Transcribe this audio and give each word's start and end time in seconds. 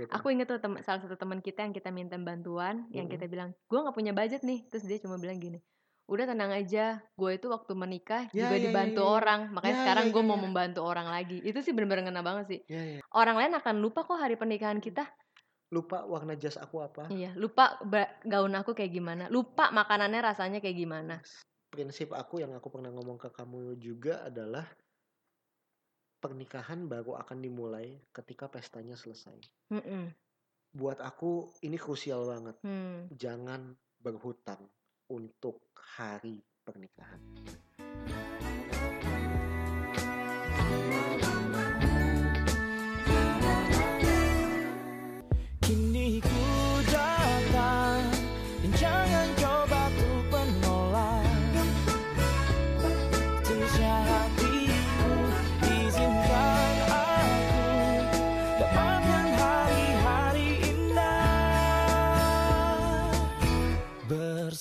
Gitu. 0.00 0.12
Aku 0.16 0.26
inget 0.32 0.48
tuh 0.48 0.56
tem- 0.56 0.80
salah 0.80 1.00
satu 1.04 1.16
teman 1.20 1.44
kita 1.44 1.60
yang 1.66 1.74
kita 1.76 1.92
minta 1.92 2.16
bantuan, 2.16 2.88
yang 2.88 3.04
Mm-mm. 3.04 3.12
kita 3.20 3.24
bilang, 3.28 3.50
gue 3.68 3.78
nggak 3.78 3.96
punya 3.96 4.12
budget 4.16 4.40
nih. 4.40 4.64
Terus 4.72 4.84
dia 4.88 4.98
cuma 5.04 5.20
bilang 5.20 5.36
gini, 5.36 5.60
udah 6.08 6.24
tenang 6.24 6.52
aja, 6.56 7.04
gue 7.04 7.30
itu 7.36 7.46
waktu 7.52 7.72
menikah 7.76 8.22
Ya, 8.32 8.48
juga 8.48 8.56
ya, 8.56 8.60
ya, 8.60 8.64
dibantu 8.64 9.02
ya, 9.04 9.06
ya. 9.06 9.14
orang, 9.20 9.40
makanya 9.52 9.76
Ya, 9.76 9.80
sekarang 9.84 10.04
ya, 10.08 10.12
gue 10.16 10.22
ya, 10.24 10.28
mau 10.28 10.38
ya. 10.38 10.42
membantu 10.42 10.80
orang 10.82 11.08
lagi. 11.12 11.38
Itu 11.44 11.58
sih 11.60 11.72
bener-bener 11.76 12.08
ngena 12.08 12.22
banget 12.24 12.44
sih. 12.48 12.60
Ya, 12.66 12.82
ya. 12.96 13.00
Orang 13.12 13.36
lain 13.36 13.52
akan 13.52 13.74
lupa 13.84 14.02
kok 14.08 14.16
hari 14.16 14.40
pernikahan 14.40 14.80
kita. 14.80 15.04
Lupa 15.70 16.02
warna 16.02 16.34
jas 16.34 16.58
aku 16.58 16.82
apa? 16.82 17.06
Iya, 17.06 17.30
lupa 17.38 17.78
gaun 18.26 18.54
aku 18.58 18.74
kayak 18.74 18.90
gimana, 18.90 19.30
lupa 19.30 19.70
makanannya 19.70 20.18
rasanya 20.18 20.58
kayak 20.58 20.78
gimana. 20.78 21.14
Prinsip 21.70 22.10
aku 22.10 22.42
yang 22.42 22.50
aku 22.50 22.66
pernah 22.74 22.90
ngomong 22.90 23.14
ke 23.14 23.30
kamu 23.30 23.78
juga 23.78 24.26
adalah 24.26 24.66
pernikahan 26.20 26.84
baru 26.84 27.16
akan 27.16 27.40
dimulai 27.40 27.96
ketika 28.12 28.46
pestanya 28.46 28.94
selesai. 28.94 29.40
Mm-mm. 29.72 30.12
Buat 30.76 31.00
aku 31.00 31.50
ini 31.64 31.80
krusial 31.80 32.28
banget. 32.28 32.56
Hmm. 32.62 33.08
Jangan 33.10 33.74
berhutang 33.98 34.68
untuk 35.10 35.72
hari 35.74 36.38
pernikahan. 36.62 37.18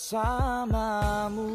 Bersamamu 0.10 1.54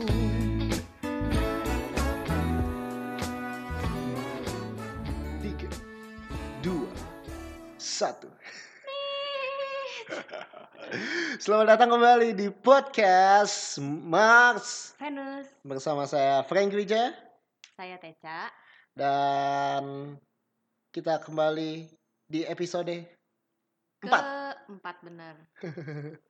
Tiga, 5.43 5.71
dua, 6.63 6.87
satu. 7.75 8.31
Selamat 11.43 11.75
datang 11.75 11.99
kembali 11.99 12.39
di 12.39 12.47
podcast 12.55 13.83
Mars 13.83 14.95
Venus, 15.03 15.51
bersama 15.67 16.07
saya 16.07 16.47
Frank 16.47 16.71
Wijaya 16.79 17.11
saya 17.75 17.99
Teca. 17.99 18.55
dan 18.95 20.15
kita 20.95 21.19
kembali 21.19 21.91
di 22.31 22.47
episode 22.47 23.03
empat. 23.99 24.23
Keempat 24.71 24.97
bener. 25.03 25.35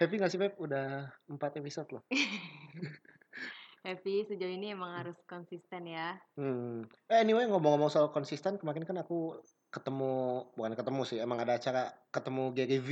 Happy 0.00 0.20
gak 0.20 0.30
sih 0.32 0.40
Beb? 0.40 0.56
Udah 0.60 1.08
empat 1.28 1.56
episode 1.56 1.88
loh. 1.92 2.02
Happy 3.86 4.28
sejauh 4.28 4.52
ini 4.52 4.76
emang 4.76 4.92
harus 4.92 5.16
konsisten 5.24 5.88
ya. 5.88 6.20
Hmm. 6.36 6.84
Eh, 7.08 7.24
Anyway 7.24 7.48
ngomong-ngomong 7.48 7.88
soal 7.88 8.12
konsisten 8.12 8.60
kemarin 8.60 8.84
kan 8.84 9.00
aku 9.00 9.40
ketemu 9.72 10.44
bukan 10.52 10.74
ketemu 10.76 11.00
sih 11.08 11.18
emang 11.22 11.40
ada 11.40 11.56
acara 11.56 11.94
ketemu 12.12 12.52
Gary 12.52 12.78
V 12.82 12.90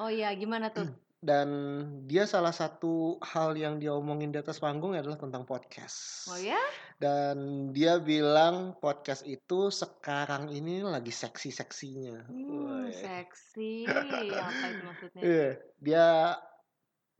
Oh 0.00 0.08
iya, 0.08 0.32
gimana 0.32 0.72
tuh? 0.72 0.88
dan 1.22 1.48
dia 2.10 2.26
salah 2.26 2.50
satu 2.50 3.20
hal 3.22 3.54
yang 3.54 3.78
dia 3.78 3.94
omongin 3.94 4.34
di 4.34 4.42
atas 4.42 4.58
panggung 4.58 4.98
adalah 4.98 5.14
tentang 5.14 5.46
podcast. 5.46 6.26
Oh 6.32 6.40
ya? 6.40 6.58
Dan 7.02 7.38
dia 7.74 7.98
bilang 7.98 8.78
podcast 8.78 9.26
itu 9.26 9.74
sekarang 9.74 10.54
ini 10.54 10.86
lagi 10.86 11.10
seksi-seksinya. 11.10 12.30
Hmm, 12.30 12.94
seksi. 12.94 13.82
Apa 13.90 14.66
itu 14.70 14.82
maksudnya? 14.86 15.22
Iya, 15.26 15.48
dia 15.82 16.06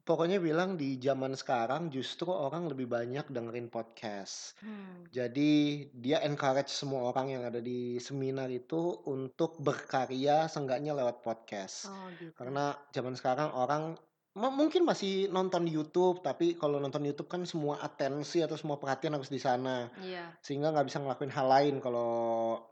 pokoknya 0.07 0.39
bilang 0.39 0.79
di 0.79 1.03
zaman 1.03 1.35
sekarang 1.35 1.91
justru 1.91 2.31
orang 2.31 2.71
lebih 2.71 2.87
banyak 2.87 3.27
dengerin 3.27 3.75
podcast. 3.75 4.55
Hmm. 4.63 5.03
Jadi 5.11 5.91
dia 5.91 6.23
encourage 6.23 6.71
semua 6.71 7.11
orang 7.11 7.35
yang 7.35 7.43
ada 7.43 7.59
di 7.59 7.99
seminar 7.99 8.55
itu 8.55 9.03
untuk 9.11 9.59
berkarya 9.59 10.47
seenggaknya 10.47 10.95
lewat 10.95 11.27
podcast. 11.27 11.91
Oh 11.91 12.07
gitu. 12.23 12.31
Karena 12.39 12.71
zaman 12.95 13.19
sekarang 13.19 13.51
orang 13.51 13.99
m- 14.33 14.55
mungkin 14.55 14.83
masih 14.83 15.29
nonton 15.29 15.65
YouTube, 15.65 16.21
tapi 16.21 16.55
kalau 16.55 16.77
nonton 16.77 17.05
YouTube 17.05 17.29
kan 17.29 17.45
semua 17.45 17.77
atensi 17.79 18.41
atau 18.41 18.57
semua 18.57 18.77
perhatian 18.77 19.13
harus 19.13 19.29
di 19.29 19.37
sana, 19.37 19.93
Iya. 19.99 20.33
sehingga 20.41 20.71
nggak 20.71 20.87
bisa 20.89 20.99
ngelakuin 20.99 21.29
hal 21.31 21.47
lain 21.47 21.75
kalau 21.79 22.11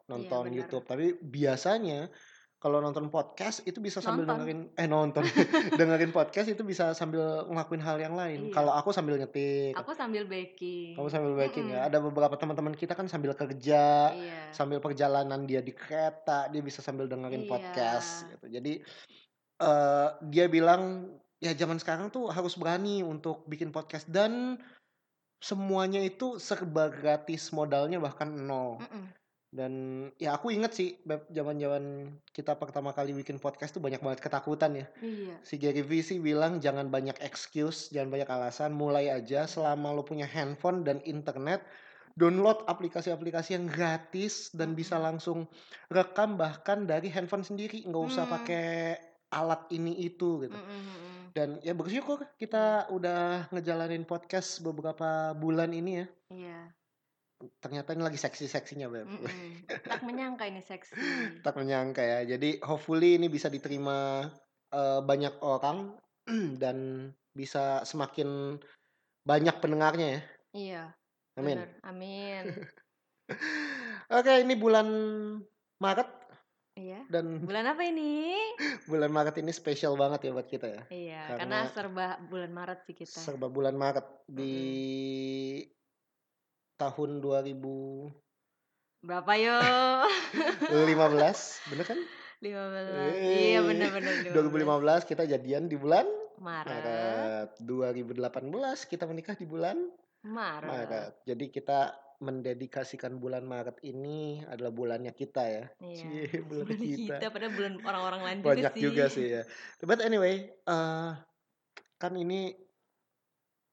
nonton 0.06 0.48
benar. 0.48 0.56
YouTube. 0.56 0.84
Tapi 0.84 1.20
biasanya 1.20 2.08
kalau 2.56 2.76
nonton 2.76 3.08
podcast 3.08 3.64
itu 3.64 3.80
bisa 3.80 4.04
sambil 4.04 4.28
Nonton. 4.28 4.44
dengerin 4.44 4.60
eh 4.76 4.84
nonton 4.84 5.24
dengerin 5.80 6.12
podcast 6.12 6.44
itu 6.46 6.60
bisa 6.60 6.92
sambil 6.92 7.48
ngelakuin 7.48 7.80
hal 7.80 7.96
yang 7.96 8.12
lain. 8.12 8.48
Iya. 8.48 8.52
Kalau 8.52 8.72
aku 8.72 8.92
sambil 8.92 9.16
nyetik, 9.16 9.72
Aku 9.74 9.96
sambil 9.96 10.28
baking. 10.28 10.92
kamu 10.92 11.08
sambil 11.08 11.32
baking 11.36 11.72
ya. 11.72 11.80
Mm-mm. 11.80 11.88
Ada 11.88 11.98
beberapa 12.00 12.36
teman-teman 12.36 12.72
kita 12.72 12.92
kan 12.92 13.08
sambil 13.08 13.32
kerja, 13.32 14.12
Iya. 14.12 14.52
sambil 14.52 14.76
perjalanan 14.76 15.44
dia 15.44 15.60
di 15.60 15.72
kereta 15.72 16.48
dia 16.48 16.60
bisa 16.60 16.80
sambil 16.80 17.04
dengerin 17.04 17.44
Iya. 17.44 17.48
podcast 17.48 18.28
gitu 18.28 18.46
jadi 18.50 18.72
eh 19.60 20.08
dia 20.26 20.48
bilang 20.48 21.12
ya 21.40 21.56
zaman 21.56 21.80
sekarang 21.80 22.12
tuh 22.12 22.28
harus 22.28 22.54
berani 22.54 23.00
untuk 23.00 23.48
bikin 23.48 23.72
podcast 23.72 24.04
dan 24.06 24.60
semuanya 25.40 26.04
itu 26.04 26.36
serba 26.36 26.92
gratis 26.92 27.48
modalnya 27.50 27.96
bahkan 27.96 28.28
nol 28.28 28.76
Mm-mm. 28.76 29.08
dan 29.50 29.72
ya 30.20 30.36
aku 30.36 30.52
inget 30.52 30.76
sih 30.76 31.00
Beb, 31.00 31.26
zaman-zaman 31.32 32.12
kita 32.30 32.60
pertama 32.60 32.92
kali 32.92 33.16
bikin 33.16 33.40
podcast 33.40 33.72
tuh 33.72 33.80
banyak 33.80 34.04
banget 34.04 34.20
ketakutan 34.20 34.84
ya 34.84 34.86
Iya. 35.00 35.40
si 35.40 35.56
Gary 35.56 35.80
V 35.80 36.04
sih 36.04 36.20
bilang 36.20 36.60
jangan 36.60 36.92
banyak 36.92 37.16
excuse 37.24 37.88
jangan 37.88 38.12
banyak 38.12 38.28
alasan 38.28 38.76
mulai 38.76 39.08
aja 39.08 39.48
selama 39.48 39.96
lo 39.96 40.04
punya 40.04 40.28
handphone 40.28 40.84
dan 40.84 41.00
internet 41.08 41.64
download 42.20 42.60
aplikasi-aplikasi 42.68 43.56
yang 43.56 43.64
gratis 43.64 44.52
dan 44.52 44.76
bisa 44.76 45.00
langsung 45.00 45.48
rekam 45.88 46.36
bahkan 46.36 46.84
dari 46.84 47.08
handphone 47.08 47.48
sendiri 47.48 47.80
nggak 47.88 48.04
usah 48.12 48.28
Hmm. 48.28 48.34
pakai 48.36 48.68
alat 49.30 49.70
ini 49.70 49.94
itu 50.00 50.42
gitu 50.42 50.52
Mm-mm, 50.52 50.80
mm-mm. 50.82 51.22
dan 51.32 51.48
ya 51.62 51.70
bersyukur 51.70 52.18
kita 52.34 52.90
udah 52.90 53.46
ngejalanin 53.50 54.02
podcast 54.02 54.58
beberapa 54.60 55.30
bulan 55.32 55.70
ini 55.70 56.02
ya 56.02 56.06
Iya. 56.30 56.60
ternyata 57.58 57.94
ini 57.94 58.02
lagi 58.02 58.18
seksi-seksinya 58.18 58.86
Beb 58.86 59.06
Mm-mm. 59.06 59.64
Tak 59.80 60.02
menyangka 60.02 60.44
ini 60.44 60.60
seksi. 60.60 60.92
tak 61.46 61.54
menyangka 61.56 62.02
ya 62.02 62.26
jadi 62.26 62.58
hopefully 62.60 63.16
ini 63.16 63.26
bisa 63.26 63.46
diterima 63.46 64.26
eh, 64.68 65.00
banyak 65.00 65.38
orang 65.40 65.94
dan 66.62 67.08
bisa 67.30 67.80
semakin 67.82 68.58
banyak 69.22 69.56
pendengarnya 69.58 70.08
ya 70.10 70.22
Iya. 70.50 70.82
amin 71.38 71.56
bener. 71.62 71.70
Amin. 71.86 72.44
oke 74.10 74.32
ini 74.36 74.54
bulan 74.58 74.86
Maret 75.78 76.19
Iya. 76.80 77.04
dan 77.12 77.44
Bulan 77.44 77.68
apa 77.68 77.84
ini? 77.84 78.32
bulan 78.90 79.12
Maret 79.12 79.36
ini 79.36 79.52
spesial 79.52 79.92
banget 79.94 80.24
ya 80.24 80.30
buat 80.32 80.48
kita 80.48 80.66
ya 80.66 80.82
Iya, 80.88 81.20
Karena- 81.36 81.38
karena 81.38 81.58
serba 81.68 82.06
bulan 82.24 82.50
Maret 82.50 82.80
sih 82.82 82.96
kita. 82.96 83.20
serba 83.20 83.46
bulan 83.46 83.76
Maret 83.76 84.06
di 84.24 84.56
tahun 86.74 87.20
2015 87.20 88.16
Berapa 89.00 89.32
yo? 89.36 89.56
bener 91.68 91.84
kan 91.84 92.00
15. 92.40 92.48
Eh, 93.12 93.52
Iya, 93.52 93.60
bener-bener 93.60 94.32
2015 94.32 95.04
kita 95.04 95.24
jadian 95.24 95.68
di 95.68 95.76
bulan 95.76 96.08
Maret. 96.40 96.72
Maret 96.72 97.50
2018 97.60 98.40
kita 98.84 99.04
menikah 99.04 99.36
di 99.36 99.44
bulan 99.44 99.76
Maret. 100.20 100.68
Maret. 100.68 101.12
Jadi 101.24 101.44
kita 101.48 101.92
mendedikasikan 102.20 103.16
bulan 103.16 103.48
Maret 103.48 103.80
ini 103.80 104.44
adalah 104.44 104.68
bulannya 104.68 105.12
kita 105.16 105.42
ya. 105.48 105.64
Iya. 105.80 105.96
Cie, 105.96 106.24
bulan 106.48 106.68
kita. 106.76 107.16
kita. 107.16 107.26
padahal 107.32 107.52
bulan 107.56 107.74
orang-orang 107.80 108.20
lain 108.22 108.38
Banyak 108.44 108.74
juga 108.76 108.84
juga 108.84 109.04
sih. 109.08 109.24
sih 109.24 109.26
ya. 109.40 109.42
But 109.82 110.04
anyway, 110.04 110.52
eh 110.52 111.10
kan 111.96 112.12
ini 112.16 112.56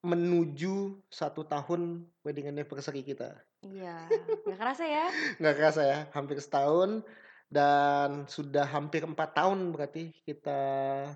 menuju 0.07 1.03
satu 1.11 1.43
tahun 1.43 2.07
wedding 2.23 2.47
anniversary 2.55 3.03
kita. 3.03 3.35
Iya, 3.65 4.07
nggak 4.47 4.59
kerasa 4.59 4.83
ya? 4.87 5.05
Nggak 5.41 5.55
kerasa 5.57 5.81
ya, 5.83 5.99
hampir 6.15 6.37
setahun 6.39 7.03
dan 7.47 8.27
sudah 8.27 8.67
hampir 8.67 9.03
empat 9.03 9.33
tahun 9.35 9.71
berarti 9.75 10.11
kita 10.23 10.59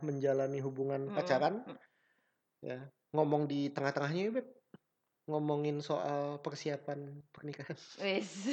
menjalani 0.04 0.60
hubungan 0.60 1.12
pacaran. 1.14 1.64
Ya, 2.60 2.90
ngomong 3.14 3.46
di 3.48 3.70
tengah-tengahnya 3.72 4.22
ya, 4.28 4.32
Beb. 4.42 4.48
Ngomongin 5.30 5.80
soal 5.82 6.42
persiapan 6.42 7.22
pernikahan. 7.30 7.78
Wes. 8.02 8.50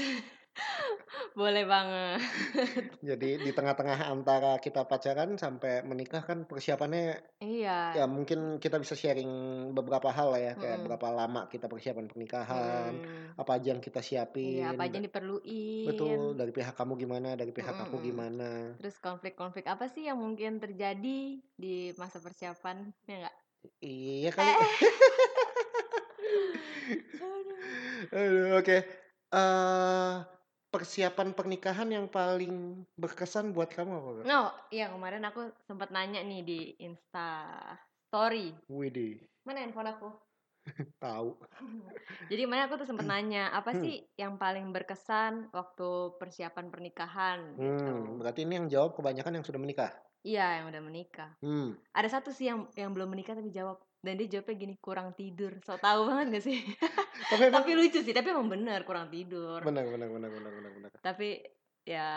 Boleh 1.38 1.62
banget. 1.70 2.18
Jadi 3.08 3.38
di 3.38 3.50
tengah-tengah 3.54 4.10
antara 4.10 4.58
kita 4.58 4.82
pacaran 4.90 5.38
sampai 5.38 5.86
menikah 5.86 6.26
kan 6.26 6.44
persiapannya 6.50 7.22
Iya. 7.38 8.02
ya 8.02 8.04
mungkin 8.10 8.58
kita 8.58 8.82
bisa 8.82 8.98
sharing 8.98 9.30
beberapa 9.70 10.10
hal 10.10 10.34
lah 10.34 10.42
ya 10.42 10.52
kayak 10.58 10.82
Mm-mm. 10.82 10.86
berapa 10.90 11.08
lama 11.14 11.46
kita 11.46 11.70
persiapan 11.70 12.10
pernikahan, 12.10 12.92
Mm-mm. 12.98 13.38
apa 13.38 13.50
aja 13.54 13.70
yang 13.70 13.78
kita 13.78 14.02
Iya, 14.02 14.26
siapin. 14.26 14.66
apa 14.66 14.82
aja 14.82 14.94
yang 14.98 15.06
diperluin. 15.06 15.86
Betul, 15.86 16.34
dari 16.34 16.50
pihak 16.50 16.74
kamu 16.74 16.92
gimana, 16.98 17.28
dari 17.38 17.52
pihak 17.54 17.76
aku 17.78 18.02
Mm-mm. 18.02 18.08
gimana. 18.10 18.50
Terus 18.82 18.98
konflik-konflik 18.98 19.70
apa 19.70 19.86
sih 19.86 20.10
yang 20.10 20.18
mungkin 20.18 20.58
terjadi 20.58 21.18
di 21.38 21.74
masa 21.94 22.18
persiapan? 22.18 22.90
Ya 23.06 23.14
enggak? 23.22 23.36
Iya 23.78 24.30
kali. 24.34 24.50
Eh. 24.50 24.58
Aduh, 28.12 28.58
oke. 28.58 28.76
Eh 29.28 30.14
persiapan 30.68 31.32
pernikahan 31.32 31.88
yang 31.88 32.06
paling 32.12 32.84
berkesan 33.00 33.56
buat 33.56 33.72
kamu 33.72 33.92
apa? 33.98 34.10
No, 34.28 34.52
iya 34.68 34.92
kemarin 34.92 35.24
aku 35.24 35.48
sempat 35.64 35.88
nanya 35.88 36.20
nih 36.20 36.44
di 36.44 36.60
Insta 36.84 37.56
Story. 38.08 38.52
Widih, 38.68 39.16
Mana 39.48 39.64
handphone 39.64 39.88
aku? 39.88 40.08
tahu. 41.04 41.40
Jadi 42.30 42.40
kemarin 42.44 42.68
aku 42.68 42.84
tuh 42.84 42.88
sempat 42.88 43.08
nanya, 43.08 43.48
apa 43.56 43.72
Hmm. 43.72 43.80
sih 43.80 44.04
yang 44.20 44.36
paling 44.36 44.68
berkesan 44.76 45.48
waktu 45.56 45.88
persiapan 46.20 46.68
pernikahan 46.68 47.56
gitu. 47.56 47.88
Hmm, 47.88 48.20
berarti 48.20 48.44
ini 48.44 48.60
yang 48.60 48.68
jawab 48.68 48.92
kebanyakan 48.92 49.40
yang 49.40 49.46
sudah 49.48 49.60
menikah. 49.60 49.92
Iya, 50.20 50.60
yang 50.60 50.66
udah 50.68 50.82
menikah. 50.84 51.30
Hmm. 51.40 51.80
Ada 51.96 52.20
satu 52.20 52.28
sih 52.28 52.52
yang 52.52 52.68
yang 52.76 52.92
belum 52.92 53.08
menikah 53.08 53.32
tapi 53.32 53.48
jawab 53.48 53.80
dan 54.08 54.16
dia 54.16 54.40
jawabnya 54.40 54.56
gini, 54.56 54.74
kurang 54.80 55.12
tidur. 55.12 55.52
So 55.60 55.76
tahu 55.76 56.08
banget 56.08 56.40
gak 56.40 56.44
sih? 56.48 56.58
Tapi 57.30 57.42
emang 57.52 57.60
tapi 57.60 57.70
lucu 57.76 58.00
sih, 58.00 58.14
tapi 58.16 58.32
emang 58.32 58.48
bener 58.48 58.88
kurang 58.88 59.12
tidur. 59.12 59.60
benar 59.60 59.84
benar 59.84 60.08
benar 60.08 60.30
benar 60.32 60.52
benar 60.56 60.70
benar. 60.72 60.90
Tapi 61.04 61.44
ya 61.84 62.08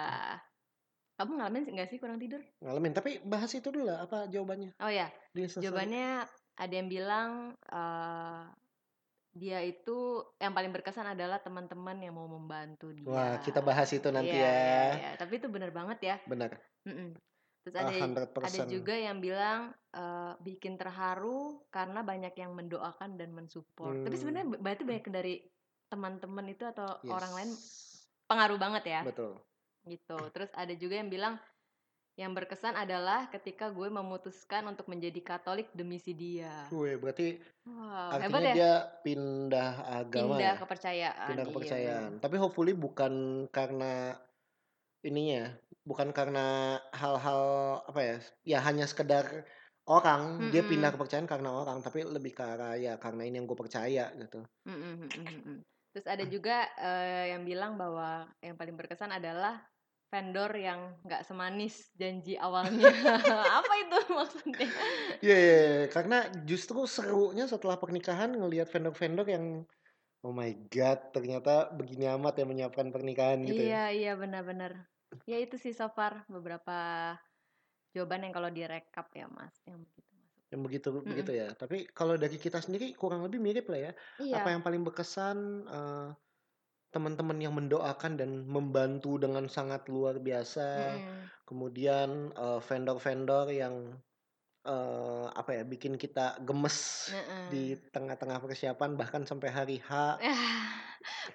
kamu 1.19 1.37
ngalamin 1.37 1.63
nggak 1.75 1.89
sih 1.91 1.99
kurang 1.99 2.17
tidur? 2.17 2.39
Ngalamin, 2.63 2.95
tapi 2.95 3.19
bahas 3.27 3.51
itu 3.51 3.67
dulu 3.69 3.91
lah 3.91 4.07
apa 4.07 4.31
jawabannya. 4.31 4.71
Oh 4.79 4.89
ya, 4.89 5.11
jawabannya 5.35 6.23
ada 6.57 6.73
yang 6.73 6.87
bilang 6.87 7.53
eh, 7.69 8.41
dia 9.31 9.59
itu 9.63 10.25
yang 10.43 10.51
paling 10.51 10.75
berkesan 10.75 11.15
adalah 11.15 11.39
teman-teman 11.39 11.97
yang 12.03 12.15
mau 12.15 12.27
membantu 12.27 12.91
dia. 12.91 13.07
Wah, 13.07 13.35
kita 13.39 13.63
bahas 13.63 13.87
itu 13.93 14.07
nanti 14.11 14.35
Iya, 14.35 14.43
ya. 14.43 14.51
iya, 14.51 14.81
iya. 14.97 15.11
Tapi 15.15 15.39
itu 15.39 15.47
bener 15.47 15.71
banget 15.71 15.97
ya. 16.03 16.15
Benar. 16.27 16.57
Terus 17.61 17.75
ada 17.77 17.93
ada 18.41 18.61
juga 18.65 18.93
yang 18.93 19.21
bilang 19.21 19.69
eh, 19.91 20.33
bikin 20.39 20.79
terharu 20.79 21.61
karena 21.67 22.01
banyak 22.01 22.33
yang 22.33 22.55
mendoakan 22.55 23.19
dan 23.19 23.29
mensupport. 23.31 24.01
Tapi 24.01 24.15
Hmm. 24.15 24.21
sebenarnya 24.23 24.47
b- 24.49 24.59
berarti 24.59 24.83
banyak 24.83 25.05
dari 25.11 25.35
teman-teman 25.85 26.45
itu 26.47 26.63
atau 26.63 26.87
orang 27.05 27.31
lain 27.35 27.51
Yes. 27.51 28.07
pengaruh 28.25 28.55
banget 28.55 28.83
ya. 28.87 29.01
Betul. 29.03 29.35
gitu. 29.81 30.13
Terus 30.29 30.53
ada 30.53 30.71
juga 30.73 30.93
yang 30.93 31.09
bilang 31.09 31.35
yang 32.13 32.31
berkesan 32.31 32.77
adalah 32.77 33.25
ketika 33.27 33.67
gue 33.67 33.87
memutuskan 33.87 34.61
untuk 34.67 34.85
menjadi 34.85 35.17
Katolik 35.19 35.73
demi 35.73 35.97
si 35.97 36.13
dia. 36.13 36.69
Gue 36.69 36.95
berarti 36.95 37.41
Wow, 37.65 38.13
artinya 38.13 38.41
ya. 38.41 38.53
dia 38.53 38.73
pindah 39.01 39.71
agama 39.89 40.37
Pindah 40.37 40.53
ya. 40.53 40.61
kepercayaan. 40.61 41.27
Pindah 41.33 41.43
iya, 41.43 41.49
kepercayaan. 41.49 42.11
bener. 42.13 42.21
Tapi 42.21 42.35
hopefully 42.37 42.73
bukan 42.73 43.13
karena 43.49 44.15
ininya, 45.01 45.49
bukan 45.81 46.13
karena 46.13 46.77
hal-hal 46.93 47.43
apa 47.85 48.01
ya? 48.01 48.15
Ya 48.45 48.59
hanya 48.65 48.85
sekedar 48.85 49.45
orang 49.89 50.53
dia 50.53 50.61
pindah 50.61 50.93
kepercayaan 50.93 51.25
karena 51.25 51.49
orang, 51.51 51.81
tapi 51.81 52.05
lebih 52.05 52.37
ke 52.37 52.43
arah 52.45 52.77
ya 52.77 52.95
karena 53.01 53.25
ini 53.25 53.41
yang 53.41 53.47
gue 53.49 53.57
percaya 53.57 54.13
gitu. 54.13 54.45
Mm-mm. 54.69 55.59
Terus 55.91 56.07
ada 56.07 56.23
juga 56.23 56.69
eh, 56.79 57.35
yang 57.35 57.43
bilang 57.43 57.75
bahwa 57.75 58.29
yang 58.39 58.55
paling 58.55 58.77
berkesan 58.77 59.11
adalah 59.11 59.59
vendor 60.11 60.51
yang 60.59 60.91
nggak 61.07 61.23
semanis 61.23 61.87
janji 61.95 62.35
awalnya. 62.35 62.91
Apa 63.59 63.73
itu 63.79 63.97
maksudnya? 64.19 64.67
Iya, 65.23 65.37
iya, 65.39 65.57
iya. 65.63 65.85
karena 65.87 66.27
justru 66.43 66.83
serunya 66.83 67.47
setelah 67.47 67.79
pernikahan 67.79 68.35
ngelihat 68.35 68.67
vendor-vendor 68.67 69.27
yang 69.27 69.63
oh 70.21 70.35
my 70.35 70.51
god, 70.67 70.99
ternyata 71.15 71.71
begini 71.73 72.11
amat 72.11 72.43
ya 72.43 72.45
menyiapkan 72.45 72.91
pernikahan 72.91 73.39
gitu 73.47 73.63
ya. 73.65 73.67
Iya, 73.67 73.83
iya 73.95 74.13
benar-benar. 74.19 74.91
Ya 75.27 75.37
itu 75.39 75.55
sih 75.59 75.73
so 75.75 75.87
far 75.91 76.23
beberapa 76.27 76.77
jawaban 77.91 78.27
yang 78.27 78.33
kalau 78.33 78.49
direkap 78.51 79.11
ya 79.11 79.27
Mas, 79.27 79.55
yang 79.67 79.79
begitu. 79.83 80.11
Yang 80.51 80.61
begitu 80.67 80.87
Mm-mm. 80.91 81.07
begitu 81.07 81.31
ya. 81.31 81.47
Tapi 81.55 81.87
kalau 81.91 82.15
dari 82.19 82.35
kita 82.35 82.59
sendiri 82.59 82.91
kurang 82.95 83.23
lebih 83.23 83.39
mirip 83.39 83.71
lah 83.71 83.91
ya. 83.91 83.91
Iya. 84.19 84.43
Apa 84.43 84.51
yang 84.51 84.61
paling 84.63 84.83
berkesan 84.83 85.37
eh, 85.67 86.07
teman-teman 86.91 87.39
yang 87.39 87.55
mendoakan 87.55 88.19
dan 88.19 88.43
membantu 88.43 89.15
dengan 89.15 89.47
sangat 89.47 89.87
luar 89.87 90.19
biasa. 90.19 90.99
Mm-mm. 90.99 91.19
Kemudian 91.47 92.35
eh, 92.35 92.59
vendor-vendor 92.59 93.47
yang 93.51 93.75
eh, 94.67 95.25
apa 95.31 95.51
ya 95.55 95.63
bikin 95.63 95.95
kita 95.95 96.43
gemes 96.43 97.11
Heeh. 97.15 97.43
di 97.51 97.63
tengah-tengah 97.91 98.39
persiapan 98.43 98.99
bahkan 98.99 99.23
sampai 99.23 99.49
hari 99.51 99.77
H. 99.79 100.19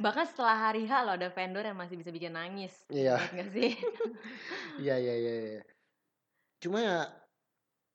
Bahkan 0.02 0.24
setelah 0.30 0.56
hari 0.70 0.86
H 0.86 0.92
loh 1.02 1.14
ada 1.14 1.28
vendor 1.30 1.64
yang 1.64 1.78
masih 1.78 1.98
bisa 1.98 2.10
bikin 2.10 2.34
nangis. 2.34 2.72
Iya. 2.90 3.18
Nggak 3.34 3.50
sih? 3.52 3.70
Iya 4.76 5.00
iya 5.00 5.14
iya. 5.16 5.32
iya. 5.40 5.62
Cuma 6.60 6.84
ya 6.84 7.08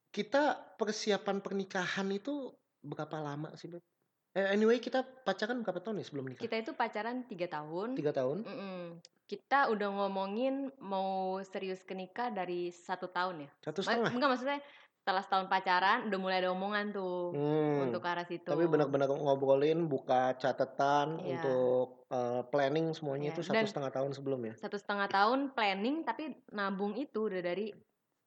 kita 0.09 0.75
persiapan 0.81 1.39
pernikahan 1.39 2.09
itu 2.09 2.51
berapa 2.81 3.21
lama 3.21 3.53
sih, 3.53 3.69
Beb? 3.69 3.85
Eh, 4.31 4.47
anyway, 4.55 4.79
kita 4.79 5.03
pacaran 5.03 5.59
berapa 5.59 5.83
tahun 5.83 5.99
nih 5.99 6.07
sebelum 6.07 6.25
nikah? 6.31 6.43
Kita 6.47 6.55
itu 6.55 6.71
pacaran 6.71 7.27
tiga 7.27 7.51
tahun. 7.51 7.99
Tiga 7.99 8.15
tahun. 8.15 8.47
Mm-mm. 8.47 8.81
Kita 9.27 9.67
udah 9.71 9.89
ngomongin 9.91 10.71
mau 10.79 11.39
serius 11.43 11.83
ke 11.83 11.91
nikah 11.91 12.31
dari 12.31 12.71
satu 12.71 13.11
tahun 13.11 13.47
ya. 13.47 13.49
Satu 13.59 13.83
setengah. 13.83 14.11
Enggak 14.11 14.29
maksudnya 14.31 14.59
setelah 15.01 15.25
setahun 15.25 15.49
pacaran 15.49 16.05
udah 16.05 16.19
mulai 16.21 16.45
ada 16.45 16.53
omongan 16.53 16.93
tuh 16.93 17.33
Hmm. 17.33 17.89
untuk 17.89 18.05
ke 18.05 18.09
arah 18.13 18.21
situ. 18.21 18.45
Tapi 18.45 18.69
benar-benar 18.69 19.09
ngobrolin, 19.09 19.89
buka 19.89 20.37
catatan 20.37 21.17
Iya. 21.17 21.41
untuk 21.41 22.05
eh, 22.11 22.41
planning 22.53 22.93
semuanya 22.93 23.31
Iya, 23.31 23.33
itu 23.33 23.41
satu 23.41 23.55
dan- 23.57 23.69
setengah 23.71 23.91
tahun 23.91 24.11
sebelum 24.13 24.39
ya. 24.45 24.53
Satu 24.59 24.77
setengah 24.77 25.07
tahun 25.07 25.39
planning 25.51 26.05
tapi 26.05 26.23
nabung 26.51 26.93
itu 26.93 27.25
udah 27.25 27.41
dari 27.41 27.73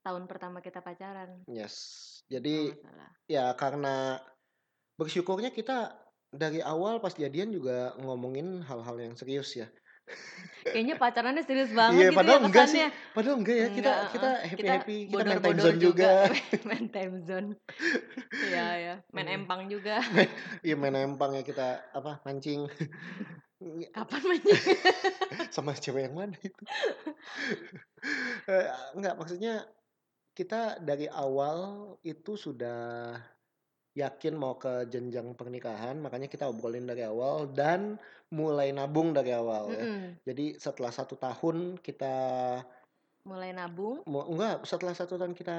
tahun 0.03 0.27
pertama 0.27 0.59
kita 0.59 0.81
pacaran. 0.81 1.47
Yes. 1.47 1.77
Jadi 2.27 2.73
masalah. 2.73 3.11
ya 3.29 3.45
karena 3.55 4.19
bersyukurnya 4.95 5.51
kita 5.51 5.95
dari 6.29 6.59
awal 6.59 6.99
pas 6.99 7.15
jadian 7.15 7.53
juga 7.53 7.95
ngomongin 8.01 8.65
hal-hal 8.65 8.97
yang 8.99 9.15
serius 9.15 9.55
ya. 9.55 9.71
Kayaknya 10.65 10.97
pacarannya 10.97 11.45
serius 11.45 11.69
banget 11.77 12.01
Iya, 12.01 12.09
gitu 12.09 12.19
padahal 12.19 12.41
ya 12.41 12.47
enggak 12.49 12.67
sih. 12.73 12.81
Padahal 13.13 13.37
enggak 13.37 13.57
ya, 13.57 13.67
kita 13.69 13.93
Enggak, 13.93 13.99
kita 14.09 14.29
uh-uh. 14.29 14.49
happy 14.49 14.97
Kita 15.05 15.13
kita 15.13 15.25
main 15.29 15.41
time 15.45 15.59
zone 15.61 15.79
juga. 15.81 16.11
main 16.69 16.87
time 16.89 17.17
zone. 17.21 17.49
Iya 18.33 18.67
ya, 18.81 18.95
main 19.13 19.29
Hmm. 19.29 19.37
empang 19.45 19.61
juga. 19.69 19.97
Iya 20.65 20.75
main 20.81 20.97
empang 20.97 21.37
ya 21.37 21.43
kita 21.45 21.67
apa 21.93 22.25
mancing 22.25 22.65
Kapan 23.97 24.23
mainnya? 24.25 24.57
sama 25.55 25.73
cewek 25.77 26.09
yang 26.09 26.17
mana 26.17 26.37
itu? 26.41 26.63
Eh, 28.49 28.67
enggak 28.97 29.17
maksudnya 29.17 29.65
kita 30.37 30.81
dari 30.81 31.09
awal 31.09 31.93
itu 32.05 32.37
sudah 32.37 33.17
yakin 33.95 34.35
mau 34.35 34.59
ke 34.59 34.91
jenjang 34.91 35.39
pernikahan, 35.39 36.03
makanya 36.03 36.27
kita 36.27 36.51
obrolin 36.51 36.85
dari 36.85 37.07
awal 37.07 37.47
dan 37.47 37.95
mulai 38.29 38.75
nabung 38.75 39.15
dari 39.15 39.31
awal 39.31 39.71
ya. 39.71 39.87
Mm-mm. 39.87 40.19
Jadi 40.27 40.59
setelah 40.59 40.91
satu 40.91 41.15
tahun 41.15 41.79
kita 41.79 42.15
Mulai 43.25 43.57
nabung. 43.57 44.05
enggak 44.05 44.69
setelah 44.69 44.93
satu 44.93 45.17
tahun 45.17 45.33
kita 45.33 45.57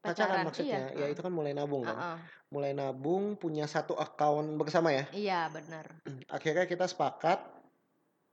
pacaran, 0.00 0.40
Pacaran, 0.40 0.46
maksudnya 0.48 0.82
iya. 0.94 1.04
ya 1.04 1.12
itu 1.12 1.20
kan 1.20 1.28
mulai 1.28 1.52
nabung 1.52 1.82
kan 1.82 1.92
Uh-uh. 1.92 2.18
mulai 2.48 2.72
nabung 2.72 3.34
punya 3.34 3.66
satu 3.66 3.98
account 3.98 4.54
bersama 4.56 4.94
ya 4.94 5.04
Iya 5.10 5.40
benar. 5.50 5.90
akhirnya 6.32 6.64
kita 6.64 6.86
sepakat 6.86 7.42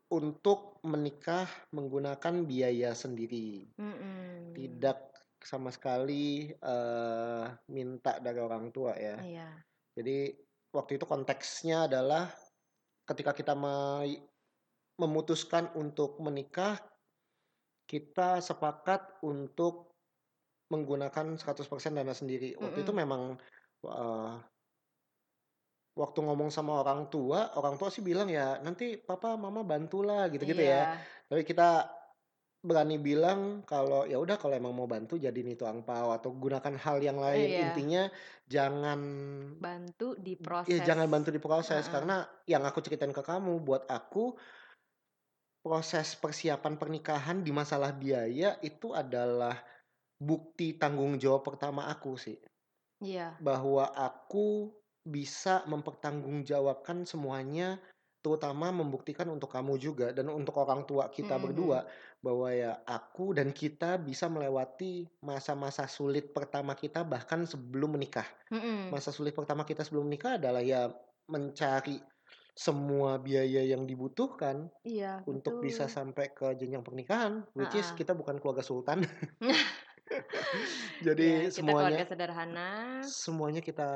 untuk 0.07 0.77
menikah 0.85 1.49
menggunakan 1.73 2.45
biaya 2.45 2.93
sendiri 2.93 3.65
Mm-mm. 3.75 4.53
tidak 4.53 5.12
sama 5.43 5.69
sekali 5.69 6.49
eh, 6.51 7.45
minta 7.69 8.17
dari 8.23 8.39
orang 8.39 8.71
tua 8.71 8.95
ya 8.95 9.19
Iya. 9.19 9.49
jadi 9.99 10.33
waktu 10.73 10.97
itu 10.97 11.05
konteksnya 11.05 11.85
adalah 11.85 12.31
ketika 13.05 13.35
kita 13.35 13.53
me- 13.53 14.23
memutuskan 14.97 15.69
untuk 15.75 16.17
menikah 16.23 16.79
kita 17.83 18.39
sepakat 18.39 19.19
untuk 19.21 19.91
menggunakan 20.71 21.37
100% 21.37 21.93
dana 21.93 22.15
sendiri. 22.15 22.57
Waktu 22.57 22.81
itu 22.81 22.89
Mm-mm. 22.89 23.03
memang 23.05 23.21
eh, 23.85 24.35
waktu 25.93 26.19
ngomong 26.25 26.49
sama 26.49 26.81
orang 26.81 27.05
tua, 27.13 27.53
orang 27.53 27.77
tua 27.77 27.93
sih 27.93 28.01
bilang 28.01 28.25
ya 28.31 28.57
nanti 28.65 28.97
papa 28.97 29.37
mama 29.37 29.61
bantulah 29.61 30.25
gitu-gitu 30.33 30.63
ya. 30.63 30.97
Iya. 30.97 30.97
Tapi 31.29 31.41
kita 31.45 31.85
berani 32.63 32.95
bilang 32.95 33.61
kalau 33.67 34.07
ya 34.07 34.15
udah 34.15 34.39
kalau 34.39 34.55
emang 34.55 34.71
mau 34.71 34.87
bantu 34.87 35.19
jadiin 35.19 35.51
itu 35.53 35.67
angpau 35.67 36.15
atau 36.15 36.31
gunakan 36.31 36.75
hal 36.79 36.97
yang 37.03 37.19
lain. 37.19 37.59
Iya. 37.59 37.59
Intinya 37.69 38.03
jangan 38.47 38.99
Bantu 39.59 40.15
di 40.15 40.39
ya 40.39 40.43
proses. 40.47 40.79
jangan 40.79 41.07
bantu 41.11 41.29
diproses 41.35 41.83
Heeh. 41.85 41.91
karena 41.91 42.23
yang 42.47 42.63
aku 42.63 42.79
ceritain 42.79 43.11
ke 43.11 43.19
kamu 43.19 43.59
buat 43.67 43.83
aku 43.91 44.39
proses 45.63 46.15
persiapan 46.19 46.75
pernikahan 46.75 47.43
di 47.43 47.51
masalah 47.51 47.91
biaya 47.95 48.59
itu 48.63 48.91
adalah 48.95 49.59
bukti 50.19 50.75
tanggung 50.79 51.19
jawab 51.19 51.43
pertama 51.43 51.91
aku 51.91 52.15
sih. 52.15 52.39
Iya. 53.03 53.35
Bahwa 53.43 53.91
aku 53.91 54.71
bisa 55.03 55.67
mempertanggungjawabkan 55.67 57.03
semuanya, 57.03 57.75
terutama 58.23 58.71
membuktikan 58.71 59.27
untuk 59.29 59.51
kamu 59.51 59.75
juga 59.77 60.15
dan 60.15 60.31
untuk 60.31 60.55
orang 60.63 60.87
tua 60.87 61.11
kita 61.11 61.35
Mhm, 61.35 61.43
berdua 61.43 61.85
bahwa 62.23 62.47
ya 62.55 62.79
aku 62.87 63.35
dan 63.35 63.51
kita 63.51 63.99
bisa 63.99 64.31
melewati 64.31 65.11
masa-masa 65.19 65.85
sulit 65.91 66.31
pertama 66.31 66.73
kita 66.73 67.03
bahkan 67.03 67.43
sebelum 67.43 67.99
menikah. 67.99 68.25
mhm. 68.51 68.93
Masa 68.93 69.11
sulit 69.11 69.33
pertama 69.35 69.67
kita 69.67 69.83
sebelum 69.83 70.07
menikah 70.07 70.39
adalah 70.39 70.63
ya 70.63 70.91
mencari 71.27 71.99
semua 72.55 73.17
biaya 73.19 73.65
yang 73.65 73.83
dibutuhkan 73.89 74.69
Iya, 74.83 75.27
untuk 75.27 75.59
bisa 75.63 75.87
betul. 75.87 75.91
sampai 75.91 76.31
ke 76.35 76.53
jenjang 76.59 76.83
pernikahan, 76.85 77.47
which 77.57 77.75
is 77.79 77.91
kita 77.95 78.13
bukan 78.15 78.39
keluarga 78.39 78.63
sultan. 78.65 79.03
Ya, 79.41 79.55
Jadi 81.05 81.51
kita 81.55 81.71
keluarga 81.75 82.03
semuanya 82.03 82.05
sederhana. 82.09 82.61
semuanya 83.03 83.61
kita 83.61 83.89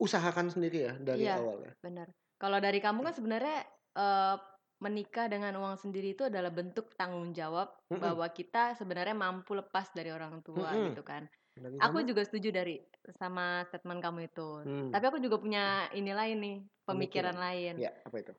usahakan 0.00 0.48
sendiri 0.50 0.78
ya 0.90 0.92
dari 0.98 1.26
Iya, 1.26 1.30
awal 1.30 1.56
ya. 1.66 1.72
benar. 1.82 2.08
Kalau 2.40 2.58
dari 2.58 2.78
kamu 2.80 3.00
kan 3.06 3.14
sebenarnya 3.14 3.58
eh, 3.96 4.36
menikah 4.80 5.26
dengan 5.28 5.52
uang 5.60 5.76
sendiri 5.76 6.16
itu 6.16 6.24
adalah 6.30 6.48
bentuk 6.48 6.96
tanggung 6.96 7.36
jawab 7.36 7.68
Mhm, 7.90 8.00
bahwa 8.00 8.24
kita 8.32 8.72
sebenarnya 8.80 9.12
mampu 9.12 9.52
lepas 9.52 9.92
dari 9.92 10.08
orang 10.08 10.40
tua 10.40 10.70
mhm. 10.70 10.86
gitu 10.86 11.04
kan. 11.04 11.28
Dari 11.62 11.78
Aku 11.80 12.00
kamu? 12.00 12.04
juga 12.04 12.24
setuju 12.24 12.48
dari 12.52 12.80
sama 13.20 13.64
statement 13.68 14.00
kamu 14.04 14.20
itu. 14.32 14.48
Hmm, 14.64 14.92
Tapi 14.92 15.04
aku 15.08 15.18
juga 15.20 15.36
punya 15.40 15.88
ini 15.96 16.12
lain 16.16 16.36
nih, 16.40 16.56
pemikiran 16.88 17.36
pemikiran. 17.36 17.36
lain. 17.36 17.76
Ya, 17.82 17.90
apa 18.06 18.16
itu? 18.22 18.32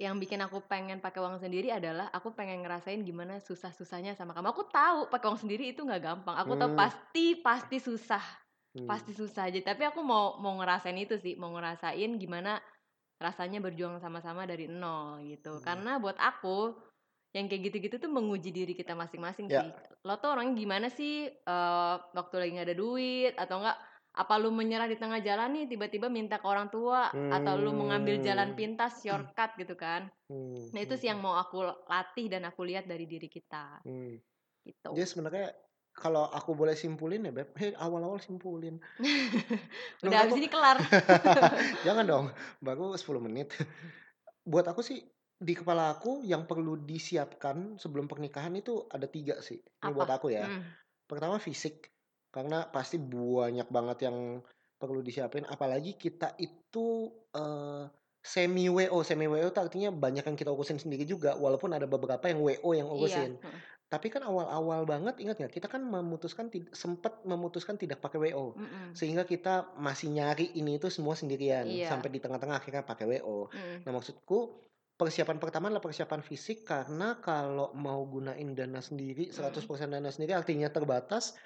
Yang 0.00 0.14
bikin 0.24 0.40
aku 0.42 0.64
pengen 0.66 0.98
pakai 1.04 1.20
uang 1.22 1.36
sendiri 1.38 1.68
adalah 1.70 2.08
aku 2.10 2.32
pengen 2.32 2.64
ngerasain 2.64 3.04
gimana 3.04 3.38
susah-susahnya 3.44 4.16
sama 4.16 4.32
kamu. 4.34 4.50
Aku 4.56 4.64
tahu 4.72 5.06
pakai 5.12 5.26
uang 5.30 5.40
sendiri 5.46 5.70
itu 5.76 5.84
nggak 5.84 6.02
gampang. 6.02 6.34
Aku 6.42 6.56
tahu 6.58 6.72
Hmm, 6.72 6.74
pasti 6.74 7.38
pasti 7.44 7.76
susah, 7.78 8.24
hmm, 8.74 8.88
pasti 8.88 9.12
susah 9.14 9.52
aja. 9.52 9.60
Tapi 9.62 9.82
aku 9.86 10.00
mau 10.02 10.40
mau 10.40 10.56
ngerasain 10.58 10.96
itu 10.96 11.14
sih, 11.20 11.36
mau 11.38 11.52
ngerasain 11.54 12.08
gimana 12.18 12.58
rasanya 13.22 13.62
berjuang 13.62 14.02
sama-sama 14.02 14.44
dari 14.44 14.66
nol 14.66 15.22
gitu. 15.24 15.58
hmm. 15.58 15.64
Karena 15.64 15.96
buat 16.02 16.18
aku 16.18 16.74
yang 17.32 17.48
kayak 17.48 17.72
gitu-gitu 17.72 17.96
tuh 17.96 18.12
menguji 18.12 18.52
diri 18.52 18.76
kita 18.76 18.92
masing-masing 18.92 19.48
Ya, 19.48 19.64
sih. 19.64 19.70
Lo 20.04 20.20
tuh 20.20 20.36
orangnya 20.36 20.52
gimana 20.58 20.86
sih 20.92 21.30
eh, 21.32 21.94
waktu 22.12 22.34
lagi 22.36 22.50
nggak 22.58 22.68
ada 22.68 22.76
duit 22.76 23.34
atau 23.40 23.56
enggak 23.64 23.78
apa 24.12 24.34
lu 24.36 24.52
menyerah 24.52 24.84
di 24.92 25.00
tengah 25.00 25.24
jalan 25.24 25.56
nih 25.56 25.64
tiba-tiba 25.72 26.12
minta 26.12 26.36
ke 26.36 26.44
orang 26.44 26.68
tua 26.68 27.08
atau 27.08 27.56
lu 27.56 27.72
mengambil 27.72 28.20
jalan 28.20 28.52
hmm, 28.52 28.58
pintas 28.60 29.00
shortcut 29.00 29.56
gitu 29.56 29.72
kan. 29.72 30.04
hmm, 30.28 30.76
Nah 30.76 30.80
itu 30.84 30.92
hmm, 30.92 31.00
sih 31.00 31.08
yang 31.08 31.24
hmm, 31.24 31.32
mau 31.32 31.40
aku 31.40 31.64
latih 31.88 32.28
dan 32.28 32.44
aku 32.44 32.60
lihat 32.68 32.84
dari 32.84 33.08
diri 33.08 33.32
kita 33.32 33.80
hmm. 33.88 34.14
gitu. 34.68 34.90
Jadi 34.92 35.08
sebenarnya 35.08 35.48
kalau 35.92 36.24
aku 36.32 36.56
boleh 36.56 36.72
simpulin 36.72 37.28
ya 37.28 37.32
Beb, 37.32 37.52
hei 37.60 37.76
awal-awal 37.76 38.18
simpulin. 38.18 38.80
Menurut 40.00 40.08
Udah 40.08 40.18
habis 40.24 40.32
aku, 40.34 40.40
ini 40.40 40.48
kelar. 40.48 40.76
jangan 41.86 42.04
dong, 42.08 42.26
baru 42.64 42.96
10 42.96 43.20
menit. 43.22 43.52
Buat 44.42 44.72
aku 44.72 44.80
sih 44.82 45.04
di 45.42 45.54
kepala 45.58 45.92
aku 45.98 46.22
yang 46.22 46.46
perlu 46.46 46.78
disiapkan 46.80 47.76
sebelum 47.76 48.06
pernikahan 48.06 48.54
itu 48.56 48.86
ada 48.88 49.06
tiga 49.06 49.38
sih. 49.44 49.58
Ini 49.58 49.92
buat 49.92 50.08
Apa? 50.08 50.22
aku 50.22 50.32
ya. 50.32 50.48
Hmm. 50.48 50.64
Pertama 51.06 51.36
fisik, 51.38 51.92
karena 52.32 52.66
pasti 52.72 52.96
banyak 52.96 53.68
banget 53.68 54.08
yang 54.08 54.40
perlu 54.80 55.04
disiapin. 55.04 55.44
Apalagi 55.46 55.94
kita 56.00 56.34
itu 56.40 57.10
eh, 57.36 57.84
semi 58.22 58.70
WO, 58.70 59.02
semi 59.02 59.26
WO 59.26 59.50
itu 59.50 59.60
artinya 59.60 59.90
banyak 59.90 60.24
yang 60.24 60.38
kita 60.38 60.50
urusin 60.54 60.78
sendiri 60.78 61.02
juga, 61.04 61.34
walaupun 61.36 61.74
ada 61.74 61.86
beberapa 61.90 62.22
yang 62.30 62.38
WO 62.40 62.70
yang 62.72 62.88
Iya. 62.88 62.96
urusin. 62.96 63.32
heeh. 63.38 63.60
Tapi 63.92 64.08
kan 64.08 64.24
awal-awal 64.24 64.88
banget 64.88 65.20
ingat 65.20 65.36
nggak 65.36 65.52
kita 65.52 65.68
kan 65.68 65.84
memutuskan 65.84 66.48
sempat 66.72 67.20
memutuskan 67.28 67.76
tidak 67.76 68.00
pakai 68.00 68.32
WO. 68.32 68.56
Mm-mm. 68.56 68.96
Sehingga 68.96 69.28
kita 69.28 69.76
masih 69.76 70.08
nyari 70.08 70.56
ini 70.56 70.80
itu 70.80 70.88
semua 70.88 71.12
sendirian 71.12 71.68
Iya. 71.68 71.92
sampai 71.92 72.08
di 72.08 72.16
tengah-tengah 72.16 72.56
akhirnya 72.56 72.88
pakai 72.88 73.04
WO. 73.20 73.52
Mm-mm. 73.52 73.84
Nah, 73.84 73.92
maksudku 73.92 74.64
persiapan 74.96 75.36
pertama 75.36 75.68
adalah 75.68 75.84
persiapan 75.84 76.24
fisik 76.24 76.64
karena 76.64 77.20
kalau 77.20 77.76
mau 77.76 78.00
gunain 78.08 78.56
dana 78.56 78.80
sendiri, 78.80 79.28
100% 79.28 79.60
Mm-mm. 79.60 79.92
dana 79.92 80.08
sendiri 80.08 80.32
artinya 80.32 80.72
terbatas 80.72 81.36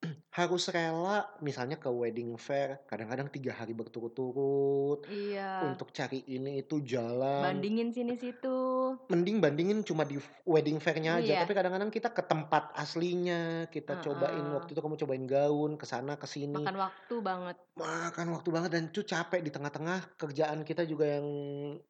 harus 0.32 0.64
rela 0.68 1.28
misalnya 1.38 1.76
ke 1.76 1.86
wedding 1.86 2.32
fair 2.34 2.80
kadang-kadang 2.86 3.28
tiga 3.28 3.52
hari 3.52 3.74
berturut-turut 3.74 5.04
Iya. 5.06 5.66
untuk 5.66 5.90
cari 5.90 6.24
ini 6.26 6.60
itu 6.60 6.80
jalan 6.80 7.42
Bandingin 7.42 7.90
sini 7.90 8.14
situ. 8.14 8.96
mending 9.06 9.38
bandingin 9.38 9.82
cuma 9.82 10.02
di 10.02 10.16
wedding 10.42 10.78
fairnya 10.78 11.18
aja 11.18 11.32
Iya. 11.34 11.40
tapi 11.42 11.52
kadang-kadang 11.52 11.90
kita 11.90 12.08
ke 12.10 12.22
tempat 12.22 12.72
aslinya 12.74 13.68
kita 13.68 14.00
cobain 14.00 14.40
Heeh. 14.40 14.54
waktu 14.54 14.70
itu 14.70 14.80
kamu 14.80 14.96
cobain 14.96 15.24
gaun 15.26 15.72
ke 15.74 15.84
sana 15.84 16.16
ke 16.16 16.24
sini 16.24 16.56
Makan 16.56 16.78
waktu 16.80 17.14
banget. 17.20 17.56
makan 17.74 18.26
waktu 18.30 18.48
banget 18.48 18.70
dan 18.70 18.84
itu 18.86 19.02
capek 19.02 19.40
di 19.40 19.50
tengah-tengah 19.50 20.16
kerjaan 20.16 20.62
kita 20.62 20.84
juga 20.84 21.10
yang 21.10 21.26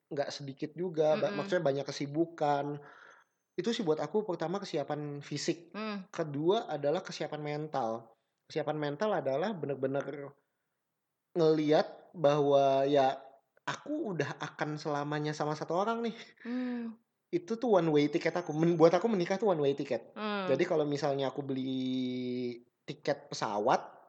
nggak 0.08 0.30
sedikit 0.30 0.70
juga 0.72 1.14
ba- 1.14 1.28
Mm-mm. 1.28 1.36
maksudnya 1.38 1.62
banyak 1.62 1.86
kesibukan 1.86 2.78
itu 3.60 3.76
sih 3.76 3.84
buat 3.84 4.00
aku 4.00 4.24
pertama 4.24 4.56
kesiapan 4.56 5.20
fisik 5.20 5.68
Hmm. 5.76 6.08
kedua 6.08 6.64
adalah 6.66 7.04
kesiapan 7.04 7.44
mental 7.44 8.08
kesiapan 8.48 8.80
mental 8.80 9.12
adalah 9.12 9.52
benar-benar 9.52 10.32
ngeliat 11.36 11.86
bahwa 12.16 12.88
ya 12.88 13.20
aku 13.68 14.16
udah 14.16 14.40
akan 14.40 14.80
selamanya 14.80 15.36
sama 15.36 15.52
satu 15.54 15.76
orang 15.76 16.08
nih 16.08 16.16
Hmm. 16.42 16.96
itu 17.30 17.54
tuh 17.54 17.78
one 17.78 17.92
way 17.92 18.10
ticket 18.10 18.34
aku 18.34 18.50
Men- 18.50 18.74
buat 18.74 18.90
aku 18.90 19.06
menikah 19.06 19.38
tuh 19.38 19.52
one 19.52 19.62
way 19.62 19.76
ticket 19.76 20.10
Hmm. 20.16 20.48
jadi 20.48 20.64
kalau 20.66 20.82
misalnya 20.82 21.30
aku 21.30 21.44
beli 21.44 22.58
tiket 22.82 23.30
pesawat 23.30 23.99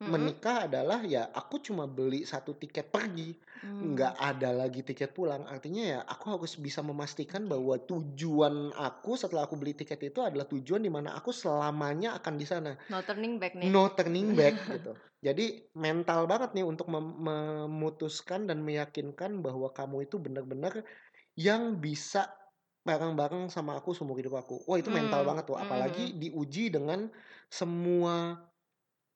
Mm-mm. 0.00 0.08
menikah 0.12 0.64
adalah 0.64 1.04
ya 1.04 1.28
aku 1.30 1.60
cuma 1.60 1.84
beli 1.84 2.24
satu 2.24 2.56
tiket 2.56 2.88
pergi 2.88 3.36
Hmm. 3.60 3.92
nggak 3.92 4.16
ada 4.16 4.56
lagi 4.56 4.80
tiket 4.80 5.12
pulang 5.12 5.44
artinya 5.44 5.84
ya 5.84 5.98
aku 6.08 6.32
harus 6.32 6.56
bisa 6.56 6.80
memastikan 6.80 7.44
bahwa 7.44 7.76
tujuan 7.84 8.72
aku 8.72 9.12
setelah 9.20 9.44
aku 9.44 9.60
beli 9.60 9.76
tiket 9.76 10.00
itu 10.00 10.24
adalah 10.24 10.48
tujuan 10.48 10.80
di 10.80 10.88
mana 10.88 11.12
aku 11.12 11.28
selamanya 11.28 12.16
akan 12.16 12.34
di 12.40 12.46
sana 12.48 12.72
No 12.88 13.04
turning 13.04 13.36
back 13.36 13.52
nih. 13.60 13.68
no 13.68 13.92
turning 13.92 14.32
back 14.32 14.64
gitu 14.72 14.96
jadi 15.20 15.68
mental 15.76 16.24
banget 16.24 16.56
nih 16.56 16.64
untuk 16.64 16.88
mem- 16.88 17.20
memutuskan 17.20 18.48
dan 18.48 18.64
meyakinkan 18.64 19.44
bahwa 19.44 19.68
kamu 19.76 20.08
itu 20.08 20.16
benar-benar 20.16 20.80
yang 21.36 21.76
bisa 21.80 22.32
bareng-bareng 22.88 23.52
sama 23.52 23.76
aku 23.76 23.92
seumur 23.92 24.16
hidup 24.16 24.40
aku 24.40 24.64
wah 24.64 24.80
itu 24.80 24.88
mental 24.88 25.20
Hmm. 25.20 25.28
banget 25.28 25.44
tuh 25.44 25.60
apalagi 25.60 26.16
diuji 26.16 26.72
dengan 26.72 27.12
semua 27.52 28.40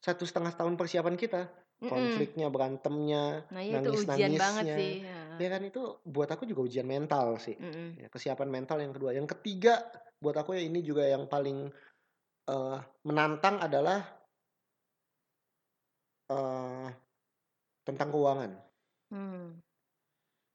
satu 0.05 0.29
setengah 0.29 0.53
tahun 0.53 0.77
persiapan 0.77 1.17
kita 1.17 1.49
Mm-mm. 1.81 1.89
konfliknya 1.89 2.47
berantemnya 2.53 3.49
Nah 3.49 3.63
ya 3.65 3.81
itu 3.81 3.91
ujian 4.05 4.37
banget 4.37 4.65
nangis-nangisnya 4.69 4.77
sih. 4.77 4.93
Ya. 5.01 5.21
ya 5.41 5.49
kan 5.49 5.63
itu 5.65 5.83
buat 6.05 6.29
aku 6.29 6.45
juga 6.45 6.61
ujian 6.69 6.85
mental 6.87 7.27
sih 7.41 7.57
Mm-mm. 7.57 7.89
ya, 8.05 8.09
kesiapan 8.13 8.49
mental 8.53 8.79
yang 8.85 8.93
kedua 8.93 9.11
yang 9.17 9.25
ketiga 9.25 9.81
buat 10.21 10.37
aku 10.37 10.57
ya 10.57 10.63
ini 10.63 10.81
juga 10.85 11.09
yang 11.09 11.25
paling 11.25 11.73
eh, 12.53 12.79
menantang 13.09 13.57
adalah 13.65 14.01
eh, 16.29 16.89
tentang 17.85 18.09
keuangan 18.13 18.53
Hmm. 19.13 19.63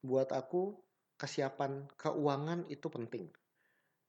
buat 0.03 0.35
aku 0.35 0.75
kesiapan 1.15 1.87
keuangan 1.95 2.67
itu 2.67 2.91
penting 2.91 3.31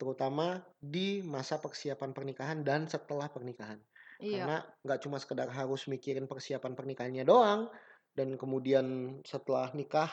terutama 0.00 0.58
di 0.80 1.20
masa 1.22 1.60
persiapan 1.60 2.10
pernikahan 2.10 2.64
dan 2.66 2.88
setelah 2.90 3.28
pernikahan 3.30 3.78
Iya. 4.20 4.44
karena 4.44 4.56
nggak 4.84 5.00
cuma 5.04 5.16
sekedar 5.22 5.48
harus 5.50 5.80
mikirin 5.90 6.26
persiapan 6.30 6.72
pernikahannya 6.78 7.24
doang 7.26 7.72
dan 8.14 8.36
kemudian 8.36 9.18
setelah 9.24 9.72
nikah 9.72 10.10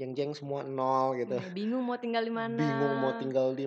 jeng 0.00 0.16
jeng 0.16 0.32
semua 0.32 0.64
nol 0.64 1.14
gitu 1.20 1.36
Iya, 1.36 1.48
bingung 1.52 1.84
mau 1.84 1.98
tinggal 2.00 2.24
di 2.24 2.32
mana. 2.32 2.56
bingung 2.56 2.94
mau 2.98 3.12
tinggal 3.20 3.52
di 3.54 3.66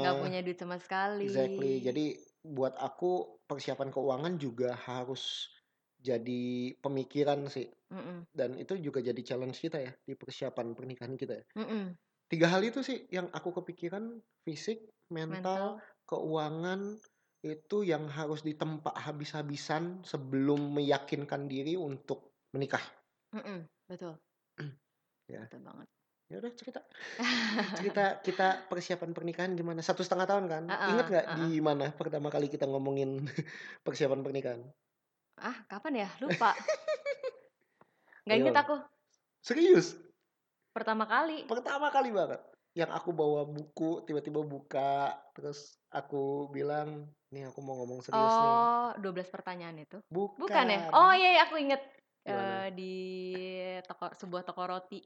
Nggak 0.00 0.14
mana 0.14 0.22
punya 0.22 0.38
duit 0.42 0.58
sama 0.58 0.76
sekali. 0.80 1.24
exactly 1.24 1.80
jadi 1.84 2.04
buat 2.44 2.74
aku 2.76 3.40
persiapan 3.48 3.88
keuangan 3.92 4.34
juga 4.40 4.76
harus 4.76 5.48
jadi 6.00 6.74
pemikiran 6.84 7.48
sih 7.48 7.68
Mm-mm. 7.92 8.26
dan 8.34 8.56
itu 8.60 8.76
juga 8.80 9.00
jadi 9.00 9.20
challenge 9.24 9.60
kita 9.62 9.78
ya 9.80 9.92
di 10.04 10.14
persiapan 10.18 10.74
pernikahan 10.76 11.14
kita 11.16 11.34
ya. 11.40 11.44
Tiga 12.28 12.46
hal 12.50 12.64
itu 12.66 12.80
sih 12.82 13.06
yang 13.12 13.28
aku 13.30 13.52
kepikiran 13.62 14.18
fisik 14.44 14.90
mental, 15.12 15.78
Mental. 15.78 15.80
keuangan 16.08 16.80
itu 17.44 17.84
yang 17.84 18.08
harus 18.08 18.40
ditempa 18.40 18.96
habis-habisan 18.96 20.00
sebelum 20.00 20.72
meyakinkan 20.72 21.44
diri 21.44 21.76
untuk 21.76 22.32
menikah 22.50 22.80
Mm-mm. 23.30 23.68
Betul. 23.84 24.16
Ya. 25.24 25.40
Betul 25.48 25.64
banget. 25.64 25.88
ya 26.24 26.36
udah 26.40 26.52
cerita 26.52 26.80
cerita 27.76 28.04
kita 28.20 28.48
persiapan 28.68 29.12
pernikahan 29.12 29.52
gimana 29.52 29.80
satu 29.80 30.00
setengah 30.00 30.24
tahun 30.24 30.44
kan 30.48 30.64
Uh-uh, 30.68 30.88
ingat 30.92 31.06
nggak 31.08 31.26
uh-uh. 31.28 31.36
di 31.44 31.60
mana 31.60 31.86
pertama 31.92 32.28
kali 32.28 32.48
kita 32.48 32.64
ngomongin 32.64 33.24
persiapan 33.86 34.20
pernikahan 34.20 34.60
Ah, 35.36 35.64
kapan 35.66 36.04
ya? 36.04 36.08
Lupa. 36.20 36.52
Ayo. 38.28 38.40
inget 38.40 38.56
aku. 38.56 38.76
serius 39.40 39.96
Pertama 40.72 41.04
kali. 41.04 41.44
pertama 41.44 41.88
kali 41.88 42.08
banget 42.08 42.40
yang 42.74 42.90
aku 42.90 43.14
bawa 43.14 43.46
buku 43.46 44.02
tiba-tiba 44.02 44.42
buka 44.42 45.14
terus 45.30 45.78
aku 45.94 46.50
bilang 46.50 47.06
nih 47.30 47.46
aku 47.46 47.62
mau 47.62 47.78
ngomong 47.78 48.02
serius 48.02 48.34
nih 48.34 48.50
Oh, 48.50 48.88
12 48.98 49.30
pertanyaan 49.30 49.78
itu. 49.78 49.98
bukan 50.10 50.38
Bukan 50.42 50.66
ya? 50.66 50.78
Oh 50.90 51.14
iya, 51.14 51.28
iya 51.38 51.42
aku 51.46 51.54
inget? 51.58 51.82
Eh, 52.24 52.66
di 52.72 52.94
toko 53.84 54.10
sebuah 54.16 54.42
toko 54.48 54.64
roti. 54.64 55.04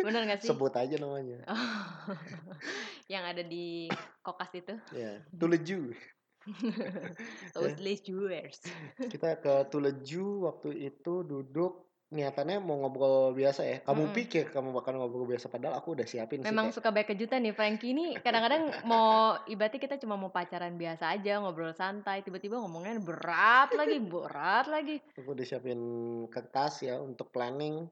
Bener 0.00 0.24
gak 0.26 0.42
sih? 0.42 0.50
sebut 0.50 0.74
aja 0.74 0.96
namanya 0.98 1.44
Oh. 1.46 1.54
yang 3.12 3.22
ada 3.22 3.44
di 3.44 3.86
kokas 4.24 4.50
itu. 4.58 4.74
ya 4.90 5.22
Tuleju 5.38 5.92
Toastless 7.54 8.00
Jewers. 8.04 8.58
kita 9.08 9.40
ke 9.40 9.54
Tuleju 9.72 10.44
waktu 10.44 10.92
itu 10.92 11.24
duduk 11.24 11.83
niatannya 12.12 12.60
mau 12.60 12.76
ngobrol 12.78 13.32
biasa 13.32 13.60
ya 13.64 13.76
kamu 13.82 14.02
Mm-mm. 14.04 14.16
pikir 14.16 14.44
kamu 14.52 14.70
bakal 14.76 14.92
ngobrol 15.00 15.26
biasa 15.26 15.48
padahal 15.48 15.80
aku 15.80 15.96
udah 15.96 16.06
siapin 16.06 16.44
Memang 16.44 16.68
sih 16.68 16.74
suka 16.76 16.92
banyak 16.92 17.16
kejutan 17.16 17.40
nih 17.42 17.56
Frankie 17.56 17.90
ini 17.96 18.14
kadang-kadang 18.20 18.84
mau 18.84 19.40
ibaratnya 19.48 19.80
kita 19.80 19.96
cuma 19.98 20.14
mau 20.20 20.28
pacaran 20.28 20.76
biasa 20.76 21.10
aja 21.16 21.40
ngobrol 21.40 21.72
santai 21.72 22.20
tiba-tiba 22.20 22.60
ngomongnya 22.60 23.00
berat 23.00 23.72
lagi 23.74 23.96
berat 24.12 24.66
lagi 24.68 25.00
aku 25.16 25.28
udah 25.32 25.46
siapin 25.46 25.80
kertas 26.28 26.84
ya 26.84 27.00
untuk 27.00 27.32
planning 27.32 27.88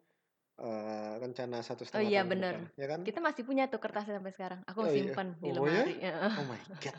eh, 0.61 1.13
rencana 1.19 1.65
satu 1.65 1.83
oh 1.83 1.87
setengah 1.89 2.13
iya 2.13 2.21
tahun 2.21 2.29
ke 2.29 2.33
bener 2.37 2.55
depan, 2.55 2.79
ya 2.79 2.87
kan 2.93 3.01
kita 3.03 3.19
masih 3.25 3.43
punya 3.49 3.65
tuh 3.73 3.81
kertasnya 3.81 4.15
sampai 4.21 4.33
sekarang 4.37 4.61
aku 4.69 4.81
Oh 4.85 4.87
iya? 4.87 4.95
simpen 4.95 5.27
di 5.41 5.51
Oh 5.51 5.67
ya? 5.67 5.83
lemari 5.83 5.95
Ya. 5.99 6.13
oh 6.39 6.45
my 6.47 6.61
god 6.79 6.97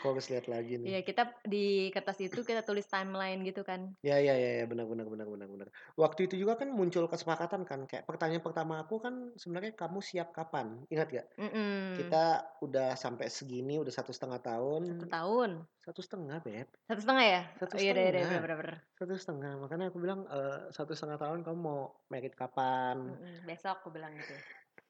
aku 0.00 0.06
harus 0.16 0.26
lihat 0.32 0.46
lagi 0.48 0.80
nih 0.80 0.88
Iya 0.96 1.00
kita 1.04 1.22
di 1.44 1.92
kertas 1.94 2.18
itu 2.24 2.40
kita 2.42 2.62
tulis 2.64 2.86
timeline 2.88 3.40
gitu 3.44 3.62
kan 3.62 3.92
Ya 4.00 4.16
ya 4.16 4.32
ya 4.32 4.50
ya 4.60 4.64
benar 4.64 4.88
benar 4.88 5.04
benar 5.12 5.28
benar 5.28 5.48
benar. 5.52 5.68
Waktu 5.92 6.24
itu 6.24 6.40
juga 6.40 6.56
kan 6.56 6.72
muncul 6.72 7.04
kesepakatan 7.04 7.68
kan 7.68 7.84
kayak 7.84 8.08
pertanyaan 8.08 8.40
pertama 8.40 8.80
aku 8.80 8.96
kan 8.96 9.36
sebenarnya 9.36 9.76
kamu 9.76 10.00
siap 10.00 10.32
kapan? 10.32 10.88
Ingat 10.88 11.08
gak? 11.12 11.26
Mm-mm. 11.36 12.00
Kita 12.00 12.24
udah 12.64 12.96
sampai 12.96 13.28
segini 13.28 13.76
udah 13.76 13.92
satu 13.92 14.08
setengah 14.16 14.40
tahun. 14.40 14.82
satu 14.88 15.06
tahun 15.12 15.50
Satu 15.84 16.00
setengah 16.00 16.36
beb. 16.40 16.68
satu 16.88 17.00
setengah 17.04 17.24
ya 17.28 17.42
Satu 17.60 17.74
oh, 17.76 17.80
iya 17.80 17.92
iya 17.92 17.92
iya 17.92 18.08
setengah. 18.08 18.40
bener 18.40 18.56
bener 18.56 18.76
Satu 18.96 19.12
setengah. 19.20 19.52
Makanya 19.60 19.84
aku 19.92 19.98
bilang 20.00 20.20
eh, 20.32 20.58
satu 20.72 20.92
setengah 20.96 21.18
tahun 21.20 21.38
kamu 21.44 21.58
mau 21.60 21.80
merit 22.08 22.32
kapan? 22.32 22.96
Mm-mm, 23.04 23.44
besok 23.44 23.84
aku 23.84 23.92
bilang 23.92 24.16
gitu 24.16 24.32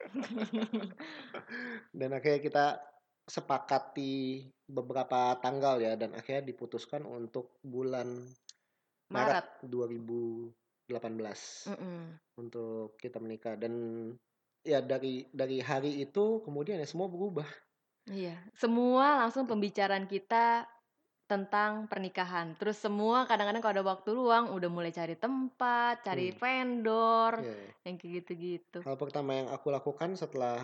Dan 1.98 2.08
akhirnya 2.14 2.40
kita 2.40 2.64
sepakati 3.34 4.14
beberapa 4.76 5.20
tanggal 5.44 5.74
ya 5.86 5.92
dan 6.00 6.10
akhirnya 6.18 6.42
diputuskan 6.50 7.02
untuk 7.18 7.46
bulan 7.74 8.08
Maret, 9.14 9.38
Maret 9.38 9.46
2018 9.72 11.40
Mm-mm. 11.66 12.20
untuk 12.42 12.96
kita 13.02 13.18
menikah 13.24 13.54
dan 13.62 13.74
ya 14.70 14.78
dari 14.92 15.14
dari 15.40 15.58
hari 15.70 15.90
itu 16.04 16.24
kemudian 16.44 16.80
ya 16.82 16.88
semua 16.92 17.08
berubah 17.14 17.48
Iya, 18.18 18.34
semua 18.62 19.06
langsung 19.20 19.44
pembicaraan 19.50 20.06
kita 20.14 20.66
tentang 21.30 21.72
pernikahan. 21.90 22.48
Terus 22.58 22.76
semua 22.84 23.18
kadang-kadang 23.28 23.62
kalau 23.64 23.74
ada 23.78 23.86
waktu 23.92 24.10
luang 24.20 24.44
udah 24.56 24.70
mulai 24.76 24.92
cari 24.98 25.14
tempat, 25.24 25.94
cari 26.06 26.26
Hmm. 26.28 26.40
vendor, 26.40 27.32
Ya, 27.36 27.54
yang 27.86 27.94
kayak 28.00 28.12
gitu-gitu. 28.24 28.80
hal 28.84 28.96
pertama 29.02 29.30
yang 29.40 29.48
aku 29.56 29.68
lakukan 29.76 30.10
setelah 30.20 30.56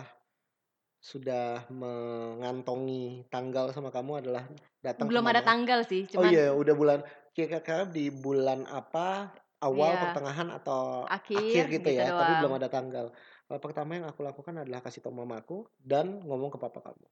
sudah 0.97 1.63
mengantongi 1.69 3.25
tanggal 3.29 3.69
sama 3.71 3.93
kamu 3.93 4.25
adalah 4.25 4.43
datang 4.81 5.07
Belum 5.07 5.23
ada 5.29 5.45
tanggal 5.45 5.85
sih, 5.85 6.03
oh 6.09 6.19
cuman 6.19 6.29
iya 6.33 6.49
udah 6.51 6.73
bulan 6.73 6.99
kira-kira 7.31 7.85
di 7.85 8.09
bulan 8.09 8.65
apa 8.65 9.29
awal 9.61 9.93
Iya. 9.93 10.01
pertengahan 10.09 10.47
atau 10.53 11.05
Akhir, 11.05 11.37
akhir 11.37 11.63
gitu 11.69 11.89
gitu 11.89 11.89
ya 11.97 12.05
tapi 12.09 12.17
doang. 12.33 12.39
belum 12.41 12.53
ada 12.57 12.67
tanggal 12.69 13.05
hal 13.47 13.57
pertama 13.61 13.91
yang 13.95 14.05
aku 14.05 14.21
lakukan 14.21 14.53
adalah 14.57 14.81
kasih 14.81 15.01
tau 15.01 15.13
mamaku 15.13 15.65
dan 15.77 16.17
ngomong 16.21 16.49
ke 16.49 16.57
papa 16.57 16.81
kamu 16.81 17.05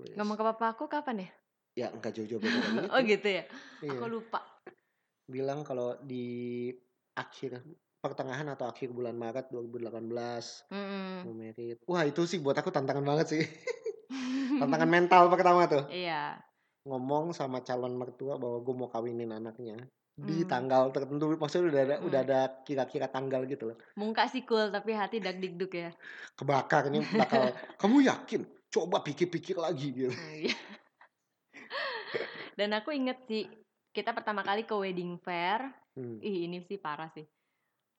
Wes. 0.00 0.16
ngomong 0.16 0.36
ke 0.36 0.44
papa 0.44 0.64
aku 0.72 0.84
kapan 0.88 1.16
ya? 1.24 1.30
ya 1.72 1.86
enggak 1.92 2.12
jauh-jauh 2.16 2.40
beda 2.40 2.52
Oh 2.96 3.00
itu 3.00 3.16
gitu 3.16 3.28
ya. 3.28 3.44
Iya. 3.80 3.92
Aku 3.96 4.04
lupa. 4.08 4.40
bilang 5.24 5.64
kalau 5.64 5.96
di 6.00 6.68
akhir 7.14 7.60
pertengahan 8.02 8.50
atau 8.50 8.66
akhir 8.66 8.90
bulan 8.90 9.14
Maret 9.14 9.54
2018 9.54 10.10
Mm-mm. 10.74 11.22
mau 11.22 11.34
merit. 11.38 11.78
Wah 11.86 12.02
itu 12.02 12.26
sih 12.26 12.42
buat 12.42 12.58
aku 12.58 12.74
tantangan 12.74 13.06
banget 13.06 13.26
sih. 13.30 13.42
tantangan 14.60 14.90
mental 14.90 15.30
pertama 15.30 15.70
tuh. 15.70 15.86
Iya. 15.86 16.42
Ngomong 16.82 17.30
sama 17.30 17.62
calon 17.62 17.94
mertua 17.94 18.42
bahwa 18.42 18.58
gue 18.58 18.74
mau 18.74 18.90
kawinin 18.90 19.30
anaknya 19.30 19.78
di 20.12 20.42
Hmm. 20.42 20.50
tanggal 20.50 20.90
tertentu. 20.90 21.30
Maksudnya 21.38 21.64
udah 21.70 21.82
ada 21.86 21.96
udah 22.02 22.20
Hmm. 22.20 22.28
ada 22.34 22.40
kira-kira 22.66 23.06
tanggal 23.06 23.46
gitu 23.46 23.70
loh. 23.70 23.78
Muka 23.94 24.26
sih 24.26 24.42
cool 24.42 24.74
tapi 24.74 24.98
hati 24.98 25.22
dak-dikduk 25.22 25.70
ya. 25.70 25.94
Kebakar 26.34 26.90
ini 26.90 27.06
bakal. 27.06 27.54
kamu 27.80 28.02
yakin? 28.02 28.42
Coba 28.66 28.98
pikir-pikir 29.06 29.54
lagi 29.62 29.94
gitu. 29.94 30.10
Oh, 30.10 30.34
iya. 30.34 30.58
Dan 32.58 32.74
aku 32.74 32.90
inget 32.90 33.22
sih 33.30 33.46
kita 33.94 34.10
pertama 34.10 34.42
kali 34.42 34.66
ke 34.66 34.74
wedding 34.74 35.22
fair. 35.22 35.70
Hmm. 35.94 36.18
Ih 36.18 36.50
ini 36.50 36.66
sih 36.66 36.82
parah 36.82 37.08
sih. 37.14 37.24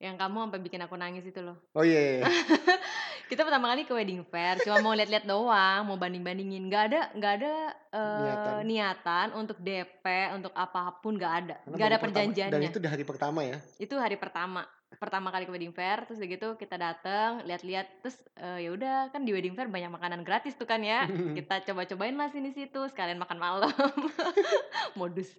Yang 0.03 0.15
kamu 0.19 0.37
sampai 0.43 0.59
bikin 0.59 0.83
aku 0.83 0.95
nangis 0.99 1.23
itu 1.23 1.39
loh. 1.39 1.55
Oh 1.71 1.81
iya. 1.81 2.19
iya. 2.19 2.23
kita 3.23 3.41
pertama 3.41 3.71
kali 3.71 3.81
ke 3.81 3.93
wedding 3.95 4.21
fair 4.27 4.59
cuma 4.61 4.77
mau 4.77 4.93
lihat-lihat 4.93 5.25
doang 5.25 5.87
mau 5.87 5.95
banding-bandingin 5.95 6.69
nggak 6.69 6.83
ada 6.85 7.01
nggak 7.15 7.33
ada 7.33 7.53
eh, 7.89 8.19
Niatan. 8.21 8.61
niatan. 8.63 9.27
untuk 9.33 9.57
DP 9.57 10.05
untuk 10.35 10.53
apa 10.53 10.99
pun 10.99 11.15
nggak 11.15 11.33
ada 11.39 11.55
Karena 11.57 11.73
nggak 11.73 11.87
ada 11.87 11.97
pertama- 11.97 12.13
Dan 12.19 12.29
perjanjiannya 12.29 12.69
itu 12.69 12.79
di 12.79 12.89
hari 12.91 13.03
pertama 13.03 13.39
ya. 13.41 13.57
itu 13.79 13.95
hari 13.95 14.19
pertama 14.19 14.67
pertama 14.93 15.33
kali 15.33 15.43
ke 15.43 15.51
wedding 15.51 15.73
fair 15.73 16.05
terus 16.05 16.21
gitu 16.21 16.53
kita 16.53 16.77
dateng 16.77 17.41
lihat-lihat 17.41 18.05
terus 18.05 18.13
eh, 18.37 18.59
ya 18.59 18.69
udah 18.69 19.09
kan 19.09 19.25
di 19.25 19.33
wedding 19.33 19.57
fair 19.57 19.65
banyak 19.65 19.89
makanan 19.89 20.21
gratis 20.21 20.53
tuh 20.53 20.69
kan 20.69 20.83
ya 20.83 21.07
kita 21.33 21.65
coba-cobain 21.65 22.13
lah 22.13 22.29
sini 22.29 22.53
situ 22.53 22.85
sekalian 22.85 23.17
makan 23.17 23.39
malam 23.39 23.71
modus 24.99 25.31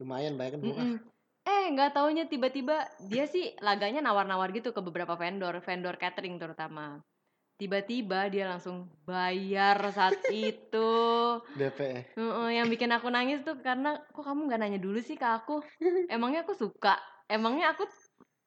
Lumayan 0.00 0.34
banyak 0.34 0.52
kan 0.52 0.60
murah. 0.62 0.86
Mm-mm. 0.88 0.98
Eh 1.42 1.74
nggak 1.74 1.98
taunya 1.98 2.24
tiba-tiba 2.30 2.86
dia 3.10 3.26
sih 3.26 3.50
laganya 3.58 3.98
nawar-nawar 3.98 4.54
gitu 4.54 4.70
ke 4.70 4.78
beberapa 4.78 5.18
vendor, 5.18 5.58
vendor 5.58 5.98
catering 5.98 6.38
terutama. 6.38 7.02
Tiba-tiba 7.58 8.30
dia 8.30 8.46
langsung 8.50 8.90
bayar 9.06 9.78
saat 9.90 10.18
itu. 10.30 10.90
DP. 11.58 11.80
Heeh, 12.14 12.48
yang 12.60 12.66
bikin 12.70 12.90
aku 12.94 13.08
nangis 13.10 13.42
tuh 13.42 13.58
karena 13.58 13.98
kok 14.12 14.22
kamu 14.22 14.50
nggak 14.50 14.60
nanya 14.60 14.80
dulu 14.82 14.98
sih 15.02 15.18
ke 15.18 15.26
aku? 15.26 15.62
Emangnya 16.14 16.46
aku 16.46 16.54
suka? 16.54 16.98
Emangnya 17.26 17.74
aku 17.74 17.88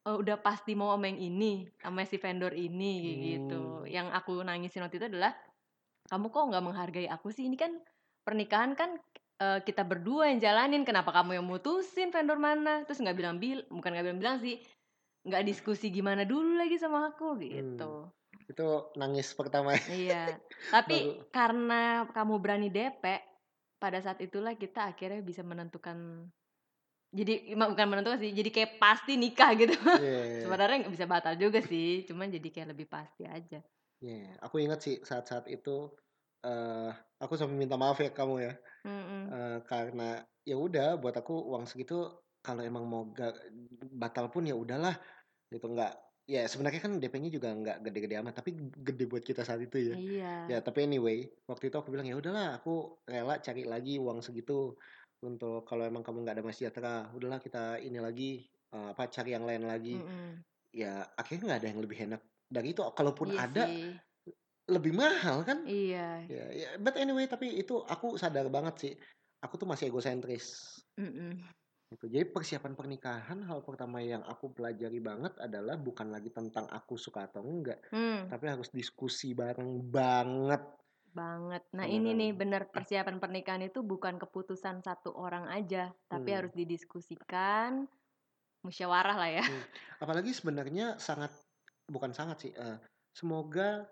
eh, 0.05 0.15
udah 0.15 0.39
pasti 0.39 0.77
mau 0.77 0.93
sama 0.95 1.12
yang 1.12 1.19
ini, 1.19 1.67
sama 1.81 2.05
si 2.08 2.15
vendor 2.15 2.53
ini 2.55 2.95
gitu. 3.36 3.84
Hmm. 3.84 3.89
Yang 3.89 4.08
aku 4.15 4.31
nangisin 4.45 4.86
waktu 4.86 5.01
itu 5.01 5.08
adalah 5.12 5.34
kamu 6.08 6.29
kok 6.31 6.45
nggak 6.53 6.63
menghargai 6.63 7.08
aku 7.10 7.34
sih? 7.34 7.49
Ini 7.49 7.58
kan 7.58 7.71
pernikahan 8.23 8.77
kan 8.77 8.95
eh, 9.39 9.60
kita 9.63 9.84
berdua 9.84 10.32
yang 10.32 10.39
jalanin. 10.39 10.84
Kenapa 10.88 11.12
kamu 11.12 11.39
yang 11.41 11.45
mutusin 11.48 12.12
vendor 12.12 12.39
mana? 12.39 12.84
Terus 12.88 13.02
nggak 13.02 13.17
bilang 13.17 13.38
bil, 13.39 13.63
bukan 13.71 13.91
nggak 13.91 14.06
bilang-bilang 14.06 14.38
sih, 14.39 14.60
nggak 15.26 15.43
diskusi 15.43 15.89
gimana 15.89 16.24
dulu 16.24 16.56
lagi 16.56 16.78
sama 16.78 17.10
aku 17.12 17.39
gitu. 17.41 18.13
Itu 18.45 18.93
nangis 18.95 19.34
pertama. 19.34 19.74
Iya. 19.89 20.38
Tapi 20.76 20.98
Baru. 21.02 21.30
karena 21.34 21.82
kamu 22.13 22.36
berani 22.38 22.69
DP, 22.69 23.04
pada 23.82 24.00
saat 24.00 24.21
itulah 24.21 24.54
kita 24.54 24.93
akhirnya 24.93 25.21
bisa 25.26 25.41
menentukan. 25.41 26.30
Jadi 27.15 27.56
bukan 27.56 27.88
menentukan 27.88 28.19
sih, 28.19 28.36
jadi 28.36 28.50
kayak 28.52 28.71
pasti 28.76 29.15
nikah 29.15 29.56
gitu. 29.56 29.74
Iya. 30.04 30.43
Sebenarnya 30.45 30.78
nggak 30.86 30.93
bisa 30.93 31.08
batal 31.08 31.34
juga 31.39 31.63
sih, 31.63 32.04
cuman 32.04 32.28
jadi 32.28 32.48
kayak 32.52 32.69
lebih 32.76 32.88
pasti 32.91 33.24
aja. 33.24 33.63
Iya, 34.04 34.38
aku 34.43 34.60
ingat 34.60 34.84
sih 34.84 35.00
saat-saat 35.00 35.48
itu 35.48 35.89
eh 36.45 36.91
aku 37.17 37.34
sampai 37.34 37.58
minta 37.58 37.75
maaf 37.75 37.97
ya 37.97 38.12
kamu 38.13 38.36
ya 38.45 38.53
Mm-mm. 38.86 39.21
Eh, 39.34 39.58
karena 39.65 40.21
ya 40.45 40.55
udah 40.55 41.01
buat 41.01 41.15
aku 41.17 41.34
uang 41.49 41.65
segitu 41.65 42.05
kalau 42.45 42.62
emang 42.62 42.86
mau 42.86 43.10
ga- 43.10 43.34
batal 43.89 44.29
pun 44.29 44.45
ya 44.45 44.53
udahlah 44.53 44.93
gitu 45.49 45.65
nggak 45.65 45.93
ya 46.25 46.45
sebenarnya 46.45 46.81
kan 46.86 46.93
DP-nya 47.01 47.29
juga 47.34 47.49
nggak 47.53 47.77
gede-gede 47.86 48.15
amat 48.21 48.41
tapi 48.41 48.53
gede 48.58 49.05
buat 49.10 49.25
kita 49.25 49.41
saat 49.41 49.62
itu 49.62 49.77
ya 49.77 49.95
Iya. 49.97 50.34
ya 50.53 50.58
tapi 50.62 50.86
anyway 50.86 51.25
waktu 51.49 51.69
itu 51.73 51.77
aku 51.81 51.89
bilang 51.89 52.05
ya 52.05 52.17
udahlah 52.17 52.62
aku 52.62 53.01
rela 53.05 53.41
cari 53.41 53.65
lagi 53.65 53.97
uang 53.97 54.21
segitu 54.21 54.77
untuk 55.25 55.65
kalau 55.65 55.86
emang 55.86 56.05
kamu 56.05 56.21
nggak 56.21 56.36
ada 56.38 56.45
masih 56.45 56.69
sejahtera 56.69 57.10
udahlah 57.13 57.41
kita 57.41 57.81
ini 57.81 57.97
lagi 57.97 58.45
eh, 58.73 58.89
apa 58.93 59.10
cari 59.10 59.34
yang 59.34 59.45
lain 59.49 59.65
lagi 59.65 59.97
Mm-mm. 59.97 60.41
ya 60.73 61.10
akhirnya 61.17 61.43
nggak 61.49 61.60
ada 61.65 61.69
yang 61.73 61.81
lebih 61.81 61.97
enak 62.10 62.21
dari 62.45 62.77
itu 62.77 62.81
kalaupun 62.93 63.34
Iya 63.34 63.41
ada 63.49 63.65
sih. 63.65 63.93
Lebih 64.65 64.93
mahal 64.97 65.45
kan 65.45 65.62
Iya. 65.65 66.25
Ya, 66.25 66.45
ya, 66.49 66.69
but 66.82 66.97
anyway, 66.97 67.30
tapi 67.30 67.54
itu 67.54 67.86
aku 67.86 68.17
sadar 68.17 68.49
banget 68.49 68.75
sih. 68.82 68.93
Aku 69.45 69.62
tuh 69.62 69.69
masih 69.69 69.93
egosentris. 69.93 70.82
Mm-mm. 70.97 71.38
Gitu. 71.93 72.06
Jadi 72.10 72.25
persiapan 72.34 72.73
pernikahan 72.73 73.45
hal 73.45 73.62
pertama 73.62 74.01
yang 74.01 74.25
aku 74.25 74.49
pelajari 74.58 74.97
banget 74.97 75.38
adalah 75.38 75.78
bukan 75.78 76.10
lagi 76.10 76.34
tentang 76.34 76.65
aku 76.73 76.97
suka 76.97 77.30
atau 77.30 77.45
enggak, 77.45 77.78
Hmm, 77.93 78.25
tapi 78.25 78.49
harus 78.49 78.73
diskusi 78.73 79.38
bareng 79.38 79.86
banget. 79.86 80.65
banget. 81.15 81.63
Nah 81.71 81.88
ini 81.88 82.12
nih 82.12 82.36
bener 82.36 82.67
persiapan 82.67 83.21
pernikahan 83.23 83.63
itu 83.63 83.80
bukan 83.86 84.19
keputusan 84.19 84.82
satu 84.84 85.13
orang 85.15 85.47
aja, 85.47 85.93
tapi 86.12 86.34
Hmm. 86.34 86.38
harus 86.41 86.54
didiskusikan, 86.58 87.88
musyawarah 88.65 89.15
lah 89.15 89.30
ya. 89.30 89.45
Apalagi 90.01 90.34
sebenarnya 90.36 90.97
sangat 90.97 91.32
bukan 91.88 92.12
sangat 92.12 92.49
sih. 92.49 92.51
eh, 92.51 92.78
semoga 93.15 93.88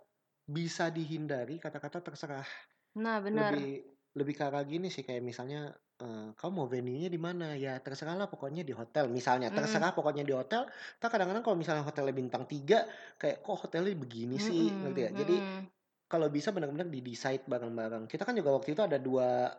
bisa 0.47 0.91
dihindari 0.91 1.57
kata-kata 1.61 2.03
terserah. 2.03 2.47
Nah, 2.95 3.19
benar. 3.25 3.55
Lebih 3.55 3.83
lebih 4.13 4.33
ke 4.37 4.43
arah 4.45 4.61
gini 4.67 4.93
sih 4.93 5.01
kayak 5.07 5.23
misalnya, 5.25 5.73
eee, 6.01 6.37
"Kamu 6.37 6.53
mau 6.63 6.67
venue-nya 6.69 7.09
di 7.09 7.17
mana?" 7.21 7.57
"Ya 7.57 7.79
terserahlah 7.81 8.29
pokoknya 8.29 8.61
di 8.67 8.73
hotel." 8.75 9.09
Misalnya, 9.09 9.49
Mhm. 9.49 9.53
terserah 9.55 9.91
pokoknya 9.97 10.23
di 10.27 10.33
hotel, 10.37 10.69
entar 10.69 11.09
kadang-kadang 11.13 11.43
kalau 11.45 11.57
misalnya 11.57 11.83
hotelnya 11.87 12.13
bintang 12.15 12.45
3 12.49 12.85
kayak, 13.21 13.41
"Kok 13.45 13.57
hotelnya 13.69 13.93
begini 13.97 14.37
sih?" 14.41 14.77
Ngerti 14.81 14.99
Mhm 14.99 15.09
ya? 15.09 15.11
Jadi 15.17 15.35
mhm. 15.41 15.71
kalau 16.11 16.27
bisa 16.33 16.51
benar-benar 16.55 16.87
di-decide 16.91 17.43
bareng-bareng. 17.49 18.05
Kita 18.11 18.23
kan 18.27 18.35
juga 18.37 18.53
waktu 18.57 18.75
itu 18.77 18.83
ada 18.85 18.97
2 19.01 19.49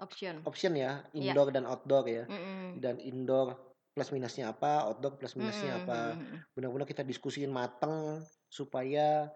Option. 0.00 0.48
option 0.48 0.72
ya, 0.76 1.04
Iya. 1.18 1.36
indoor 1.36 1.52
dan 1.52 1.64
outdoor 1.68 2.04
ya. 2.08 2.24
Mhm. 2.28 2.84
Dan 2.84 2.98
indoor 3.02 3.74
plus 3.92 4.10
minusnya 4.14 4.52
apa, 4.54 4.86
outdoor 4.88 5.18
plus 5.20 5.34
minusnya 5.36 5.80
Mhm 5.80 5.82
apa. 5.82 6.16
mhm 6.16 6.20
mhm. 6.22 6.44
Benar-benar 6.56 6.86
kita 6.88 7.02
diskusiin 7.06 7.50
mateng 7.52 8.24
supaya 8.50 9.28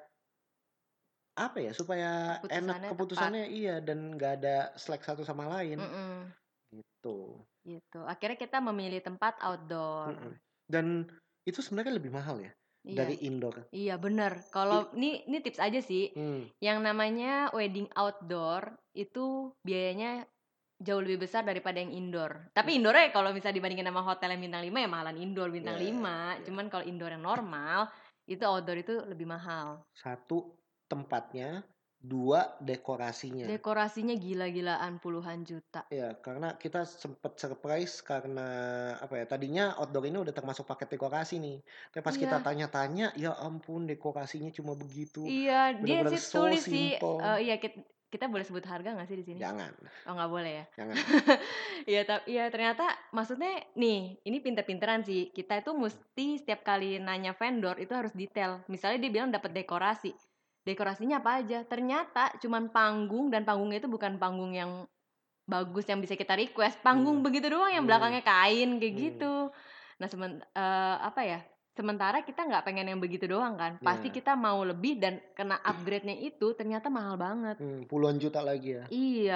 apa 1.35 1.59
ya, 1.59 1.73
supaya 1.75 2.39
enak 2.47 2.47
Keputusannya 2.47 2.79
tepat. 2.79 2.91
keputusannya 2.95 3.45
iya, 3.51 3.75
dan 3.83 4.15
nggak 4.15 4.33
ada 4.43 4.57
slack 4.79 5.03
satu 5.03 5.27
sama 5.27 5.51
lain. 5.51 5.83
Mhm. 5.83 6.15
Gitu. 6.79 7.19
Gitu. 7.65 8.01
Akhirnya 8.07 8.39
kita 8.39 8.59
memilih 8.63 9.03
tempat 9.03 9.39
outdoor. 9.43 10.15
Mhm. 10.15 10.33
Dan 10.71 10.87
itu 11.45 11.61
sebenarnya 11.61 11.99
lebih 11.99 12.15
mahal 12.15 12.41
ya 12.41 12.53
Iya. 12.85 12.97
dari 13.03 13.17
indoor. 13.25 13.67
Iya, 13.73 13.97
bener. 13.97 14.45
Kalau 14.53 14.93
nih 14.93 15.25
nih 15.27 15.41
tips 15.43 15.61
aja 15.61 15.81
sih. 15.81 16.13
Mmm. 16.15 16.53
Yang 16.61 16.79
namanya 16.85 17.49
wedding 17.51 17.89
outdoor 17.97 18.77
itu 18.95 19.51
biayanya 19.65 20.29
jauh 20.85 21.01
lebih 21.01 21.25
besar 21.25 21.43
daripada 21.49 21.81
yang 21.81 21.91
indoor. 21.91 22.51
Tapi 22.53 22.77
indoor-nya 22.77 23.09
kalau 23.11 23.33
misalnya 23.33 23.57
dibandingin 23.59 23.89
sama 23.89 24.05
hotel 24.05 24.37
yang 24.37 24.43
bintang 24.45 24.63
5 24.69 24.79
ya 24.85 24.89
mahalan 24.91 25.17
indoor 25.17 25.49
bintang 25.49 25.81
Iya 25.81 25.85
5. 25.89 26.17
iya. 26.37 26.45
Cuman 26.45 26.67
kalau 26.69 26.85
indoor 26.85 27.11
yang 27.15 27.25
normal, 27.25 27.89
itu 28.29 28.43
outdoor 28.45 28.79
itu 28.85 28.95
lebih 29.09 29.25
mahal. 29.25 29.81
1 29.97 30.53
tempatnya, 30.95 31.51
2 32.13 32.41
dekorasinya. 32.71 33.51
Dekorasinya 33.51 34.15
gila-gilaan 34.25 34.95
puluhan 35.03 35.41
juta. 35.49 35.83
Iya, 35.95 36.05
karena 36.25 36.47
kita 36.63 36.79
sempet 37.03 37.33
surprise 37.43 37.95
karena 38.11 38.41
apa 39.05 39.15
ya, 39.21 39.25
tadinya 39.33 39.63
outdoor 39.81 40.05
ini 40.09 40.19
udah 40.25 40.35
termasuk 40.39 40.65
paket 40.71 40.89
dekorasi 40.97 41.35
nih. 41.45 41.57
Tapi 41.93 42.03
pas 42.07 42.17
kita 42.23 42.37
Iya. 42.37 42.47
tanya-tanya, 42.47 43.05
ya 43.23 43.31
ampun 43.47 43.81
dekorasinya 43.91 44.51
cuma 44.59 44.73
begitu. 44.83 45.21
Iya, 45.25 45.53
dia 45.87 45.99
sih 46.11 46.21
so 46.21 46.37
tulis 46.37 46.65
sih, 46.73 46.85
eee, 47.25 47.37
iya 47.49 47.55
kit 47.63 47.73
kita 48.13 48.25
boleh 48.33 48.45
sebut 48.45 48.65
harga 48.73 48.89
nggak 48.95 49.09
sih 49.09 49.19
di 49.21 49.25
sini? 49.31 49.43
Jangan. 49.43 49.75
Oh, 50.07 50.13
nggak 50.17 50.31
boleh 50.35 50.53
ya? 50.61 50.65
Jangan. 50.77 51.01
Iya, 51.91 52.01
iya 52.33 52.45
ternyata 52.55 52.85
maksudnya 53.17 53.51
nih, 53.77 53.99
ini 54.29 54.39
pinter-pinteran 54.45 55.01
sih. 55.09 55.33
Kita 55.37 55.55
itu 55.61 55.71
musti 55.77 56.41
setiap 56.41 56.61
kali 56.69 57.01
nanya 57.01 57.33
vendor 57.41 57.77
itu 57.85 57.93
harus 57.97 58.13
detail. 58.17 58.65
Misalnya 58.73 58.99
dia 59.05 59.13
bilang 59.15 59.31
dapat 59.37 59.53
dekorasi. 59.57 60.13
Dekorasinya 60.67 61.21
apa 61.21 61.45
aja? 61.45 61.61
Ternyata 61.69 62.41
cuman 62.41 62.73
panggung 62.73 63.29
dan 63.29 63.45
panggungnya 63.45 63.85
itu 63.85 63.89
bukan 63.93 64.17
panggung 64.17 64.57
yang 64.57 64.89
bagus 65.49 65.85
yang 65.91 66.01
bisa 66.01 66.17
kita 66.17 66.35
request. 66.39 66.81
Panggung 66.85 67.21
Mmm. 67.21 67.27
begitu 67.27 67.53
doang 67.53 67.73
yang 67.73 67.85
Mmm. 67.85 67.89
belakangnya 67.89 68.25
kain 68.25 68.81
kayak 68.81 68.95
Mmm. 68.95 69.13
gitu. 69.13 69.53
Nah, 70.01 70.09
semen 70.09 70.41
eee, 70.57 70.97
apa 71.05 71.23
ya, 71.25 71.41
sementara 71.77 72.25
kita 72.25 72.45
nggak 72.49 72.65
pengen 72.69 72.89
yang 72.93 73.01
begitu 73.03 73.27
doang 73.29 73.57
kan. 73.61 73.81
Pasti 73.85 74.09
Iya. 74.09 74.15
kita 74.15 74.35
mau 74.37 74.65
lebih 74.65 75.01
dan 75.03 75.21
kena 75.37 75.61
upgrade-nya 75.65 76.17
itu 76.21 76.57
ternyata 76.57 76.89
mahal 76.93 77.17
banget. 77.21 77.59
Mmm, 77.59 77.87
puluhan 77.87 78.19
juta 78.19 78.43
lagi 78.43 78.75
ya. 78.79 78.85
Iya. 78.93 79.33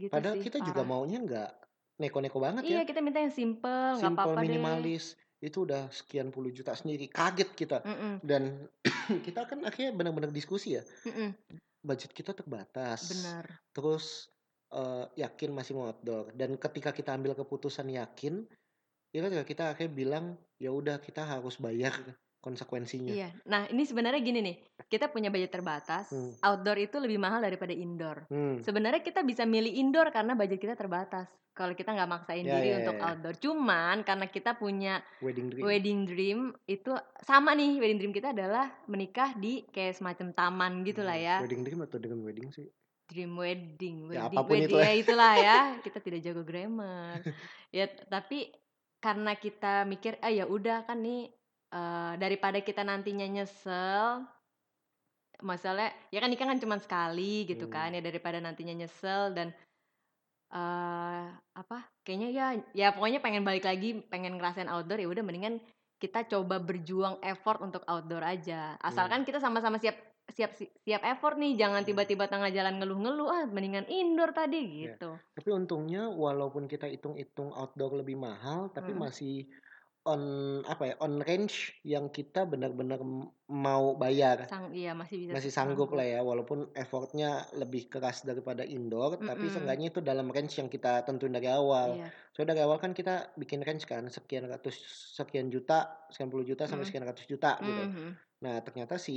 Gitu 0.00 0.18
Padahal 0.18 0.34
sih, 0.34 0.44
kita 0.44 0.60
juga 0.60 0.82
parah. 0.82 0.90
maunya 0.90 1.18
nggak 1.24 1.50
neko-neko 1.96 2.36
banget 2.36 2.66
ya. 2.76 2.80
Iya, 2.80 2.84
kita 2.88 3.00
minta 3.00 3.18
yang 3.24 3.32
simpel, 3.32 3.88
nggak 3.98 4.12
apa-apa 4.14 4.40
deh. 4.50 5.02
Itu 5.42 5.66
udah 5.66 5.90
sekian 5.90 6.30
puluh 6.30 6.54
juta 6.54 6.70
sendiri. 6.78 7.10
Kaget 7.10 7.50
kita. 7.58 7.82
Mhm. 7.82 8.22
Dan 8.22 8.70
kita 9.26 9.50
kan 9.50 9.66
akhirnya 9.66 9.90
benar-benar 9.90 10.30
diskusi 10.30 10.78
ya. 10.78 10.86
Mhm. 11.02 11.34
Budget 11.82 12.14
kita 12.14 12.30
terbatas. 12.30 13.10
Benar. 13.10 13.44
Terus, 13.74 14.30
eee, 14.70 15.26
yakin 15.26 15.50
masih 15.50 15.74
mau 15.74 15.90
outdoor. 15.90 16.30
Dan 16.38 16.54
ketika 16.54 16.94
kita 16.94 17.10
ambil 17.18 17.34
keputusan 17.34 17.90
yakin, 17.90 18.46
ya 19.10 19.18
kan 19.26 19.34
kita 19.42 19.74
akhirnya 19.74 19.92
bilang, 19.92 20.38
ya 20.62 20.70
udah 20.70 21.02
kita 21.02 21.26
harus 21.26 21.58
bayar 21.58 21.90
konsekuensinya. 22.42 23.14
Iya. 23.14 23.30
Nah, 23.46 23.70
ini 23.70 23.82
sebenarnya 23.82 24.18
gini 24.18 24.42
nih. 24.42 24.56
Kita 24.84 25.06
punya 25.06 25.30
budget 25.30 25.54
terbatas. 25.54 26.10
Mmm. 26.10 26.42
Outdoor 26.42 26.78
itu 26.82 26.98
lebih 26.98 27.16
mahal 27.16 27.38
daripada 27.38 27.70
indoor. 27.70 28.26
Mmm. 28.26 28.60
Sebenarnya 28.60 29.00
kita 29.00 29.22
bisa 29.22 29.46
milih 29.46 29.70
indoor 29.72 30.10
karena 30.10 30.34
budget 30.34 30.58
kita 30.58 30.74
terbatas. 30.74 31.30
Kalau 31.52 31.72
kita 31.72 31.92
nggak 31.92 32.10
maksain 32.10 32.42
Ya 32.42 32.56
diri 32.56 32.68
ya 32.68 32.76
untuk 32.82 32.96
ya. 32.96 33.04
outdoor. 33.06 33.34
Cuman 33.38 33.96
karena 34.02 34.26
kita 34.26 34.56
punya 34.56 35.04
Wedding 35.20 35.48
dream. 35.48 35.62
wedding 35.62 36.00
dream 36.02 36.38
itu 36.66 36.90
sama 37.22 37.52
nih, 37.52 37.76
wedding 37.76 37.98
dream 37.98 38.12
kita 38.12 38.32
adalah 38.32 38.66
menikah 38.86 39.36
di 39.36 39.62
kayak 39.68 39.94
semacam 39.94 40.32
taman 40.32 40.72
gitulah 40.82 41.14
Mmm, 41.14 41.28
ya. 41.28 41.36
wedding 41.40 41.62
dream 41.62 41.80
atau 41.80 41.96
dream 41.96 42.20
wedding 42.20 42.48
sih? 42.50 42.66
Dream 43.04 43.36
wedding, 43.36 44.08
Ya 44.08 44.24
wedding 44.24 44.32
apa 44.32 44.40
pun 44.42 44.54
wed 44.56 44.64
itulah. 44.66 44.82
ya 44.82 44.92
itulah 44.96 45.32
ya. 45.36 45.56
Kita 45.84 45.98
tidak 46.00 46.20
jago 46.20 46.42
grammar. 46.42 47.20
Ya, 47.68 47.84
tapi 48.08 48.48
karena 48.96 49.34
kita 49.34 49.82
mikir, 49.84 50.16
"Ah, 50.18 50.30
ya 50.30 50.46
udah 50.46 50.86
kan 50.86 50.98
nih, 50.98 51.28
eee, 51.72 52.12
daripada 52.22 52.58
kita 52.62 52.82
nantinya 52.86 53.26
nyesel" 53.28 54.28
masalahnya 55.40 55.96
ya 56.12 56.18
kan 56.22 56.28
nikah 56.30 56.46
kan 56.50 56.60
cuman 56.60 56.80
sekali 56.82 57.48
gitu 57.48 57.66
kan 57.70 57.88
Mmm. 57.88 57.96
ya, 57.96 58.00
daripada 58.04 58.38
nantinya 58.44 58.74
nyesel 58.76 59.32
dan, 59.32 59.48
eee, 60.52 61.22
apa, 61.56 61.78
kayaknya 62.04 62.28
ya 62.34 62.46
ya 62.76 62.88
pokoknya 62.96 63.20
pengen 63.24 63.44
balik 63.46 63.64
lagi, 63.68 64.02
pengen 64.12 64.38
ngerasain 64.40 64.70
outdoor, 64.70 65.00
ya 65.02 65.08
udah 65.10 65.24
mendingan 65.26 65.56
kita 66.02 66.26
coba 66.28 66.58
berjuang 66.62 67.18
effort 67.24 67.60
untuk 67.64 67.82
outdoor 67.88 68.22
aja. 68.26 68.76
Asalkan 68.82 69.24
kita 69.28 69.38
sama-sama 69.42 69.78
siap 69.82 69.96
siap 70.32 70.52
si 70.58 70.68
siap 70.84 71.02
effort 71.08 71.36
nih, 71.40 71.56
jangan 71.60 71.82
Mmm. 71.86 71.88
tiba-tiba 71.88 72.26
tengah 72.30 72.50
jalan 72.54 72.78
ngeluh-ngeluh, 72.82 73.28
"Ah, 73.32 73.44
mendingan 73.50 73.86
indoor 73.90 74.32
tadi," 74.36 74.60
Iya. 74.80 74.92
gitu. 74.92 75.18
Tapi 75.36 75.48
untungnya 75.52 76.08
walaupun 76.12 76.64
kita 76.68 76.86
hitung-hitung 76.92 77.52
outdoor 77.52 77.92
lebih 78.00 78.16
mahal, 78.20 78.68
tapi 78.72 78.92
Mhm. 78.92 79.04
masih 79.04 79.48
on 80.06 80.22
apa 80.66 80.82
ya, 80.92 80.94
on 81.04 81.22
range 81.22 81.78
yang 81.86 82.10
kita 82.10 82.44
benar-benar 82.48 83.00
mau 83.48 83.94
bayar. 83.98 84.38
Sang 84.48 84.64
iya, 84.78 84.90
masih 85.00 85.16
bisa 85.22 85.34
Masih 85.34 85.50
sanggup 85.54 85.90
sanggup. 85.90 85.98
lah 85.98 86.06
ya, 86.06 86.20
walaupun 86.22 86.70
effort-nya 86.76 87.48
lebih 87.56 87.88
keras 87.92 88.22
daripada 88.28 88.62
indoor, 88.66 89.24
tapi 89.28 89.46
Mhm. 89.46 89.52
seenggaknya 89.52 89.88
itu 89.94 90.00
dalam 90.04 90.28
range 90.34 90.60
yang 90.60 90.68
kita 90.70 91.02
tentuin 91.08 91.32
dari 91.34 91.48
awal. 91.50 91.90
Iya. 91.90 92.12
Soalnya 92.34 92.54
dari 92.58 92.62
awal 92.68 92.78
kan 92.84 92.92
kita 92.92 93.32
bikin 93.40 93.60
range 93.66 93.84
kan, 93.88 94.04
sekian 94.12 94.46
ratus 94.52 94.76
sekian 95.18 95.48
juta, 95.54 96.06
sekian 96.12 96.30
puluh 96.32 96.44
juta, 96.46 96.64
sampai 96.70 96.84
Mhm. 96.84 96.88
sekian 96.88 97.06
ratus 97.08 97.24
juta 97.30 97.58
gitu. 97.66 97.82
Mmm, 97.82 97.96
mhm. 97.96 98.22
Nah, 98.44 98.60
ternyata 98.66 98.96
si 99.00 99.14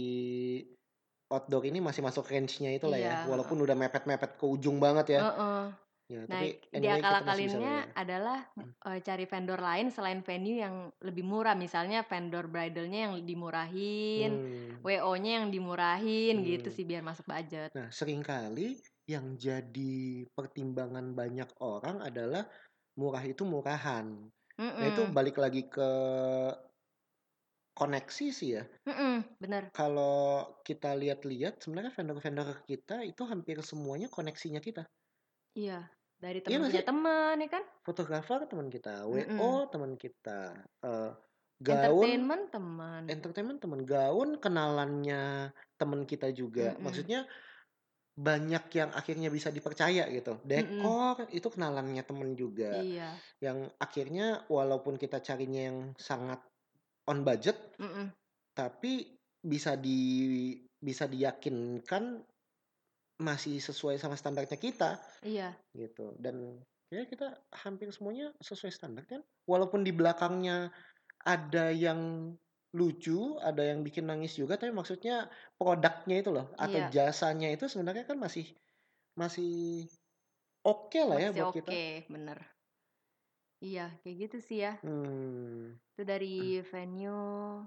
outdoor 1.34 1.64
ini 1.70 1.80
masih 1.82 2.02
masuk 2.06 2.26
range-nya 2.32 2.70
itulah 2.78 3.00
Iya, 3.00 3.08
ya, 3.08 3.16
walaupun 3.26 3.58
udah 3.66 3.74
mepet-mepet 3.78 4.38
ke 4.40 4.46
ujung 4.46 4.78
banget 4.86 5.08
ya. 5.16 5.22
Heeh. 5.22 5.85
Ya, 6.14 6.22
Nah, 6.26 6.42
tapi 6.42 6.46
anyway 6.78 7.02
bisa 7.10 7.24
akal-akalinnya 7.26 7.74
bayar. 7.74 7.98
adalah, 8.02 8.50
eee, 8.86 9.00
cari 9.06 9.26
vendor 9.30 9.60
lain 9.62 9.94
selain 9.94 10.22
venue 10.26 10.58
yang 10.58 10.90
lebih 11.08 11.22
murah. 11.22 11.54
Misalnya 11.54 12.02
vendor 12.02 12.50
bridal-nya 12.50 13.00
yang 13.10 13.14
dimurahin, 13.30 14.32
Mmm. 14.32 14.86
WO-nya 14.86 15.32
yang 15.42 15.48
dimurahin 15.54 16.42
gitu 16.50 16.68
Mmm. 16.68 16.74
sih 16.74 16.86
biar 16.90 17.06
masuk 17.06 17.26
budget. 17.30 17.70
Nah, 17.76 17.88
sering 17.94 18.22
kali 18.26 18.82
yang 19.10 19.38
jadi 19.38 20.26
pertimbangan 20.36 21.14
banyak 21.20 21.50
orang 21.62 21.98
adalah 22.02 22.44
murah 23.00 23.24
itu 23.26 23.44
murahan. 23.48 24.08
Nah, 24.80 24.88
itu 24.92 25.02
balik 25.12 25.38
lagi 25.44 25.68
ke 25.70 25.90
koneksi 27.80 28.26
sih 28.40 28.50
ya. 28.60 28.64
Mhm, 28.86 29.38
bener. 29.40 29.72
Kalau 29.78 30.58
kita 30.68 30.96
lihat-lihat 31.02 31.62
sebenarnya 31.64 31.92
vendor-vendor 31.98 32.50
kita 32.70 33.04
itu 33.12 33.22
hampir 33.32 33.58
semuanya 33.72 34.08
koneksinya 34.10 34.62
kita. 34.64 34.84
Iya, 35.56 35.88
dari 36.20 36.40
Iya 36.44 36.60
temen 36.60 36.68
punya 36.68 36.84
sih? 36.84 36.86
temen 36.86 37.36
ya 37.40 37.50
kan? 37.50 37.64
Fotografer 37.88 38.40
teman 38.52 38.68
kita. 38.68 39.08
WO 39.08 39.70
teman 39.72 39.94
kita, 39.96 40.66
eee, 40.84 41.10
gaun 41.64 41.72
Entertainment 41.72 42.44
teman. 42.52 43.04
entertainment 43.08 43.60
teman, 43.64 43.82
gaun 43.88 44.30
kenalannya 44.44 45.54
teman 45.80 46.02
kita 46.10 46.28
juga. 46.36 46.76
Mhm. 46.76 46.84
Maksudnya 46.84 47.20
banyak 48.18 48.64
yang 48.76 48.92
akhirnya 48.96 49.30
bisa 49.32 49.50
dipercaya 49.52 50.08
gitu. 50.12 50.40
Dekor 50.44 51.28
itu 51.32 51.48
kenalannya 51.52 52.04
teman 52.08 52.34
juga. 52.36 52.82
Iya. 52.84 53.10
Yang 53.44 53.60
akhirnya 53.80 54.26
walaupun 54.52 54.96
kita 55.00 55.20
carinya 55.24 55.62
yang 55.72 55.80
sangat 56.00 56.42
on 57.08 57.24
budget, 57.28 57.58
Mhm. 57.80 58.16
tapi 58.58 59.18
bisa 59.44 59.76
di 59.80 60.00
bisa 60.82 61.06
diyakinkan 61.10 62.04
masih 63.22 63.58
sesuai 63.64 63.96
sama 64.02 64.16
standarnya 64.20 64.60
kita 64.60 65.00
Iya. 65.22 65.58
gitu. 65.76 66.16
Dan 66.20 66.62
kayaknya 66.90 67.08
kita 67.12 67.28
hampir 67.66 67.90
semuanya 67.96 68.34
sesuai 68.44 68.72
standar 68.74 69.04
kan. 69.10 69.22
Walaupun 69.48 69.84
di 69.88 69.92
belakangnya 69.96 70.72
ada 71.26 71.72
yang 71.72 72.34
lucu, 72.76 73.40
ada 73.42 73.64
yang 73.64 73.82
bikin 73.88 74.06
nangis 74.10 74.36
juga, 74.38 74.60
tapi 74.60 74.72
maksudnya 74.76 75.32
produknya 75.60 76.16
itu 76.22 76.32
loh 76.36 76.48
atau 76.60 76.80
Iya. 76.80 76.90
jasanya 76.92 77.50
itu 77.56 77.66
sebenarnya 77.72 78.06
kan 78.10 78.18
masih 78.20 78.46
masih 79.18 79.86
oke 80.66 81.00
lah 81.10 81.20
ya 81.20 81.30
Masih 81.30 81.36
buat 81.36 81.52
kita. 81.54 81.72
oke, 81.72 81.82
bener. 82.10 82.40
Iya, 83.64 83.82
kayak 84.04 84.16
gitu 84.22 84.38
sih 84.48 84.58
ya. 84.64 84.72
Mmm. 84.84 85.76
Itu 85.96 86.04
dari 86.04 86.60
venue, 86.72 87.64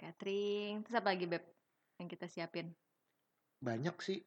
catering, 0.00 0.82
terus 0.82 0.96
apa 0.98 1.14
lagi 1.14 1.26
Beb, 1.30 1.44
yang 2.02 2.08
kita 2.10 2.26
siapin? 2.26 2.74
Banyak 3.60 3.96
sih. 4.00 4.18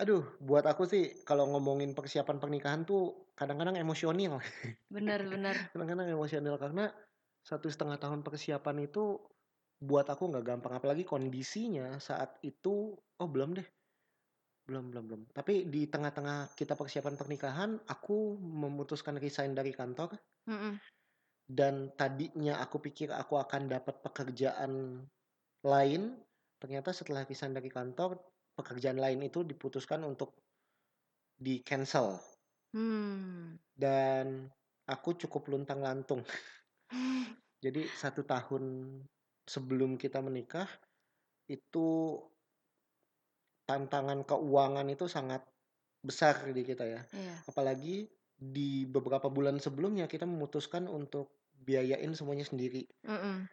Aduh, 0.00 0.24
buat 0.42 0.66
aku 0.66 0.82
sih 0.88 1.22
kalau 1.22 1.46
ngomongin 1.52 1.94
persiapan 1.94 2.42
pernikahan 2.42 2.82
tuh 2.82 3.30
kadang-kadang 3.38 3.78
emosional. 3.78 4.42
Bener 4.90 5.20
bener. 5.24 5.56
Kadang-kadang 5.72 6.08
emosional 6.10 6.56
karena 6.58 6.90
satu 7.42 7.66
setengah 7.70 7.98
tahun 7.98 8.22
persiapan 8.26 8.86
itu 8.86 9.18
buat 9.82 10.06
aku 10.06 10.30
nggak 10.30 10.46
gampang 10.46 10.78
apalagi 10.78 11.02
kondisinya 11.02 11.98
saat 11.98 12.38
itu 12.46 12.94
oh 12.94 13.28
belum 13.28 13.58
deh 13.58 13.66
belum 14.70 14.94
belum 14.94 15.04
belum 15.10 15.22
tapi 15.34 15.66
di 15.66 15.90
tengah-tengah 15.90 16.54
kita 16.54 16.78
persiapan 16.78 17.18
pernikahan 17.18 17.70
aku 17.82 18.38
memutuskan 18.38 19.18
resign 19.18 19.58
dari 19.58 19.74
kantor 19.74 20.14
Mhm. 20.46 20.78
dan 21.50 21.90
tadinya 21.98 22.62
aku 22.62 22.78
pikir 22.78 23.10
aku 23.10 23.42
akan 23.42 23.66
dapat 23.66 23.98
pekerjaan 24.06 25.02
lain 25.66 26.22
ternyata 26.62 26.94
setelah 26.94 27.26
resign 27.26 27.58
dari 27.58 27.66
kantor 27.66 28.22
pekerjaan 28.54 29.02
lain 29.02 29.26
itu 29.26 29.42
diputuskan 29.42 30.06
untuk 30.06 30.38
di 31.34 31.58
cancel 31.66 32.22
Hmm. 32.72 33.60
dan 33.76 34.48
aku 34.88 35.12
cukup 35.20 35.50
luntang 35.52 35.84
lantung 35.84 36.24
jadi 37.64 37.84
satu 37.84 38.24
tahun 38.24 38.64
sebelum 39.44 40.00
kita 40.00 40.24
menikah 40.24 40.70
itu 41.52 42.16
tantangan 43.68 44.24
keuangan 44.24 44.86
itu 44.88 45.04
sangat 45.04 45.44
besar 46.00 46.48
di 46.48 46.62
kita 46.64 46.86
ya 46.88 47.02
Iya. 47.12 47.44
apalagi 47.44 48.08
di 48.40 48.88
beberapa 48.88 49.28
bulan 49.28 49.60
sebelumnya 49.60 50.08
kita 50.08 50.24
memutuskan 50.24 50.88
untuk 50.88 51.36
biayain 51.52 52.16
semuanya 52.16 52.48
sendiri 52.48 52.88
Mhm. 53.04 53.46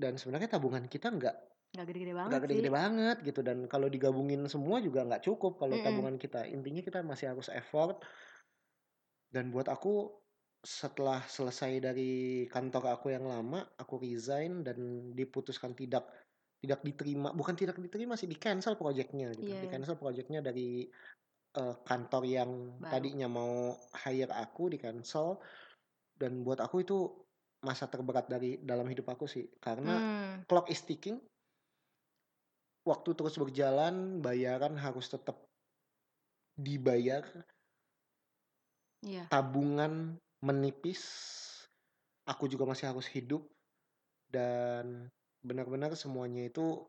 dan 0.00 0.16
sebenarnya 0.16 0.56
tabungan 0.56 0.88
kita 0.88 1.12
nggak 1.12 1.49
Nggak 1.70 1.86
gede-gede 1.86 2.14
banget 2.14 2.30
nggak 2.30 2.40
sih. 2.40 2.44
gede-gede 2.46 2.70
banget 2.70 3.16
gitu 3.26 3.40
dan 3.40 3.58
kalau 3.70 3.86
digabungin 3.88 4.42
semua 4.50 4.76
juga 4.82 5.06
nggak 5.08 5.22
cukup 5.26 5.52
kalau 5.58 5.74
Mm-mm. 5.78 5.86
tabungan 5.86 6.16
kita 6.20 6.46
intinya 6.46 6.82
kita 6.84 6.98
masih 7.02 7.26
harus 7.32 7.48
effort 7.50 8.02
dan 9.30 9.54
buat 9.54 9.70
aku 9.70 10.18
setelah 10.60 11.24
selesai 11.24 11.80
dari 11.80 12.44
kantor 12.50 12.92
aku 12.98 13.14
yang 13.16 13.24
lama 13.24 13.64
aku 13.80 13.96
resign 14.04 14.60
dan 14.60 15.10
diputuskan 15.16 15.72
tidak 15.72 16.04
tidak 16.60 16.84
diterima 16.84 17.32
bukan 17.32 17.56
tidak 17.56 17.80
diterima 17.80 18.18
sih 18.20 18.28
di 18.28 18.36
cancel 18.36 18.76
proyeknya 18.76 19.32
gitu 19.32 19.56
Iya. 19.56 19.64
di 19.64 19.68
cancel 19.72 19.96
proyeknya 19.96 20.44
dari 20.44 20.84
eh, 21.56 21.76
kantor 21.88 22.22
yang 22.28 22.50
Baru. 22.76 22.92
tadinya 22.92 23.28
mau 23.32 23.72
hire 24.04 24.28
aku 24.34 24.68
di 24.68 24.76
cancel 24.76 25.40
dan 26.20 26.44
buat 26.44 26.60
aku 26.60 26.84
itu 26.84 27.24
masa 27.64 27.88
terberat 27.88 28.28
dari 28.28 28.60
dalam 28.60 28.84
hidup 28.88 29.08
aku 29.16 29.24
sih 29.24 29.48
karena 29.60 29.96
Hmm. 29.96 30.44
clock 30.44 30.68
is 30.68 30.84
ticking 30.84 31.29
waktu 32.90 33.14
terus 33.14 33.38
berjalan 33.38 34.18
bayaran 34.18 34.74
harus 34.74 35.06
tetap 35.06 35.38
dibayar. 36.58 37.22
Iya. 39.00 39.32
tabungan 39.32 40.20
menipis 40.44 41.00
aku 42.28 42.50
juga 42.52 42.68
masih 42.68 42.90
harus 42.90 43.08
hidup. 43.08 43.46
Dan 44.28 45.08
benar-benar 45.40 45.96
semuanya 45.96 46.46
itu 46.46 46.84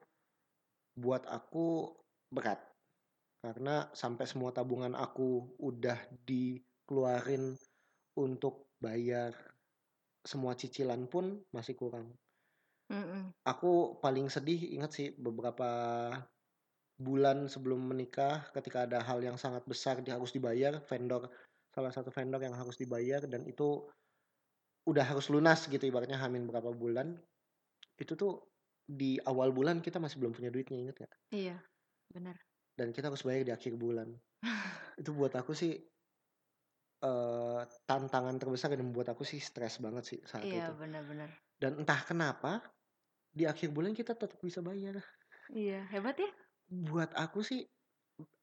buat 0.99 1.23
aku 1.29 1.95
berat. 2.33 2.59
Karena 3.41 3.87
sampai 3.95 4.27
semua 4.27 4.51
tabungan 4.51 4.93
aku 4.93 5.55
udah 5.57 5.97
dikeluarin 6.27 7.55
untuk 8.19 8.69
bayar 8.83 9.31
semua 10.21 10.53
cicilan 10.53 11.09
pun 11.09 11.41
masih 11.49 11.73
kurang 11.73 12.13
Mhm. 12.91 13.31
aku 13.47 13.97
paling 14.03 14.27
sedih 14.27 14.59
ingat 14.75 14.91
sih 14.97 15.07
beberapa 15.17 15.69
bulan 17.01 17.49
sebelum 17.49 17.81
menikah 17.81 18.45
ketika 18.53 18.85
ada 18.85 18.99
hal 19.01 19.19
yang 19.25 19.33
sangat 19.39 19.65
besar 19.65 19.97
dia 20.05 20.13
harus 20.19 20.29
dibayar 20.35 20.77
vendor 20.85 21.31
salah 21.73 21.89
satu 21.89 22.13
vendor 22.13 22.37
yang 22.45 22.53
harus 22.53 22.77
dibayar 22.77 23.25
dan 23.25 23.41
itu 23.49 23.89
udah 24.85 25.05
harus 25.05 25.29
lunas 25.33 25.65
gitu 25.69 25.81
ibaratnya 25.81 26.17
hamin 26.21 26.45
berapa 26.49 26.73
bulan 26.73 27.17
itu 28.01 28.13
tuh 28.17 28.45
di 28.85 29.17
awal 29.25 29.49
bulan 29.53 29.79
kita 29.79 29.97
masih 30.01 30.19
belum 30.21 30.33
punya 30.35 30.49
duitnya 30.53 30.77
inget 30.77 30.97
ya 31.05 31.09
Iya. 31.31 31.57
Bener. 32.11 32.35
dan 32.77 32.91
kita 32.91 33.07
harus 33.09 33.23
bayar 33.23 33.43
di 33.47 33.53
akhir 33.53 33.73
bulan 33.79 34.09
itu 35.01 35.09
buat 35.15 35.33
aku 35.33 35.53
sih 35.55 35.73
eh 37.01 37.61
tantangan 37.89 38.37
terbesar 38.37 38.69
dan 38.77 38.85
membuat 38.85 39.17
aku 39.17 39.25
sih 39.25 39.41
stres 39.41 39.81
banget 39.81 40.03
sih 40.05 40.19
saat 40.21 40.45
Iya, 40.45 40.69
itu 40.69 40.73
bener-bener. 40.77 41.29
dan 41.57 41.81
entah 41.81 42.01
kenapa 42.05 42.61
di 43.31 43.47
akhir 43.47 43.71
bulan 43.71 43.95
kita 43.95 44.13
tetap 44.15 44.39
bisa 44.43 44.59
bayar 44.59 44.99
Iya, 45.51 45.83
hebat 45.91 46.15
ya. 46.15 46.31
buat 46.71 47.11
aku 47.11 47.43
sih 47.43 47.67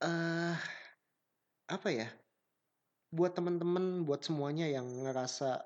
eh 0.05 0.57
apa 1.69 1.89
ya 1.89 2.09
buat 3.09 3.33
temen-temen 3.33 4.05
buat 4.05 4.21
semuanya 4.21 4.69
yang 4.69 4.85
ngerasa 5.09 5.65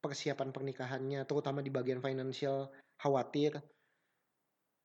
persiapan 0.00 0.52
pernikahannya 0.52 1.24
terutama 1.28 1.60
di 1.60 1.68
bagian 1.68 2.00
financial 2.00 2.72
khawatir 2.96 3.60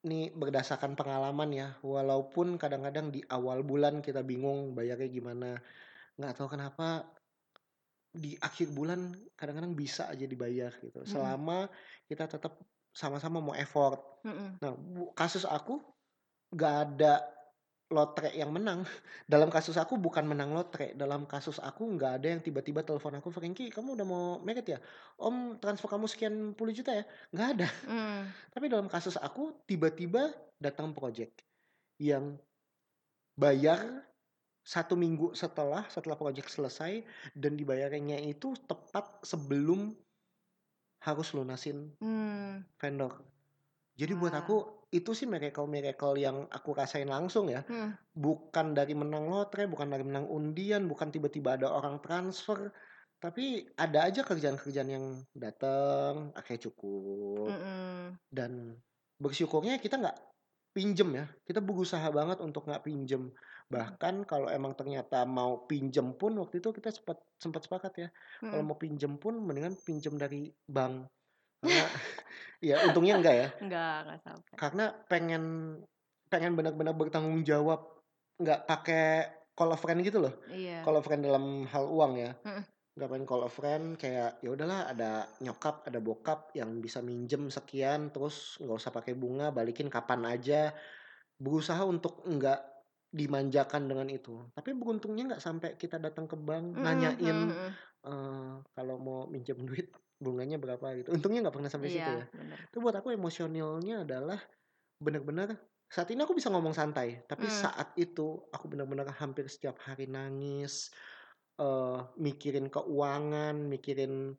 ini 0.07 0.31
berdasarkan 0.31 0.95
pengalaman 0.95 1.51
ya 1.51 1.67
walaupun 1.83 2.55
kadang-kadang 2.55 3.11
di 3.11 3.19
awal 3.27 3.63
bulan 3.63 3.99
kita 3.99 4.23
bingung 4.23 4.71
bayarnya 4.71 5.11
gimana 5.11 5.59
nggak 6.15 6.35
tahu 6.39 6.55
kenapa 6.55 7.03
di 8.15 8.39
akhir 8.39 8.71
bulan 8.71 9.11
kadang-kadang 9.35 9.75
bisa 9.75 10.07
aja 10.07 10.23
dibayar 10.23 10.71
gitu 10.79 11.03
Mm-mm. 11.03 11.07
selama 11.07 11.67
kita 12.07 12.31
tetap 12.31 12.59
sama-sama 12.99 13.39
mau 13.39 13.55
effort 13.55 14.09
Mhm. 14.23 14.59
Nah, 14.59 14.73
kasus 15.15 15.47
aku 15.47 15.79
nggak 16.51 16.75
ada 16.87 17.23
lotre 17.89 18.29
yang 18.35 18.53
menang. 18.53 18.85
Dalam 19.31 19.49
kasus 19.49 19.79
aku 19.79 19.97
bukan 19.97 20.27
menang 20.27 20.53
lotre. 20.53 20.93
Dalam 20.93 21.25
kasus 21.25 21.57
aku 21.57 21.87
nggak 21.97 22.21
ada 22.21 22.27
yang 22.37 22.41
tiba-tiba 22.43 22.85
telepon 22.85 23.17
aku, 23.17 23.33
Frankie, 23.33 23.73
kamu 23.73 23.97
udah 23.97 24.05
mau 24.05 24.25
merit 24.43 24.65
ya? 24.67 24.79
Om 25.17 25.57
transfer 25.57 25.89
kamu 25.89 26.05
sekian 26.05 26.35
puluh 26.53 26.75
juta 26.75 26.93
ya? 26.93 27.03
Nggak 27.33 27.49
ada. 27.57 27.67
Hmm. 27.87 28.21
Tapi 28.53 28.65
dalam 28.69 28.87
kasus 28.91 29.17
aku 29.17 29.55
tiba-tiba 29.65 30.29
datang 30.59 30.91
project 30.93 31.41
yang 31.99 32.37
bayar 33.39 34.05
satu 34.59 34.93
minggu 34.93 35.33
setelah 35.33 35.87
setelah 35.87 36.19
project 36.19 36.51
selesai 36.51 37.01
dan 37.33 37.55
dibayarnya 37.55 38.21
itu 38.21 38.53
tepat 38.67 39.07
sebelum 39.23 39.95
harus 40.99 41.31
lunasin 41.31 41.95
Hmm. 41.99 42.63
vendor. 42.75 43.23
Jadi 43.99 44.15
buat 44.15 44.31
Wah. 44.31 44.43
aku 44.43 44.57
itu 44.89 45.11
sih 45.13 45.29
miracle-miracle 45.29 46.17
yang 46.17 46.47
aku 46.49 46.73
rasain 46.73 47.07
langsung 47.07 47.51
ya. 47.51 47.61
Hmm. 47.67 47.93
Bukan 48.15 48.73
dari 48.73 48.95
menang 48.95 49.27
lotre, 49.27 49.67
bukan 49.67 49.91
dari 49.91 50.01
menang 50.07 50.25
undian, 50.31 50.87
bukan 50.87 51.11
tiba-tiba 51.11 51.59
ada 51.59 51.67
orang 51.69 51.99
transfer. 52.01 52.71
Tapi 53.19 53.67
ada 53.75 54.07
aja 54.07 54.23
kerjaan-kerjaan 54.23 54.89
yang 54.89 55.05
datang, 55.35 56.31
akhirnya 56.31 56.71
cukup. 56.71 57.51
Mm-mm. 57.51 58.15
Dan 58.31 58.79
bersyukurnya 59.19 59.75
kita 59.83 59.99
nggak 59.99 60.17
pinjem 60.71 61.19
ya. 61.19 61.25
Kita 61.43 61.59
berusaha 61.59 62.07
banget 62.15 62.39
untuk 62.39 62.63
nggak 62.63 62.87
pinjem. 62.87 63.35
Bahkan 63.69 64.25
kalau 64.25 64.49
emang 64.49 64.73
ternyata 64.73 65.23
mau 65.23 65.63
pinjem 65.63 66.17
pun 66.17 66.33
waktu 66.37 66.57
itu 66.57 66.73
kita 66.73 66.89
sempat 66.89 67.21
sempat 67.37 67.61
sepakat 67.63 67.93
ya. 67.95 68.09
Kalau 68.41 68.61
Mm-mm. 68.61 68.65
mau 68.65 68.77
pinjem 68.77 69.15
pun 69.15 69.37
mendingan 69.37 69.77
pinjem 69.79 70.17
dari 70.17 70.49
bank. 70.65 71.05
Karena 71.61 71.85
ya 72.69 72.75
untungnya 72.83 73.15
enggak 73.17 73.35
ya. 73.35 73.47
Enggak, 73.61 73.95
enggak 74.03 74.19
sampai. 74.25 74.55
karena 74.57 74.85
pengen 75.05 75.43
pengen 76.27 76.53
benar-benar 76.53 76.93
bertanggung 76.93 77.41
jawab 77.41 77.99
nggak 78.37 78.65
pakai 78.65 79.05
call 79.53 79.73
a 79.73 79.77
friend 79.77 79.99
gitu 80.01 80.21
loh 80.21 80.33
Iya. 80.47 80.85
call 80.85 80.97
a 80.97 81.03
friend 81.03 81.25
dalam 81.25 81.65
hal 81.65 81.89
uang 81.89 82.13
ya 82.15 82.31
Mm-mm. 82.45 82.63
nggak 82.95 83.09
pengen 83.09 83.27
call 83.27 83.43
a 83.43 83.51
friend 83.51 83.97
kayak 83.97 84.39
ya 84.39 84.49
udahlah 84.51 84.87
ada 84.87 85.27
nyokap 85.39 85.83
ada 85.83 85.99
bokap 85.99 86.53
yang 86.53 86.79
bisa 86.79 87.01
minjem 87.01 87.49
sekian 87.49 88.13
terus 88.13 88.55
nggak 88.59 88.77
usah 88.77 88.91
pakai 88.91 89.17
bunga 89.17 89.49
balikin 89.49 89.89
kapan 89.89 90.23
aja 90.27 90.71
berusaha 91.35 91.81
untuk 91.83 92.23
nggak 92.23 92.78
dimanjakan 93.09 93.89
dengan 93.89 94.07
itu 94.09 94.37
tapi 94.53 94.77
beruntungnya 94.77 95.33
nggak 95.35 95.43
sampai 95.43 95.69
kita 95.81 95.97
datang 95.97 96.29
ke 96.29 96.37
bank 96.37 96.77
Mm-mm, 96.77 96.83
nanyain 96.85 97.37
mm-mm. 97.49 97.71
eh, 98.05 98.53
kalau 98.77 98.95
mau 99.01 99.19
minjem 99.25 99.57
duit 99.69 99.89
bunganya 100.19 100.59
berapa 100.59 100.83
gitu 100.99 101.15
untungnya 101.15 101.47
nggak 101.47 101.55
pernah 101.55 101.71
sampai 101.71 101.89
situ 101.89 102.05
Iya, 102.05 102.21
ya 102.21 102.25
bener. 102.29 102.57
itu 102.69 102.77
buat 102.83 102.95
aku 102.99 103.15
emosionalnya 103.15 104.03
adalah 104.03 104.39
benar-benar 104.99 105.55
saat 105.89 106.11
ini 106.13 106.21
aku 106.21 106.37
bisa 106.37 106.51
ngomong 106.53 106.75
santai 106.75 107.23
tapi 107.25 107.49
Hmm. 107.49 107.55
saat 107.65 107.95
itu 107.97 108.45
aku 108.53 108.65
benar-benar 108.69 109.09
hampir 109.17 109.49
setiap 109.49 109.79
hari 109.81 110.05
nangis 110.05 110.91
eh 111.59 111.99
mikirin 112.19 112.69
keuangan 112.69 113.55
mikirin 113.67 114.37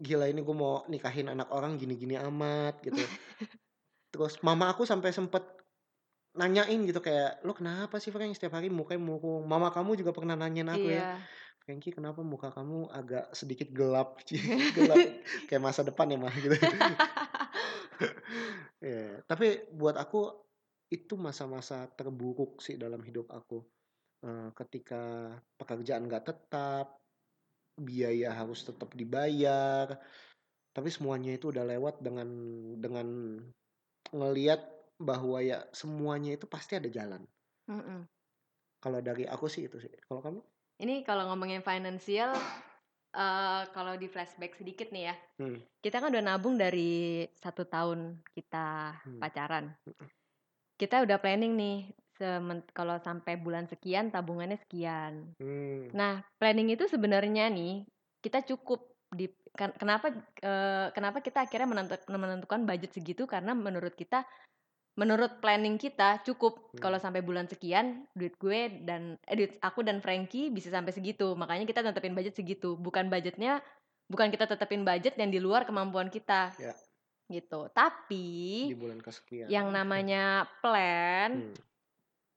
gila 0.00 0.26
ini 0.28 0.40
gue 0.40 0.56
mau 0.56 0.84
nikahin 0.88 1.28
anak 1.32 1.48
orang 1.52 1.76
gini-gini 1.80 2.16
amat 2.18 2.80
gitu 2.84 2.98
terus 4.12 4.42
mama 4.42 4.68
aku 4.72 4.82
sampai 4.84 5.14
sempet 5.14 5.59
nanyain 6.30 6.80
gitu 6.86 7.02
kayak 7.02 7.42
lo 7.42 7.52
kenapa 7.52 7.98
sih 7.98 8.14
Frank 8.14 8.38
setiap 8.38 8.54
hari 8.54 8.70
mukanya 8.70 9.02
murung 9.02 9.42
mama 9.44 9.74
kamu 9.74 9.98
juga 9.98 10.14
pernah 10.14 10.38
nanyain 10.38 10.70
aku 10.70 10.88
ya 10.88 11.02
Iya. 11.02 11.18
Frankie 11.60 11.92
kenapa 11.92 12.24
muka 12.24 12.48
kamu 12.50 12.88
agak 12.88 13.34
sedikit 13.36 13.68
gelap 13.70 14.22
gelap 14.78 14.98
kayak 15.50 15.62
masa 15.62 15.82
depan 15.82 16.10
ya 16.10 16.18
mah 16.18 16.34
gitu 16.34 16.56
ya 18.80 19.20
tapi 19.28 19.68
buat 19.74 19.98
aku 19.98 20.50
itu 20.90 21.14
masa-masa 21.14 21.86
terburuk 21.94 22.58
sih 22.58 22.74
dalam 22.74 22.98
hidup 23.06 23.30
aku. 23.30 23.62
Eh, 24.26 24.50
ketika 24.58 25.32
pekerjaan 25.56 26.10
nggak 26.10 26.26
tetap, 26.26 26.98
biaya 27.78 28.34
harus 28.34 28.66
tetap 28.66 28.92
dibayar, 28.92 29.96
tapi 30.74 30.88
semuanya 30.90 31.38
itu 31.38 31.54
udah 31.54 31.64
lewat 31.64 32.02
dengan 32.02 32.28
dengan 32.76 33.08
ngelihat 34.10 34.60
bahwa 35.00 35.40
ya 35.40 35.64
semuanya 35.72 36.36
itu 36.36 36.44
pasti 36.44 36.76
ada 36.76 36.92
jalan. 36.92 37.24
Mm-mm. 37.72 38.04
Kalau 38.80 39.00
dari 39.00 39.24
aku 39.24 39.48
sih 39.48 39.64
itu 39.64 39.80
sih. 39.80 39.92
Kalau 40.04 40.20
kamu? 40.20 40.40
Ini 40.84 41.04
kalau 41.08 41.28
ngomongin 41.32 41.64
finansial, 41.64 42.36
eh 43.16 43.62
kalau 43.72 43.96
di 43.96 44.08
flashback 44.12 44.60
sedikit 44.60 44.92
nih 44.92 45.12
ya, 45.12 45.14
Hmm. 45.40 45.60
kita 45.80 46.04
kan 46.04 46.12
udah 46.12 46.24
nabung 46.24 46.60
dari 46.60 47.24
satu 47.36 47.64
tahun 47.64 48.20
kita 48.36 49.00
Hmm. 49.04 49.20
pacaran. 49.20 49.64
Kita 50.76 51.04
udah 51.04 51.20
planning 51.20 51.56
nih, 51.56 51.78
kalau 52.72 52.96
sampai 53.00 53.36
bulan 53.40 53.68
sekian 53.68 54.12
tabungannya 54.12 54.56
sekian. 54.60 55.36
Hmm. 55.40 55.92
Nah, 55.92 56.24
planning 56.36 56.72
itu 56.72 56.88
sebenarnya 56.88 57.48
nih 57.52 57.84
kita 58.20 58.44
cukup 58.44 58.84
di 59.10 59.26
kan- 59.56 59.74
kenapa 59.74 60.12
eh, 60.40 60.88
kenapa 60.94 61.18
kita 61.20 61.44
akhirnya 61.44 61.68
menentu- 61.68 62.06
menentukan 62.08 62.62
budget 62.64 62.94
segitu 62.94 63.26
karena 63.26 63.52
menurut 63.52 63.92
kita 63.92 64.22
menurut 65.00 65.40
planning 65.40 65.80
kita 65.80 66.20
cukup 66.20 66.76
Hmm. 66.76 66.80
kalau 66.84 66.98
sampai 67.00 67.24
bulan 67.24 67.48
sekian 67.48 68.04
duit 68.12 68.36
gue 68.36 68.84
dan 68.84 69.16
eh, 69.24 69.32
duit 69.34 69.56
aku 69.58 69.80
dan 69.80 70.04
Frankie 70.04 70.52
bisa 70.52 70.68
sampai 70.68 70.92
segitu. 70.92 71.32
Makanya 71.32 71.64
kita 71.64 71.80
tetapin 71.80 72.12
budget 72.12 72.36
segitu. 72.36 72.76
Bukan 72.76 73.08
budgetnya 73.08 73.64
bukan 74.06 74.28
kita 74.28 74.44
tetapin 74.44 74.84
budget 74.84 75.16
yang 75.16 75.32
di 75.32 75.40
luar 75.40 75.64
kemampuan 75.64 76.12
kita. 76.12 76.52
Ya. 76.60 76.76
Gitu. 77.30 77.70
Tapi 77.72 78.28
Di 78.68 78.76
bulan 78.76 79.00
kesekian. 79.00 79.48
yang 79.48 79.72
namanya 79.72 80.44
plan 80.60 81.48
Hmm. 81.48 81.56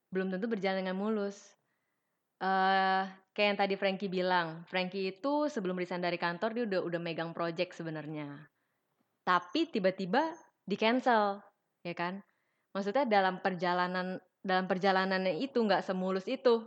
belum 0.09 0.31
tentu 0.31 0.47
berjalan 0.47 0.87
dengan 0.87 0.95
mulus. 0.95 1.51
eh 2.37 3.03
kayak 3.31 3.47
yang 3.55 3.59
tadi 3.59 3.75
Frankie 3.79 4.11
bilang, 4.11 4.67
Frankie 4.67 5.15
itu 5.15 5.47
sebelum 5.47 5.79
resign 5.79 6.03
dari 6.03 6.19
kantor 6.19 6.51
dia 6.51 6.63
udah 6.67 6.81
udah 6.83 6.99
megang 6.99 7.31
project 7.31 7.71
sebenarnya. 7.71 8.27
Tapi 9.23 9.71
tiba-tiba 9.71 10.27
di 10.61 10.75
cancel, 10.75 11.39
ya 11.81 11.95
kan? 11.95 12.19
Maksudnya 12.73 13.05
dalam 13.05 13.39
perjalanan 13.39 14.17
dalam 14.43 14.65
perjalanannya 14.67 15.39
itu 15.39 15.61
nggak 15.61 15.85
semulus 15.85 16.25
itu. 16.27 16.65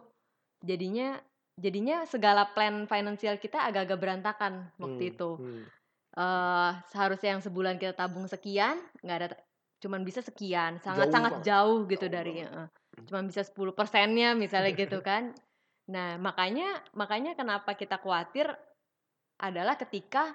Jadinya 0.64 1.18
jadinya 1.56 2.04
segala 2.06 2.48
plan 2.52 2.84
finansial 2.86 3.36
kita 3.36 3.64
agak-agak 3.64 3.98
berantakan 4.00 4.52
waktu 4.78 5.02
Hmm. 5.02 5.12
itu. 5.12 5.30
Hmm. 5.38 5.64
eh 6.16 6.72
seharusnya 6.88 7.36
yang 7.36 7.44
sebulan 7.44 7.76
kita 7.76 7.92
tabung 7.92 8.24
sekian, 8.24 8.80
nggak 9.04 9.16
ada 9.20 9.28
cuman 9.84 10.00
bisa 10.00 10.24
sekian, 10.24 10.80
Jauh 10.80 10.84
sangat-sangat 10.88 11.32
banget. 11.36 11.44
jauh 11.44 11.78
gitu 11.84 12.06
Jauh 12.08 12.16
dari 12.16 12.40
eh, 12.40 12.68
cuman 13.04 13.28
bisa 13.28 13.44
10 13.44 13.76
persennya 13.76 14.32
misalnya 14.32 14.72
gitu 14.80 15.04
kan. 15.04 15.36
Nah 15.92 16.16
makanya 16.16 16.80
makanya 16.96 17.36
kenapa 17.36 17.76
kita 17.76 18.00
khawatir 18.00 18.48
adalah 19.36 19.76
ketika 19.76 20.32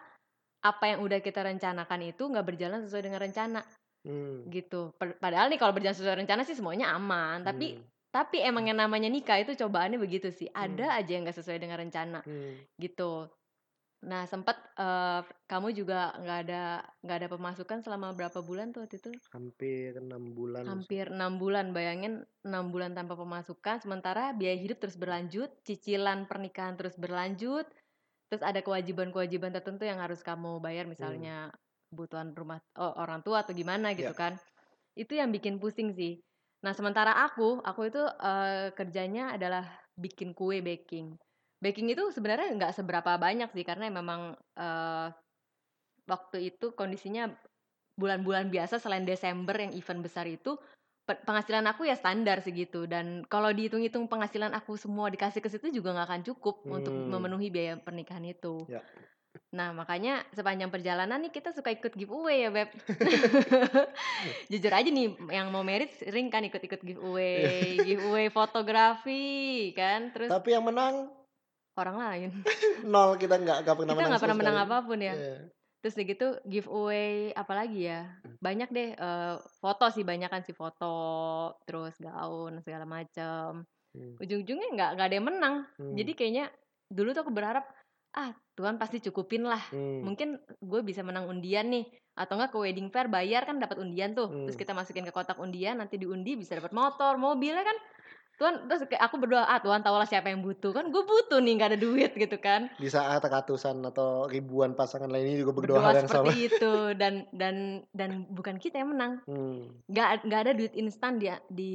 apa 0.62 0.93
yang 0.93 1.01
udah 1.01 1.17
kita 1.17 1.41
rencanakan 1.41 2.13
itu 2.13 2.29
nggak 2.29 2.45
berjalan 2.45 2.86
sesuai 2.86 3.01
dengan 3.10 3.19
rencana 3.25 3.60
Hmm. 4.01 4.49
gitu. 4.49 4.97
Padahal 4.97 5.53
nih 5.53 5.61
kalau 5.61 5.77
berjalan 5.77 5.93
sesuai 5.93 6.25
rencana 6.25 6.41
sih 6.41 6.57
semuanya 6.57 6.97
aman, 6.97 7.45
tapi 7.45 7.77
Hmm. 7.77 7.85
tapi 8.11 8.41
emang 8.41 8.67
yang 8.67 8.81
namanya 8.81 9.07
nikah 9.07 9.39
itu 9.39 9.53
cobaannya 9.55 10.01
begitu 10.01 10.33
sih. 10.33 10.49
Hmm. 10.49 10.73
Ada 10.73 10.99
aja 10.99 11.11
yang 11.13 11.23
nggak 11.23 11.37
sesuai 11.37 11.61
dengan 11.61 11.77
rencana 11.77 12.19
Hmm. 12.25 12.57
gitu. 12.81 13.29
Nah 14.01 14.25
sempat 14.25 14.57
eh, 14.81 15.21
kamu 15.45 15.77
juga 15.77 16.09
nggak 16.17 16.39
ada 16.49 16.81
nggak 17.05 17.17
ada 17.21 17.29
pemasukan 17.29 17.85
selama 17.85 18.17
berapa 18.17 18.41
bulan 18.41 18.73
tuh 18.73 18.81
waktu 18.81 18.97
itu? 18.97 19.13
Hampir 19.29 20.01
enam 20.01 20.33
bulan. 20.33 20.65
Hampir 20.65 21.13
enam 21.13 21.37
bulan. 21.37 21.69
Bayangin 21.69 22.25
enam 22.41 22.73
bulan 22.73 22.97
tanpa 22.97 23.13
pemasukan, 23.13 23.77
sementara 23.85 24.33
biaya 24.33 24.57
hidup 24.57 24.81
terus 24.81 24.97
berlanjut, 24.97 25.53
cicilan 25.61 26.25
pernikahan 26.25 26.73
terus 26.73 26.97
berlanjut, 26.97 27.69
terus 28.33 28.41
ada 28.41 28.65
kewajiban-kewajiban 28.65 29.53
tertentu 29.53 29.85
yang 29.85 30.01
harus 30.01 30.25
kamu 30.25 30.57
bayar, 30.57 30.89
misalnya 30.89 31.53
kebutuhan 31.91 32.32
rumah 32.32 32.63
oh, 32.80 32.95
orang 32.95 33.19
tua 33.21 33.43
atau 33.43 33.51
gimana 33.51 33.91
gitu 33.93 34.15
Ya. 34.15 34.17
kan? 34.17 34.34
Itu 34.95 35.13
yang 35.19 35.30
bikin 35.36 35.60
pusing 35.60 35.91
sih. 35.91 36.23
Nah 36.63 36.71
sementara 36.71 37.12
aku, 37.27 37.60
aku 37.62 37.91
itu 37.91 38.01
eh, 38.01 38.71
kerjanya 38.73 39.36
adalah 39.36 39.67
bikin 39.99 40.32
kue 40.32 40.63
baking. 40.63 41.19
Baking 41.62 41.93
itu 41.93 42.10
sebenarnya 42.10 42.49
nggak 42.58 42.73
seberapa 42.73 43.12
banyak 43.19 43.51
sih 43.54 43.67
karena 43.67 43.91
memang 43.91 44.34
eh, 44.58 45.08
waktu 46.10 46.56
itu 46.56 46.73
kondisinya 46.73 47.30
bulan-bulan 47.99 48.49
biasa 48.49 48.82
selain 48.82 49.06
Desember 49.06 49.54
yang 49.54 49.75
event 49.75 50.01
besar 50.01 50.25
itu 50.25 50.58
pe- 51.06 51.21
penghasilan 51.27 51.67
aku 51.69 51.86
ya 51.86 51.95
standar 51.99 52.41
segitu 52.41 52.88
dan 52.89 53.27
kalau 53.27 53.51
dihitung-hitung 53.51 54.08
penghasilan 54.08 54.56
aku 54.56 54.80
semua 54.80 55.12
dikasih 55.12 55.43
ke 55.43 55.49
situ 55.51 55.69
juga 55.69 55.93
nggak 55.93 56.08
akan 56.08 56.21
cukup 56.25 56.56
untuk 56.71 56.93
Hmm. 56.95 57.12
memenuhi 57.13 57.51
biaya 57.54 57.77
pernikahan 57.77 58.25
itu. 58.25 58.65
Ya. 58.71 58.82
Nah 59.51 59.75
makanya 59.75 60.23
sepanjang 60.31 60.71
perjalanan 60.71 61.19
nih 61.19 61.31
kita 61.35 61.51
suka 61.51 61.75
ikut 61.75 61.91
giveaway 61.91 62.47
ya 62.47 62.49
beb. 62.55 62.71
Jujur 64.51 64.71
aja 64.71 64.87
nih 64.87 65.11
yang 65.27 65.51
mau 65.51 65.59
merit 65.59 65.91
sering 65.99 66.31
kan 66.31 66.47
ikut-ikut 66.47 66.79
giveaway, 66.79 67.75
giveaway 67.87 68.31
fotografi 68.31 69.75
kan, 69.75 70.15
terus 70.15 70.31
Tapi 70.31 70.55
yang 70.55 70.63
menang 70.63 71.11
orang 71.75 71.97
lain. 71.99 72.29
nol 72.91 73.19
kita 73.19 73.35
nggak 73.43 73.67
nggak 73.67 73.75
pernah 73.75 73.91
kita 73.91 73.99
menang 73.99 74.11
nggak 74.15 74.23
pernah 74.23 74.39
menang 74.39 74.57
apa 74.63 74.77
pun 74.87 74.99
ya. 75.03 75.15
Iya. 75.19 75.35
Terus 75.83 75.93
udah 75.97 76.07
gitu 76.07 76.27
giveaway 76.47 77.35
apa 77.35 77.51
lagi 77.51 77.91
ya? 77.91 78.07
Banyak 78.39 78.69
deh 78.71 78.89
eh, 78.95 79.35
foto 79.59 79.91
sih 79.91 80.07
banyak 80.07 80.31
kan 80.31 80.47
sih 80.47 80.55
foto, 80.55 80.95
terus 81.67 81.99
gaun 81.99 82.63
segala 82.63 82.87
macam. 82.87 83.67
Hmm. 83.91 84.15
Ujung-ujungnya 84.15 84.71
nggak 84.71 84.89
nggak 84.95 85.07
ada 85.11 85.15
yang 85.19 85.27
menang. 85.27 85.55
Hmm. 85.75 85.95
Jadi 85.99 86.11
kayaknya 86.15 86.47
dulu 86.87 87.11
tuh 87.11 87.27
aku 87.27 87.33
berharap 87.35 87.67
ah 88.12 88.36
Tuhan 88.60 88.76
pasti 88.76 89.00
cukupin 89.00 89.47
lah. 89.47 89.62
Hmm. 89.71 90.04
Mungkin 90.04 90.36
gue 90.60 90.82
bisa 90.84 91.02
menang 91.02 91.32
undian 91.32 91.71
nih 91.71 91.88
atau 92.12 92.36
enggak 92.36 92.52
ke 92.52 92.58
wedding 92.60 92.91
fair 92.91 93.08
bayar 93.08 93.47
kan 93.47 93.58
dapat 93.58 93.80
undian 93.80 94.12
tuh. 94.12 94.28
Terus 94.47 94.56
Hmm. 94.56 94.62
kita 94.62 94.71
masukin 94.76 95.08
ke 95.08 95.13
kotak 95.15 95.39
undian 95.39 95.80
nanti 95.80 95.95
diundi 95.95 96.36
bisa 96.36 96.60
dapat 96.60 96.76
motor, 96.76 97.15
mobilnya 97.15 97.63
kan. 97.63 97.78
Tuhan 98.41 98.65
terus 98.65 98.89
kayak 98.89 99.06
aku 99.06 99.21
berdoa 99.21 99.45
ah 99.45 99.62
Tuhan 99.62 99.86
tahulah 99.86 100.10
siapa 100.10 100.34
yang 100.34 100.41
butuh 100.41 100.73
kan 100.73 100.89
gue 100.89 101.04
butuh 101.06 101.38
nih 101.38 101.54
nggak 101.62 101.69
ada 101.69 101.80
duit 101.80 102.12
gitu 102.17 102.41
kan 102.41 102.73
di 102.82 102.89
saat 102.89 103.21
ratusan 103.21 103.86
atau 103.86 104.25
ribuan 104.25 104.73
pasangan 104.73 105.06
lainnya 105.06 105.38
juga 105.38 105.54
berdoa, 105.54 105.77
berdoa 105.77 105.86
hal 105.86 106.01
yang 106.01 106.10
sama. 106.10 106.17
seperti 106.25 106.38
itu 106.49 106.73
dan 106.97 107.13
dan 107.30 107.56
dan 107.93 108.25
bukan 108.34 108.58
kita 108.58 108.82
yang 108.82 108.97
menang 108.97 109.21
Hmm. 109.30 109.69
nggak 109.86 110.25
nggak 110.25 110.41
ada 110.41 110.51
duit 110.58 110.73
instan 110.73 111.21
di 111.21 111.30
di 111.54 111.73